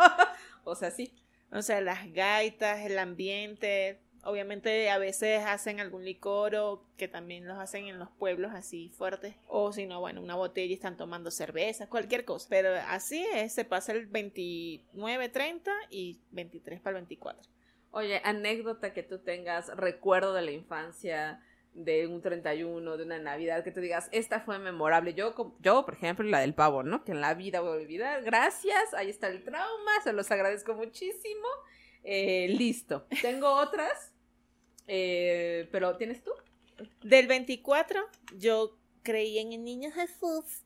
o 0.63 0.75
sea, 0.75 0.91
sí. 0.91 1.13
O 1.51 1.61
sea, 1.61 1.81
las 1.81 2.11
gaitas, 2.13 2.85
el 2.85 2.97
ambiente. 2.97 3.99
Obviamente 4.23 4.89
a 4.89 4.99
veces 4.99 5.43
hacen 5.45 5.79
algún 5.79 6.05
licor 6.05 6.55
o 6.55 6.85
que 6.95 7.07
también 7.07 7.47
los 7.47 7.57
hacen 7.57 7.87
en 7.87 7.97
los 7.97 8.09
pueblos 8.11 8.51
así 8.53 8.89
fuertes. 8.89 9.35
O 9.47 9.73
si 9.73 9.87
no, 9.87 9.99
bueno, 9.99 10.21
una 10.21 10.35
botella 10.35 10.71
y 10.71 10.73
están 10.73 10.95
tomando 10.95 11.31
cerveza, 11.31 11.87
cualquier 11.87 12.23
cosa. 12.23 12.47
Pero 12.49 12.69
así 12.87 13.25
es, 13.33 13.53
se 13.53 13.65
pasa 13.65 13.93
el 13.93 14.05
29, 14.05 15.29
30 15.29 15.71
y 15.89 16.21
23 16.31 16.81
para 16.81 16.97
el 16.97 17.03
24. 17.03 17.49
Oye, 17.91 18.21
anécdota 18.23 18.93
que 18.93 19.03
tú 19.03 19.19
tengas, 19.19 19.75
recuerdo 19.75 20.33
de 20.33 20.43
la 20.43 20.51
infancia, 20.51 21.41
de 21.73 22.07
un 22.07 22.21
31, 22.21 22.97
de 22.97 23.03
una 23.03 23.19
Navidad, 23.19 23.63
que 23.63 23.71
tú 23.71 23.79
digas, 23.79 24.09
esta 24.11 24.41
fue 24.41 24.59
memorable. 24.59 25.13
Yo, 25.13 25.33
yo, 25.59 25.85
por 25.85 25.93
ejemplo, 25.95 26.25
la 26.25 26.39
del 26.39 26.53
pavo, 26.53 26.83
¿no? 26.83 27.03
Que 27.03 27.11
en 27.11 27.21
la 27.21 27.33
vida 27.33 27.61
voy 27.61 27.69
a 27.69 27.81
olvidar. 27.81 28.23
Gracias, 28.23 28.93
ahí 28.93 29.09
está 29.09 29.27
el 29.27 29.43
trauma, 29.43 29.91
se 30.03 30.13
los 30.13 30.29
agradezco 30.31 30.73
muchísimo. 30.73 31.47
Eh, 32.03 32.47
listo. 32.49 33.05
Tengo 33.21 33.51
otras, 33.53 34.11
eh, 34.87 35.67
pero 35.71 35.95
¿tienes 35.97 36.23
tú? 36.23 36.31
Del 37.03 37.27
24 37.27 38.01
yo 38.37 38.77
creí 39.03 39.39
en 39.39 39.53
el 39.53 39.63
niño 39.63 39.91
Jesús, 39.91 40.63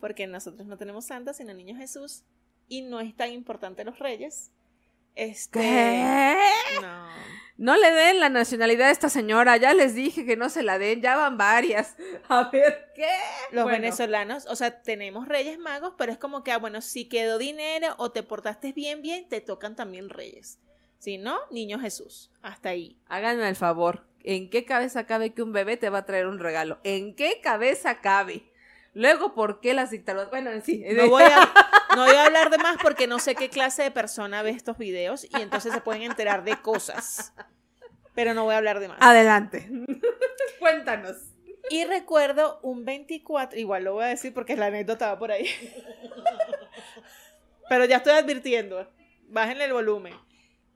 porque 0.00 0.26
nosotros 0.26 0.66
no 0.66 0.76
tenemos 0.76 1.06
santa, 1.06 1.32
sino 1.34 1.52
niño 1.54 1.76
Jesús, 1.76 2.24
y 2.68 2.82
no 2.82 3.00
es 3.00 3.16
tan 3.16 3.32
importante 3.32 3.84
los 3.84 3.98
reyes. 3.98 4.52
Este, 5.14 6.36
No. 6.80 7.08
No 7.56 7.76
le 7.76 7.90
den 7.90 8.20
la 8.20 8.28
nacionalidad 8.28 8.86
a 8.86 8.92
esta 8.92 9.08
señora, 9.08 9.56
ya 9.56 9.74
les 9.74 9.96
dije 9.96 10.24
que 10.24 10.36
no 10.36 10.48
se 10.48 10.62
la 10.62 10.78
den, 10.78 11.02
ya 11.02 11.16
van 11.16 11.36
varias. 11.36 11.96
A 12.28 12.48
ver, 12.50 12.92
¿qué? 12.94 13.10
Los 13.50 13.64
Bueno, 13.64 13.80
venezolanos, 13.80 14.46
o 14.46 14.54
sea, 14.54 14.80
tenemos 14.80 15.26
reyes 15.26 15.58
magos, 15.58 15.94
pero 15.98 16.12
es 16.12 16.18
como 16.18 16.44
que, 16.44 16.52
ah, 16.52 16.58
bueno, 16.58 16.80
si 16.80 17.08
quedó 17.08 17.36
dinero 17.36 17.96
o 17.98 18.12
te 18.12 18.22
portaste 18.22 18.72
bien, 18.72 19.02
bien, 19.02 19.28
te 19.28 19.40
tocan 19.40 19.74
también 19.74 20.08
reyes. 20.08 20.60
Si 20.98 21.18
no, 21.18 21.38
niño 21.50 21.78
Jesús. 21.78 22.30
Hasta 22.42 22.70
ahí. 22.70 22.98
Háganme 23.08 23.48
el 23.48 23.56
favor, 23.56 24.04
¿en 24.24 24.50
qué 24.50 24.64
cabeza 24.64 25.06
cabe 25.06 25.32
que 25.32 25.42
un 25.42 25.52
bebé 25.52 25.76
te 25.76 25.90
va 25.90 25.98
a 25.98 26.06
traer 26.06 26.26
un 26.26 26.38
regalo? 26.38 26.78
¿En 26.84 27.14
qué 27.14 27.40
cabeza 27.40 28.00
cabe? 28.00 28.50
Luego, 28.94 29.34
¿por 29.34 29.60
qué 29.60 29.74
las 29.74 29.90
dictaduras? 29.90 30.30
Bueno, 30.30 30.50
en 30.50 30.62
sí. 30.62 30.84
No 30.92 31.08
voy, 31.08 31.22
a, 31.22 31.52
no 31.96 32.04
voy 32.04 32.16
a 32.16 32.24
hablar 32.24 32.50
de 32.50 32.58
más 32.58 32.78
porque 32.82 33.06
no 33.06 33.20
sé 33.20 33.34
qué 33.34 33.48
clase 33.48 33.84
de 33.84 33.90
persona 33.90 34.42
ve 34.42 34.50
estos 34.50 34.76
videos 34.76 35.24
y 35.24 35.40
entonces 35.40 35.72
se 35.72 35.80
pueden 35.80 36.02
enterar 36.02 36.42
de 36.42 36.60
cosas. 36.60 37.32
Pero 38.14 38.34
no 38.34 38.44
voy 38.44 38.54
a 38.54 38.58
hablar 38.58 38.80
de 38.80 38.88
más. 38.88 38.98
Adelante. 39.00 39.70
Cuéntanos. 40.58 41.16
Y 41.70 41.84
recuerdo 41.84 42.58
un 42.62 42.84
24, 42.84 43.58
igual 43.58 43.84
lo 43.84 43.92
voy 43.92 44.04
a 44.04 44.08
decir 44.08 44.34
porque 44.34 44.56
la 44.56 44.66
anécdota 44.66 45.08
va 45.08 45.18
por 45.18 45.30
ahí. 45.30 45.46
Pero 47.68 47.84
ya 47.84 47.98
estoy 47.98 48.14
advirtiendo, 48.14 48.90
bájenle 49.28 49.66
el 49.66 49.74
volumen. 49.74 50.14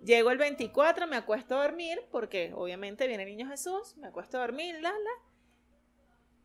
Llego 0.04 0.30
el 0.30 0.38
24, 0.38 1.06
me 1.06 1.16
acuesto 1.16 1.56
a 1.58 1.62
dormir 1.62 2.02
porque 2.10 2.52
obviamente 2.54 3.06
viene 3.06 3.22
el 3.22 3.28
niño 3.28 3.48
Jesús, 3.48 3.96
me 3.96 4.08
acuesto 4.08 4.36
a 4.38 4.40
dormir, 4.40 4.74
la, 4.80 4.90
la. 4.90 5.10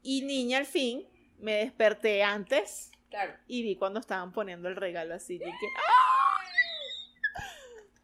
Y 0.03 0.21
niña 0.21 0.59
al 0.59 0.65
fin, 0.65 1.07
me 1.39 1.53
desperté 1.53 2.23
antes 2.23 2.91
Claro. 3.09 3.33
y 3.47 3.63
vi 3.63 3.75
cuando 3.75 3.99
estaban 3.99 4.31
poniendo 4.31 4.67
el 4.69 4.75
regalo 4.75 5.15
así. 5.15 5.35
y 5.35 5.39
que, 5.39 5.45
¡ah! 5.45 7.41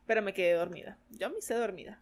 Pero 0.05 0.21
me 0.21 0.33
quedé 0.33 0.53
dormida. 0.53 0.97
Yo 1.11 1.29
me 1.29 1.37
hice 1.39 1.53
dormida. 1.55 2.01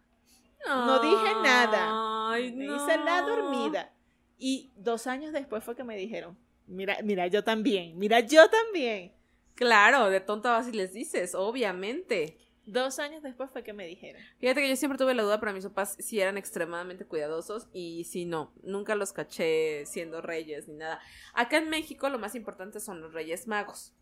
No 0.66 1.00
dije 1.00 1.34
nada. 1.42 2.30
Ay, 2.32 2.52
Me 2.52 2.66
no. 2.66 2.76
hice 2.76 2.96
la 2.98 3.22
dormida. 3.22 3.92
Y 4.38 4.72
dos 4.76 5.06
años 5.06 5.32
después 5.32 5.62
fue 5.62 5.76
que 5.76 5.84
me 5.84 5.96
dijeron, 5.96 6.36
mira, 6.66 6.96
mira, 7.02 7.26
yo 7.28 7.44
también, 7.44 7.96
mira, 7.98 8.20
yo 8.20 8.48
también. 8.48 9.12
Claro, 9.54 10.08
de 10.10 10.20
tonta 10.20 10.52
vas 10.52 10.68
y 10.68 10.72
les 10.72 10.92
dices, 10.92 11.34
obviamente. 11.34 12.38
Dos 12.64 12.98
años 12.98 13.22
después 13.22 13.50
fue 13.50 13.64
que 13.64 13.72
me 13.72 13.86
dijeron. 13.86 14.22
Fíjate 14.38 14.60
que 14.60 14.68
yo 14.68 14.76
siempre 14.76 14.98
tuve 14.98 15.14
la 15.14 15.24
duda, 15.24 15.40
pero 15.40 15.52
mis 15.52 15.64
papás 15.64 15.96
sí 15.98 16.20
eran 16.20 16.38
extremadamente 16.38 17.04
cuidadosos 17.04 17.68
y 17.72 18.04
sí 18.04 18.24
no, 18.24 18.52
nunca 18.62 18.94
los 18.94 19.12
caché 19.12 19.84
siendo 19.86 20.22
reyes 20.22 20.68
ni 20.68 20.74
nada. 20.74 21.00
Acá 21.34 21.58
en 21.58 21.68
México 21.68 22.08
lo 22.08 22.18
más 22.18 22.34
importante 22.34 22.78
son 22.78 23.00
los 23.00 23.12
reyes 23.12 23.46
magos. 23.48 23.94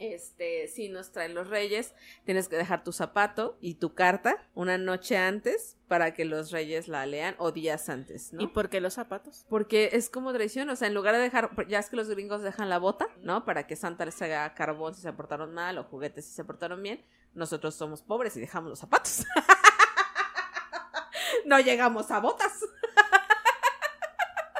Este, 0.00 0.66
si 0.68 0.88
nos 0.88 1.12
traen 1.12 1.34
los 1.34 1.48
reyes, 1.48 1.94
tienes 2.24 2.48
que 2.48 2.56
dejar 2.56 2.82
tu 2.82 2.90
zapato 2.90 3.58
y 3.60 3.74
tu 3.74 3.92
carta 3.92 4.48
una 4.54 4.78
noche 4.78 5.18
antes 5.18 5.76
para 5.88 6.14
que 6.14 6.24
los 6.24 6.50
reyes 6.50 6.88
la 6.88 7.04
lean 7.04 7.34
o 7.36 7.52
días 7.52 7.90
antes, 7.90 8.32
¿no? 8.32 8.42
¿Y 8.42 8.46
por 8.46 8.70
qué 8.70 8.80
los 8.80 8.94
zapatos? 8.94 9.44
Porque 9.50 9.90
es 9.92 10.08
como 10.08 10.32
tradición, 10.32 10.70
o 10.70 10.76
sea, 10.76 10.88
en 10.88 10.94
lugar 10.94 11.14
de 11.16 11.20
dejar, 11.20 11.50
ya 11.68 11.78
es 11.78 11.90
que 11.90 11.96
los 11.96 12.08
gringos 12.08 12.40
dejan 12.40 12.70
la 12.70 12.78
bota, 12.78 13.08
¿no? 13.20 13.44
Para 13.44 13.66
que 13.66 13.76
Santa 13.76 14.06
les 14.06 14.22
haga 14.22 14.54
carbón 14.54 14.94
si 14.94 15.02
se 15.02 15.12
portaron 15.12 15.52
mal 15.52 15.76
o 15.76 15.84
juguetes 15.84 16.24
si 16.24 16.32
se 16.32 16.44
portaron 16.44 16.82
bien. 16.82 17.04
Nosotros 17.34 17.74
somos 17.74 18.02
pobres 18.02 18.36
y 18.36 18.40
dejamos 18.40 18.70
los 18.70 18.78
zapatos. 18.78 19.24
no 21.46 21.58
llegamos 21.60 22.10
a 22.10 22.20
botas. 22.20 22.60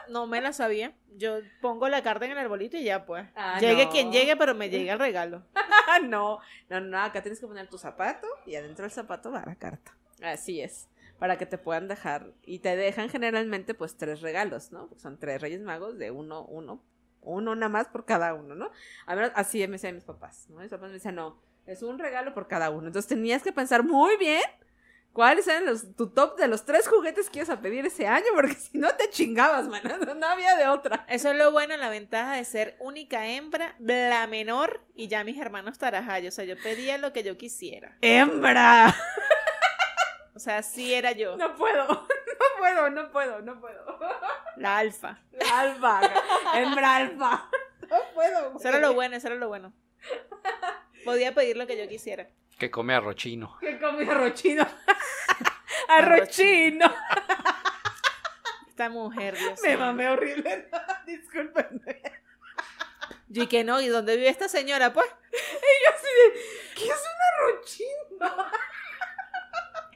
No 0.09 0.27
me 0.27 0.41
la 0.41 0.53
sabía. 0.53 0.93
Yo 1.17 1.39
pongo 1.61 1.89
la 1.89 2.03
carta 2.03 2.25
en 2.25 2.33
el 2.33 2.39
arbolito 2.39 2.77
y 2.77 2.83
ya 2.83 3.07
pues. 3.07 3.29
Ah, 3.37 3.61
llegue 3.61 3.85
no. 3.85 3.93
quien 3.93 4.11
llegue, 4.11 4.37
pero 4.37 4.57
me 4.57 4.69
llega 4.69 4.95
el 4.95 4.99
regalo. 4.99 5.45
no, 6.03 6.41
no, 6.69 6.81
no, 6.81 6.99
acá 6.99 7.23
tienes 7.23 7.39
que 7.39 7.47
poner 7.47 7.69
tu 7.69 7.79
zapato 7.79 8.27
y 8.45 8.57
adentro 8.57 8.83
del 8.83 8.91
zapato 8.91 9.31
va 9.31 9.45
la 9.47 9.55
carta. 9.55 9.97
Así 10.21 10.61
es. 10.61 10.89
Para 11.21 11.39
que 11.39 11.47
te 11.47 11.59
puedan 11.59 11.87
dejar. 11.87 12.33
Y 12.43 12.59
te 12.59 12.75
dejan 12.75 13.09
generalmente, 13.09 13.75
pues, 13.75 13.97
tres 13.97 14.21
regalos, 14.21 14.73
¿no? 14.73 14.89
Son 14.97 15.17
tres 15.17 15.41
reyes 15.41 15.61
magos 15.61 15.97
de 15.97 16.11
uno, 16.11 16.45
uno, 16.45 16.83
uno 17.21 17.55
nada 17.55 17.69
más 17.69 17.87
por 17.87 18.05
cada 18.05 18.35
uno, 18.35 18.57
¿no? 18.57 18.73
A 19.07 19.15
menos 19.15 19.31
así 19.37 19.61
me 19.69 19.75
decían 19.75 19.95
mis 19.95 20.05
papás, 20.05 20.47
¿no? 20.49 20.59
Mis 20.59 20.71
papás 20.71 20.89
me 20.89 20.95
decían, 20.95 21.15
no, 21.15 21.41
es 21.67 21.83
un 21.83 21.99
regalo 21.99 22.35
por 22.35 22.49
cada 22.49 22.71
uno. 22.71 22.89
Entonces 22.89 23.09
tenías 23.09 23.43
que 23.43 23.53
pensar 23.53 23.85
muy 23.85 24.17
bien 24.17 24.43
cuáles 25.13 25.47
eran 25.49 25.67
los, 25.67 25.95
tu 25.97 26.11
top 26.11 26.37
de 26.39 26.49
los 26.49 26.65
tres 26.65 26.89
juguetes 26.89 27.31
que 27.31 27.41
ibas 27.41 27.51
a 27.51 27.61
pedir 27.61 27.87
ese 27.87 28.07
año, 28.07 28.27
porque 28.35 28.55
si 28.55 28.79
no 28.79 28.95
te 28.95 29.11
chingabas, 29.11 29.69
man. 29.69 29.83
No, 30.19 30.27
había 30.27 30.57
de 30.57 30.69
otra. 30.69 31.05
Eso 31.09 31.31
es 31.31 31.37
lo 31.37 31.51
bueno, 31.53 31.77
la 31.77 31.89
ventaja 31.89 32.35
de 32.35 32.45
ser 32.45 32.77
única 32.79 33.27
hembra, 33.27 33.75
la 33.79 34.27
menor, 34.27 34.83
y 34.95 35.09
ya 35.09 35.25
mis 35.25 35.39
hermanos 35.39 35.79
tarajayos. 35.79 36.35
O 36.35 36.37
sea, 36.37 36.45
yo 36.45 36.57
pedía 36.63 36.99
lo 36.99 37.13
que 37.13 37.23
yo 37.23 37.37
quisiera. 37.37 37.97
¡Hembra! 38.01 38.95
O 40.35 40.39
sea, 40.39 40.63
sí 40.63 40.95
era 40.95 41.13
yo, 41.13 41.37
No 41.37 41.55
puedo, 41.55 41.87
no 41.87 42.07
puedo, 42.59 42.91
no 42.91 43.11
puedo, 43.11 43.43
no 43.43 43.61
puedo. 43.61 43.85
la 44.57 44.79
alfa. 44.79 45.19
La 45.33 45.61
alfa, 45.61 46.01
hembra 46.55 46.97
alfa. 46.97 47.51
No 47.83 47.97
puedo. 48.15 48.57
Eso 48.57 48.69
era 48.69 48.79
lo 48.79 48.95
bueno, 48.95 49.17
eso 49.17 49.27
era 49.27 49.37
lo 49.37 49.49
bueno. 49.49 49.73
Podía 51.05 51.35
pedir 51.35 51.57
lo 51.57 51.67
que 51.67 51.77
yo 51.79 51.89
quisiera. 51.89 52.29
Que 52.59 52.71
come 52.71 52.95
arrochino. 52.95 53.57
Que 53.61 53.79
come 53.79 54.09
arrochino. 54.11 54.67
Arrochino. 55.89 56.87
Esta 58.69 58.89
mujer, 58.89 59.37
Dios 59.37 59.61
Me 59.63 59.77
mamé 59.77 60.09
horrible. 60.09 60.69
Discúlpenme. 61.07 62.03
Yo 63.29 63.45
y 63.45 63.47
que 63.47 63.65
no, 63.65 63.81
¿y 63.81 63.89
dónde 63.89 64.17
vive 64.17 64.29
esta 64.29 64.49
señora? 64.49 64.93
Pues 64.93 65.07
Yo 65.33 65.91
así 65.95 66.07
de, 66.07 66.41
¿qué 66.75 66.85
es 66.85 67.01
un 67.01 67.49
arrochino? 67.49 68.51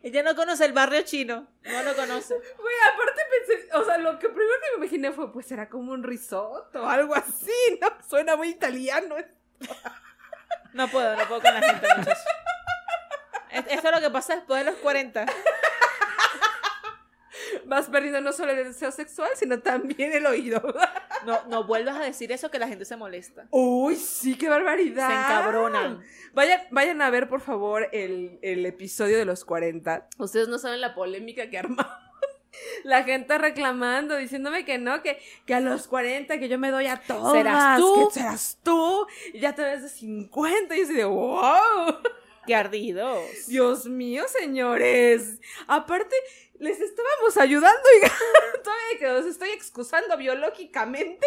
ella 0.05 0.23
no 0.23 0.37
conoce 0.37 0.67
el 0.67 0.73
barrio 0.73 1.01
chino, 1.03 1.49
no 1.63 1.83
lo 1.83 1.95
conoce. 1.97 2.35
Güey, 2.35 2.75
aparte 2.93 3.23
pensé, 3.31 3.69
o 3.73 3.85
sea, 3.85 3.97
lo 3.97 4.19
que 4.19 4.29
primero 4.29 4.53
que 4.61 4.79
me 4.79 4.85
imaginé 4.85 5.13
fue, 5.13 5.33
pues 5.33 5.47
será 5.47 5.69
como 5.69 5.93
un 5.93 6.03
risotto, 6.03 6.87
algo 6.87 7.15
así, 7.15 7.79
¿no? 7.81 7.89
Suena 8.07 8.37
muy 8.37 8.51
italiano. 8.51 9.17
No 10.75 10.89
puedo, 10.89 11.17
no 11.17 11.27
puedo 11.27 11.41
con 11.41 11.55
la 11.55 11.63
gente, 11.63 11.87
muchachos. 11.97 12.25
Es- 13.51 13.65
Esto 13.71 13.89
es 13.89 13.95
lo 13.95 14.01
que 14.01 14.11
pasa 14.11 14.35
después 14.37 14.65
de 14.65 14.71
los 14.71 14.81
40. 14.81 15.25
vas 17.67 17.87
perdiendo 17.87 18.21
no 18.21 18.33
solo 18.33 18.53
el 18.53 18.65
deseo 18.65 18.91
sexual, 18.93 19.31
sino 19.35 19.59
también 19.61 20.13
el 20.13 20.27
oído. 20.27 20.63
No, 21.25 21.43
no 21.47 21.65
vuelvas 21.65 21.97
a 21.97 22.01
decir 22.01 22.31
eso 22.33 22.51
que 22.51 22.59
la 22.59 22.69
gente 22.69 22.85
se 22.85 22.97
molesta. 22.97 23.47
Uy, 23.51 23.97
sí, 23.97 24.37
qué 24.37 24.49
barbaridad. 24.49 25.09
Se 25.09 25.15
encabronan. 25.15 26.03
Vayan, 26.35 26.61
vayan 26.71 27.01
a 27.01 27.11
ver, 27.11 27.29
por 27.29 27.41
favor, 27.41 27.89
el, 27.93 28.39
el 28.43 28.67
episodio 28.67 29.17
de 29.17 29.25
los 29.25 29.45
40. 29.45 30.09
Ustedes 30.19 30.49
no 30.49 30.59
saben 30.59 30.81
la 30.81 30.95
polémica 30.95 31.49
que 31.49 31.59
armamos. 31.59 31.87
La 32.85 33.03
gente 33.05 33.39
reclamando, 33.39 34.17
diciéndome 34.17 34.65
que 34.65 34.79
no, 34.79 35.03
que, 35.03 35.19
que 35.47 35.55
a 35.55 35.61
los 35.61 35.87
40, 35.89 36.39
que 36.39 36.49
yo 36.49 36.59
me 36.59 36.71
doy 36.71 36.87
a 36.87 37.01
todas. 37.01 37.33
¿Serás 37.33 37.81
tú? 37.81 38.09
Que 38.09 38.15
serás 38.15 38.59
tú. 38.63 39.07
Y 39.33 39.41
ya 39.41 39.55
te 39.55 39.63
ves 39.63 39.83
de 39.83 39.89
50. 39.89 40.75
Y 40.75 40.79
yo 40.79 40.85
así 40.85 40.95
de, 40.95 41.05
wow. 41.05 41.99
¡Qué 42.47 42.55
ardidos! 42.55 43.47
Dios 43.47 43.87
mío, 43.87 44.25
señores. 44.29 45.41
Aparte, 45.67 46.15
les 46.59 46.81
estábamos 46.81 47.37
ayudando 47.39 47.89
y 47.97 48.01
todavía 48.63 48.99
que 48.99 49.09
los 49.09 49.27
estoy 49.27 49.51
excusando 49.51 50.17
biológicamente. 50.17 51.27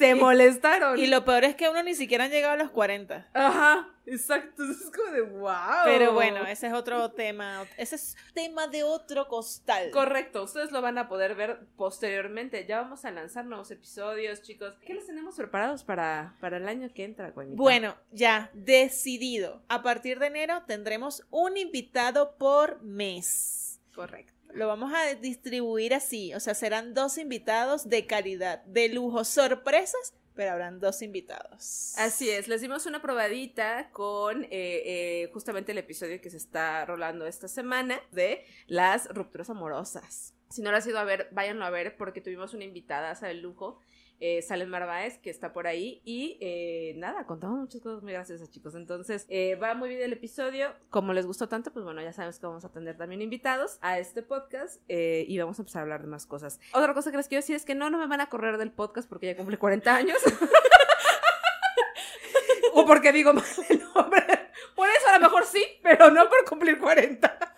Se 0.00 0.14
molestaron. 0.14 0.98
Y 0.98 1.06
lo 1.06 1.24
peor 1.24 1.44
es 1.44 1.54
que 1.54 1.68
uno 1.68 1.82
ni 1.82 1.94
siquiera 1.94 2.24
han 2.24 2.30
llegado 2.30 2.54
a 2.54 2.56
los 2.56 2.70
40. 2.70 3.28
Ajá, 3.34 3.88
exacto. 4.06 4.64
Es 4.64 4.90
como 4.90 5.12
de 5.12 5.20
wow. 5.22 5.84
Pero 5.84 6.12
bueno, 6.12 6.44
ese 6.46 6.68
es 6.68 6.72
otro 6.72 7.10
tema. 7.12 7.64
Ese 7.76 7.96
es 7.96 8.16
tema 8.34 8.66
de 8.66 8.82
otro 8.82 9.28
costal. 9.28 9.90
Correcto, 9.90 10.42
ustedes 10.44 10.72
lo 10.72 10.80
van 10.82 10.98
a 10.98 11.08
poder 11.08 11.34
ver 11.34 11.60
posteriormente. 11.76 12.66
Ya 12.66 12.80
vamos 12.80 13.04
a 13.04 13.10
lanzar 13.10 13.44
nuevos 13.44 13.70
episodios, 13.70 14.42
chicos. 14.42 14.74
¿Qué 14.84 14.94
les 14.94 15.06
tenemos 15.06 15.36
preparados 15.36 15.84
para, 15.84 16.36
para 16.40 16.56
el 16.56 16.66
año 16.66 16.88
que 16.94 17.04
entra, 17.04 17.30
Juanita? 17.32 17.56
Bueno, 17.56 17.96
ya, 18.10 18.50
decidido. 18.54 19.62
A 19.68 19.82
partir 19.82 20.18
de 20.18 20.26
enero 20.26 20.62
tendremos 20.66 21.26
un 21.30 21.56
invitado 21.56 22.36
por 22.38 22.82
mes. 22.82 23.80
correcto. 23.94 24.39
Lo 24.54 24.66
vamos 24.66 24.92
a 24.94 25.14
distribuir 25.14 25.94
así, 25.94 26.34
o 26.34 26.40
sea, 26.40 26.54
serán 26.54 26.94
dos 26.94 27.18
invitados 27.18 27.88
de 27.88 28.06
calidad, 28.06 28.62
de 28.64 28.88
lujo, 28.88 29.24
sorpresas, 29.24 30.14
pero 30.34 30.52
habrán 30.52 30.80
dos 30.80 31.02
invitados. 31.02 31.94
Así 31.98 32.30
es, 32.30 32.48
les 32.48 32.60
dimos 32.60 32.86
una 32.86 33.02
probadita 33.02 33.90
con 33.90 34.44
eh, 34.44 34.48
eh, 34.50 35.30
justamente 35.32 35.72
el 35.72 35.78
episodio 35.78 36.20
que 36.20 36.30
se 36.30 36.36
está 36.36 36.84
rolando 36.84 37.26
esta 37.26 37.48
semana 37.48 38.00
de 38.12 38.44
las 38.66 39.08
rupturas 39.08 39.50
amorosas. 39.50 40.34
Si 40.50 40.62
no 40.62 40.70
lo 40.70 40.78
has 40.78 40.86
ido 40.86 40.98
a 40.98 41.04
ver, 41.04 41.28
váyanlo 41.30 41.64
a 41.64 41.70
ver 41.70 41.96
porque 41.96 42.20
tuvimos 42.20 42.54
una 42.54 42.64
invitada 42.64 43.14
de 43.14 43.34
lujo 43.34 43.78
eh, 44.20 44.66
Marváez, 44.66 45.18
que 45.18 45.30
está 45.30 45.52
por 45.52 45.66
ahí. 45.66 46.00
Y 46.04 46.38
eh, 46.40 46.94
nada, 46.96 47.26
contamos 47.26 47.58
muchas 47.58 47.80
cosas 47.80 48.02
muy 48.02 48.12
graciosas, 48.12 48.50
chicos. 48.50 48.74
Entonces, 48.74 49.26
eh, 49.28 49.56
va 49.56 49.74
muy 49.74 49.88
bien 49.88 50.02
el 50.02 50.12
episodio. 50.12 50.74
Como 50.90 51.12
les 51.12 51.26
gustó 51.26 51.48
tanto, 51.48 51.72
pues 51.72 51.84
bueno, 51.84 52.02
ya 52.02 52.12
sabes 52.12 52.38
que 52.38 52.46
vamos 52.46 52.64
a 52.64 52.72
tener 52.72 52.96
también 52.96 53.22
invitados 53.22 53.78
a 53.80 53.98
este 53.98 54.22
podcast 54.22 54.80
eh, 54.88 55.24
y 55.26 55.38
vamos 55.38 55.58
a 55.58 55.62
empezar 55.62 55.80
a 55.80 55.82
hablar 55.82 56.02
de 56.02 56.08
más 56.08 56.26
cosas. 56.26 56.60
Otra 56.72 56.94
cosa 56.94 57.10
que 57.10 57.16
les 57.16 57.28
quiero 57.28 57.40
decir 57.40 57.56
es 57.56 57.64
que 57.64 57.74
no, 57.74 57.90
no 57.90 57.98
me 57.98 58.06
van 58.06 58.20
a 58.20 58.28
correr 58.28 58.58
del 58.58 58.72
podcast 58.72 59.08
porque 59.08 59.26
ya 59.26 59.36
cumple 59.36 59.58
40 59.58 59.94
años. 59.94 60.18
o 62.74 62.86
porque 62.86 63.12
digo 63.12 63.32
mal 63.32 63.44
el 63.68 63.82
nombre. 63.94 64.26
Por 64.74 64.88
eso 64.88 65.08
a 65.08 65.18
lo 65.18 65.20
mejor 65.20 65.46
sí, 65.46 65.64
pero 65.82 66.10
no 66.10 66.28
por 66.28 66.44
cumplir 66.44 66.78
40. 66.78 67.49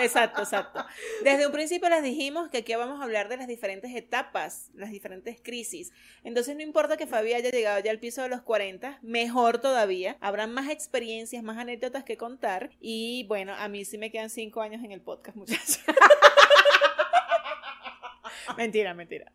Exacto, 0.00 0.42
exacto. 0.42 0.84
Desde 1.22 1.46
un 1.46 1.52
principio 1.52 1.88
les 1.88 2.02
dijimos 2.02 2.48
que 2.50 2.58
aquí 2.58 2.74
vamos 2.74 3.00
a 3.00 3.04
hablar 3.04 3.28
de 3.28 3.36
las 3.36 3.48
diferentes 3.48 3.94
etapas, 3.94 4.70
las 4.74 4.90
diferentes 4.90 5.40
crisis. 5.40 5.92
Entonces 6.24 6.56
no 6.56 6.62
importa 6.62 6.96
que 6.96 7.06
Fabi 7.06 7.34
haya 7.34 7.50
llegado 7.50 7.80
ya 7.80 7.90
al 7.90 7.98
piso 7.98 8.22
de 8.22 8.28
los 8.28 8.42
40, 8.42 8.98
mejor 9.02 9.60
todavía. 9.60 10.16
Habrán 10.20 10.52
más 10.52 10.68
experiencias, 10.68 11.42
más 11.42 11.58
anécdotas 11.58 12.04
que 12.04 12.16
contar. 12.16 12.70
Y 12.80 13.24
bueno, 13.28 13.54
a 13.54 13.68
mí 13.68 13.84
sí 13.84 13.98
me 13.98 14.10
quedan 14.10 14.30
cinco 14.30 14.60
años 14.60 14.84
en 14.84 14.92
el 14.92 15.00
podcast, 15.00 15.36
muchachos. 15.36 15.80
mentira, 18.56 18.94
mentira. 18.94 19.32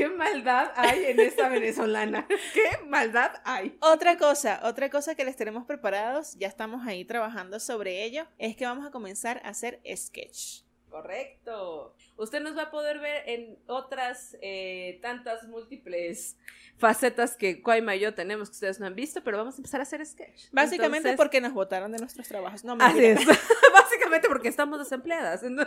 ¿Qué 0.00 0.08
maldad 0.08 0.72
hay 0.76 1.04
en 1.08 1.20
esta 1.20 1.50
venezolana? 1.50 2.26
¿Qué 2.54 2.86
maldad 2.86 3.32
hay? 3.44 3.76
Otra 3.82 4.16
cosa, 4.16 4.60
otra 4.62 4.88
cosa 4.88 5.14
que 5.14 5.26
les 5.26 5.36
tenemos 5.36 5.66
preparados, 5.66 6.36
ya 6.38 6.48
estamos 6.48 6.86
ahí 6.86 7.04
trabajando 7.04 7.60
sobre 7.60 8.02
ello, 8.04 8.26
es 8.38 8.56
que 8.56 8.64
vamos 8.64 8.86
a 8.86 8.90
comenzar 8.90 9.42
a 9.44 9.50
hacer 9.50 9.78
sketch. 9.94 10.62
Correcto. 10.88 11.94
Usted 12.16 12.40
nos 12.40 12.56
va 12.56 12.62
a 12.62 12.70
poder 12.70 12.98
ver 12.98 13.28
en 13.28 13.58
otras 13.66 14.36
eh, 14.40 14.98
tantas 15.02 15.46
múltiples 15.46 16.38
facetas 16.78 17.36
que 17.36 17.62
Cuaima 17.62 17.94
y 17.94 18.00
yo 18.00 18.14
tenemos 18.14 18.48
que 18.48 18.54
ustedes 18.54 18.80
no 18.80 18.86
han 18.86 18.94
visto, 18.94 19.22
pero 19.22 19.36
vamos 19.36 19.54
a 19.54 19.58
empezar 19.58 19.80
a 19.80 19.82
hacer 19.82 20.04
sketch. 20.04 20.48
Básicamente 20.50 21.10
Entonces- 21.10 21.16
porque 21.18 21.40
nos 21.42 21.52
votaron 21.52 21.92
de 21.92 21.98
nuestros 21.98 22.26
trabajos. 22.26 22.64
No, 22.64 22.76
Así 22.80 23.04
es. 23.04 23.20
Porque 24.28 24.48
estamos 24.48 24.78
desempleadas. 24.78 25.42
no, 25.42 25.64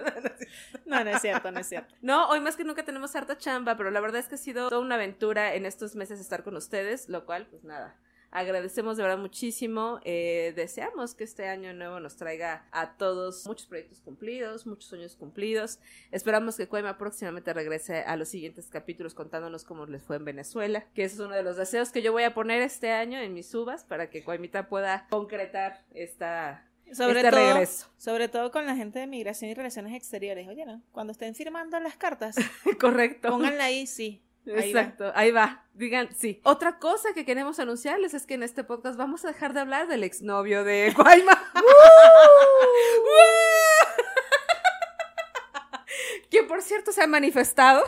no 0.85 1.09
es 1.09 1.21
cierto, 1.21 1.51
no 1.51 1.59
es 1.59 1.67
cierto. 1.67 1.93
No, 2.01 2.29
hoy 2.29 2.39
más 2.39 2.55
que 2.55 2.63
nunca 2.63 2.83
tenemos 2.83 3.15
harta 3.15 3.37
chamba, 3.37 3.77
pero 3.77 3.91
la 3.91 4.01
verdad 4.01 4.19
es 4.19 4.27
que 4.27 4.35
ha 4.35 4.37
sido 4.37 4.69
toda 4.69 4.81
una 4.81 4.95
aventura 4.95 5.55
en 5.55 5.65
estos 5.65 5.95
meses 5.95 6.19
estar 6.19 6.43
con 6.43 6.55
ustedes, 6.55 7.09
lo 7.09 7.25
cual, 7.25 7.47
pues 7.47 7.63
nada. 7.63 7.97
Agradecemos 8.35 8.97
de 8.97 9.03
verdad 9.03 9.19
muchísimo. 9.19 9.99
eh, 10.03 10.53
deseamos 10.55 11.13
que 11.13 11.23
este 11.23 11.47
año 11.47 11.71
nuevo 11.75 11.99
nos 11.99 12.15
traiga 12.15 12.65
a 12.71 12.97
todos 12.97 13.45
muchos 13.45 13.67
proyectos 13.67 14.01
cumplidos, 14.01 14.65
muchos 14.65 14.85
sueños 14.89 15.15
cumplidos. 15.15 15.77
Esperamos 16.09 16.57
que 16.57 16.67
Cuema 16.67 16.97
próximamente 16.97 17.53
regrese 17.53 18.01
a 18.01 18.15
los 18.15 18.29
siguientes 18.29 18.69
capítulos 18.71 19.13
contándonos 19.13 19.63
cómo 19.63 19.85
les 19.85 20.01
fue 20.01 20.15
en 20.15 20.25
Venezuela, 20.25 20.83
que 20.95 21.03
ese 21.03 21.13
es 21.15 21.21
uno 21.21 21.35
de 21.35 21.43
los 21.43 21.57
deseos 21.57 21.91
que 21.91 22.01
yo 22.01 22.11
voy 22.11 22.23
a 22.23 22.33
poner 22.33 22.63
este 22.63 22.91
año 22.91 23.19
en 23.19 23.35
mis 23.35 23.53
uvas 23.53 23.83
para 23.83 24.09
que 24.09 24.23
Cuemita 24.23 24.67
pueda 24.67 25.05
concretar 25.11 25.85
esta, 25.93 26.65
Sobre 26.93 27.19
este 27.19 27.31
todo, 27.31 27.53
regreso. 27.53 27.87
sobre 27.97 28.27
todo 28.27 28.51
con 28.51 28.65
la 28.65 28.75
gente 28.75 28.99
de 28.99 29.07
Migración 29.07 29.51
y 29.51 29.53
Relaciones 29.53 29.93
Exteriores. 29.93 30.47
Oye, 30.47 30.65
¿no? 30.65 30.81
Cuando 30.91 31.11
estén 31.11 31.35
firmando 31.35 31.79
las 31.79 31.95
cartas, 31.95 32.35
Correcto. 32.79 33.29
pónganla 33.29 33.65
ahí, 33.65 33.85
sí. 33.87 34.21
Ahí 34.45 34.73
va. 34.73 34.81
Exacto, 34.81 35.11
ahí 35.15 35.31
va. 35.31 35.63
Digan, 35.73 36.09
sí. 36.15 36.41
Otra 36.43 36.77
cosa 36.77 37.13
que 37.13 37.23
queremos 37.25 37.59
anunciarles 37.59 38.13
es 38.13 38.25
que 38.27 38.33
en 38.33 38.43
este 38.43 38.65
podcast 38.65 38.97
vamos 38.97 39.23
a 39.23 39.29
dejar 39.29 39.53
de 39.53 39.61
hablar 39.61 39.87
del 39.87 40.03
exnovio 40.03 40.65
de 40.65 40.91
Guayma. 40.97 41.41
que 46.29 46.43
por 46.43 46.61
cierto 46.61 46.91
se 46.91 47.03
ha 47.03 47.07
manifestado. 47.07 47.83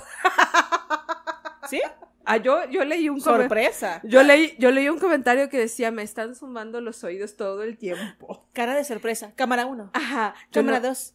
¿Sí? 1.69 1.81
Ah, 2.25 2.37
yo, 2.37 2.65
yo 2.69 2.83
leí 2.85 3.09
un 3.09 3.19
comentario. 3.19 3.47
Sorpresa. 3.47 4.01
Yo 4.03 4.23
leí, 4.23 4.55
yo 4.57 4.71
leí 4.71 4.89
un 4.89 4.99
comentario 4.99 5.49
que 5.49 5.57
decía, 5.59 5.91
me 5.91 6.03
están 6.03 6.35
zumbando 6.35 6.81
los 6.81 7.03
oídos 7.03 7.35
todo 7.35 7.63
el 7.63 7.77
tiempo. 7.77 8.45
Cara 8.53 8.75
de 8.75 8.83
sorpresa. 8.83 9.33
Cámara 9.35 9.65
1. 9.65 9.91
Ajá. 9.93 10.35
Cámara 10.51 10.79
no, 10.79 10.87
2. 10.89 11.13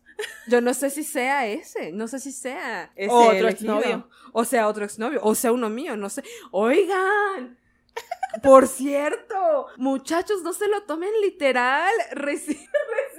yo 0.49 0.61
no 0.61 0.75
sé 0.75 0.91
si 0.91 1.03
sea 1.05 1.47
ese, 1.47 1.93
no 1.93 2.09
sé 2.09 2.19
si 2.21 2.33
sea 2.33 2.93
ese 2.97 3.13
Otro 3.13 3.49
exnovio. 3.49 4.09
O 4.33 4.45
sea, 4.45 4.69
otro 4.69 4.85
exnovio, 4.85 5.21
o 5.25 5.35
sea, 5.35 5.51
uno 5.53 5.69
mío, 5.69 5.97
no 5.97 6.09
sé. 6.09 6.23
Oigan, 6.53 7.59
por 8.43 8.69
cierto, 8.69 9.67
muchachos, 9.77 10.43
no 10.43 10.53
se 10.53 10.69
lo 10.69 10.83
tomen 10.85 11.11
literal. 11.21 11.91
Reci- 12.13 12.69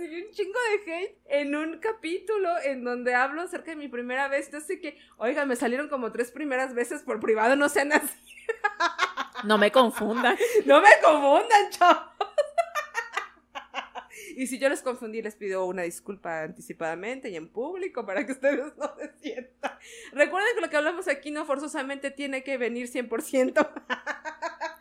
Recibí 0.02 0.24
un 0.24 0.32
chingo 0.32 0.60
de 0.60 0.93
hate 0.93 1.18
en 1.26 1.56
un 1.56 1.78
capítulo 1.78 2.49
en 2.64 2.84
donde 2.84 3.14
hablo 3.14 3.43
acerca 3.43 3.72
de 3.72 3.78
mi 3.78 3.88
primera 3.88 4.28
vez. 4.30 4.52
Yo 4.52 4.60
sé 4.60 4.80
que, 4.80 4.97
oigan, 5.18 5.47
me 5.47 5.56
salieron 5.56 5.89
como 5.89 6.12
tres 6.12 6.32
primeras 6.32 6.74
veces 6.74 7.04
por 7.04 7.20
privado, 7.20 7.56
no 7.56 7.70
sean 7.70 7.93
así. 7.93 8.18
No 9.43 9.58
me 9.58 9.72
confundan. 9.72 10.38
No 10.66 10.82
me 10.82 10.89
confundan, 11.04 11.70
chavos. 11.70 12.04
Y 14.38 14.47
si 14.47 14.58
yo 14.58 14.70
les 14.70 14.82
confundí, 14.82 15.22
les 15.22 15.36
pido 15.36 15.66
una 15.66 15.84
disculpa 15.84 16.41
anticipadamente 16.41 17.30
y 17.30 17.36
en 17.36 17.47
público 17.47 18.06
para 18.06 18.26
que 18.26 18.32
ustedes 18.32 18.76
no 18.78 18.95
se 18.97 19.12
sientan. 19.20 19.78
Recuerden 20.14 20.56
que 20.56 20.62
lo 20.62 20.70
que 20.70 20.78
hablamos 20.78 21.08
aquí 21.08 21.30
no 21.30 21.45
forzosamente 21.45 22.10
tiene 22.10 22.43
que 22.43 22.58
venir 22.58 22.88
100%. 22.88 23.70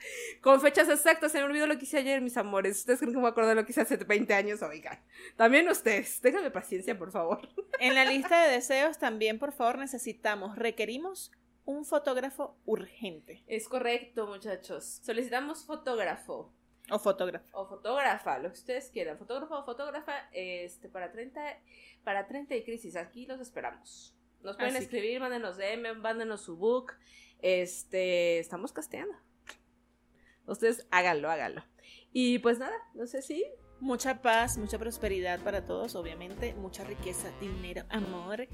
Con 0.41 0.61
fechas 0.61 0.89
exactas, 0.89 1.33
se 1.33 1.39
me 1.39 1.45
olvidó 1.45 1.67
lo 1.67 1.77
que 1.79 1.85
hice 1.85 1.99
ayer, 1.99 2.21
mis 2.21 2.37
amores. 2.37 2.79
¿Ustedes 2.79 2.99
creen 2.99 3.13
que 3.13 3.17
me 3.17 3.23
voy 3.23 3.29
a 3.29 3.33
acordar 3.33 3.51
de 3.55 3.61
lo 3.61 3.67
que 3.67 3.73
hice 3.73 3.81
hace 3.83 3.97
20 3.97 4.35
años? 4.35 4.63
Oigan, 4.63 4.99
también 5.37 5.69
ustedes, 5.69 6.21
ténganme 6.21 6.51
paciencia, 6.51 6.97
por 6.99 7.11
favor. 7.11 7.41
En 7.81 7.95
la 7.95 8.05
lista 8.05 8.43
de 8.45 8.51
deseos 8.53 8.99
también, 8.99 9.39
por 9.39 9.53
favor, 9.53 9.79
necesitamos, 9.79 10.57
requerimos 10.57 11.33
un 11.65 11.87
fotógrafo 11.87 12.59
urgente. 12.67 13.43
Es 13.47 13.69
correcto, 13.69 14.27
muchachos. 14.27 15.01
Solicitamos 15.03 15.65
fotógrafo. 15.65 16.53
O 16.91 16.99
fotógrafo. 16.99 17.47
o 17.53 17.67
fotógrafa, 17.69 18.39
lo 18.39 18.49
que 18.49 18.59
ustedes 18.59 18.91
quieran, 18.91 19.17
fotógrafo 19.17 19.59
o 19.61 19.65
fotógrafa, 19.65 20.29
este, 20.33 20.89
para 20.89 21.13
30, 21.13 21.41
para 22.05 22.27
30 22.27 22.57
y 22.57 22.65
crisis, 22.65 22.97
aquí 22.97 23.27
los 23.27 23.41
esperamos. 23.41 24.15
Nos 24.43 24.57
pueden 24.57 24.75
Así 24.75 24.89
que- 24.89 24.97
escribir, 24.97 25.21
mándenos 25.21 25.57
DM, 25.57 25.95
mándenos 25.95 26.41
su 26.43 26.57
book, 26.57 26.93
este, 27.41 28.39
estamos 28.41 28.73
casteando. 28.73 29.15
Ustedes 30.47 30.87
háganlo, 30.91 31.31
háganlo. 31.31 31.65
Y 32.13 32.39
pues 32.41 32.59
nada, 32.59 32.77
no 32.95 33.07
sé 33.07 33.23
si 33.23 33.45
Mucha 33.81 34.21
paz, 34.21 34.59
mucha 34.59 34.79
prosperidad 34.79 35.41
para 35.41 35.65
todos, 35.65 35.95
obviamente. 35.95 36.53
Mucha 36.53 36.85
riqueza, 36.85 37.31
dinero, 37.41 37.85
amor. 37.89 38.47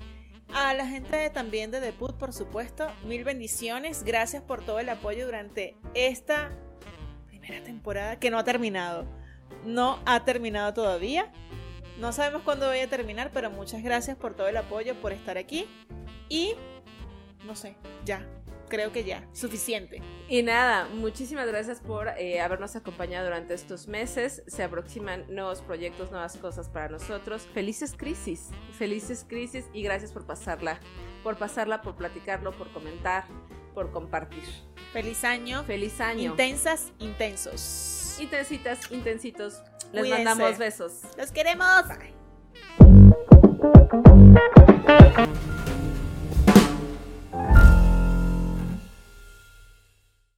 A 0.55 0.73
la 0.73 0.87
gente 0.87 1.29
también 1.31 1.73
de 1.73 1.81
The 1.81 1.93
Put, 1.93 2.17
por 2.17 2.33
supuesto. 2.33 2.87
Mil 3.05 3.25
bendiciones. 3.25 4.05
Gracias 4.05 4.45
por 4.45 4.65
todo 4.65 4.79
el 4.79 4.89
apoyo 4.89 5.27
durante 5.27 5.77
esta 5.95 6.53
primera 7.27 7.61
temporada 7.65 8.21
que 8.21 8.31
no 8.31 8.39
ha 8.39 8.45
terminado. 8.45 9.05
No 9.65 9.99
ha 10.07 10.25
terminado 10.25 10.73
todavía. 10.73 11.33
No 11.99 12.13
sabemos 12.13 12.43
cuándo 12.43 12.69
voy 12.69 12.79
a 12.79 12.89
terminar, 12.89 13.33
pero 13.35 13.51
muchas 13.51 13.83
gracias 13.83 14.17
por 14.17 14.35
todo 14.35 14.47
el 14.47 14.57
apoyo, 14.57 14.95
por 15.01 15.13
estar 15.13 15.39
aquí. 15.39 15.67
Y 16.29 16.55
no 17.45 17.57
sé, 17.57 17.77
ya, 18.05 18.25
creo 18.69 18.93
que 18.93 19.05
ya, 19.05 19.27
suficiente. 19.33 20.03
Y 20.29 20.43
nada, 20.43 20.89
muchísimas 20.95 21.47
gracias 21.47 21.81
por 21.81 22.09
eh, 22.09 22.41
habernos 22.41 22.77
acompañado 22.77 23.25
durante 23.27 23.55
estos 23.55 23.89
meses. 23.89 24.43
Se 24.47 24.63
aproximan 24.63 25.25
nuevos 25.29 25.61
proyectos, 25.63 26.11
nuevas 26.11 26.37
cosas 26.37 26.69
para 26.69 26.89
nosotros. 26.89 27.47
Felices 27.55 27.95
crisis, 27.97 28.51
felices 28.79 29.25
crisis 29.29 29.67
y 29.73 29.83
gracias 29.83 30.13
por 30.13 30.27
pasarla, 30.27 30.81
por 31.23 31.37
pasarla, 31.37 31.83
por 31.83 31.97
platicarlo, 31.97 32.53
por 32.53 32.73
comentar, 32.73 33.25
por 33.75 33.91
compartir. 33.91 34.45
Feliz 34.93 35.25
año. 35.25 35.65
Feliz 35.65 36.01
año. 36.01 36.31
Intensas, 36.31 36.93
intensos. 36.99 38.17
Intensitas, 38.21 38.91
intensitos. 38.91 39.63
Les 39.93 40.03
Cuídense. 40.03 40.25
mandamos 40.25 40.59
besos. 40.59 41.03
Los 41.17 41.31
queremos. 41.33 41.85
Bye. 41.89 42.15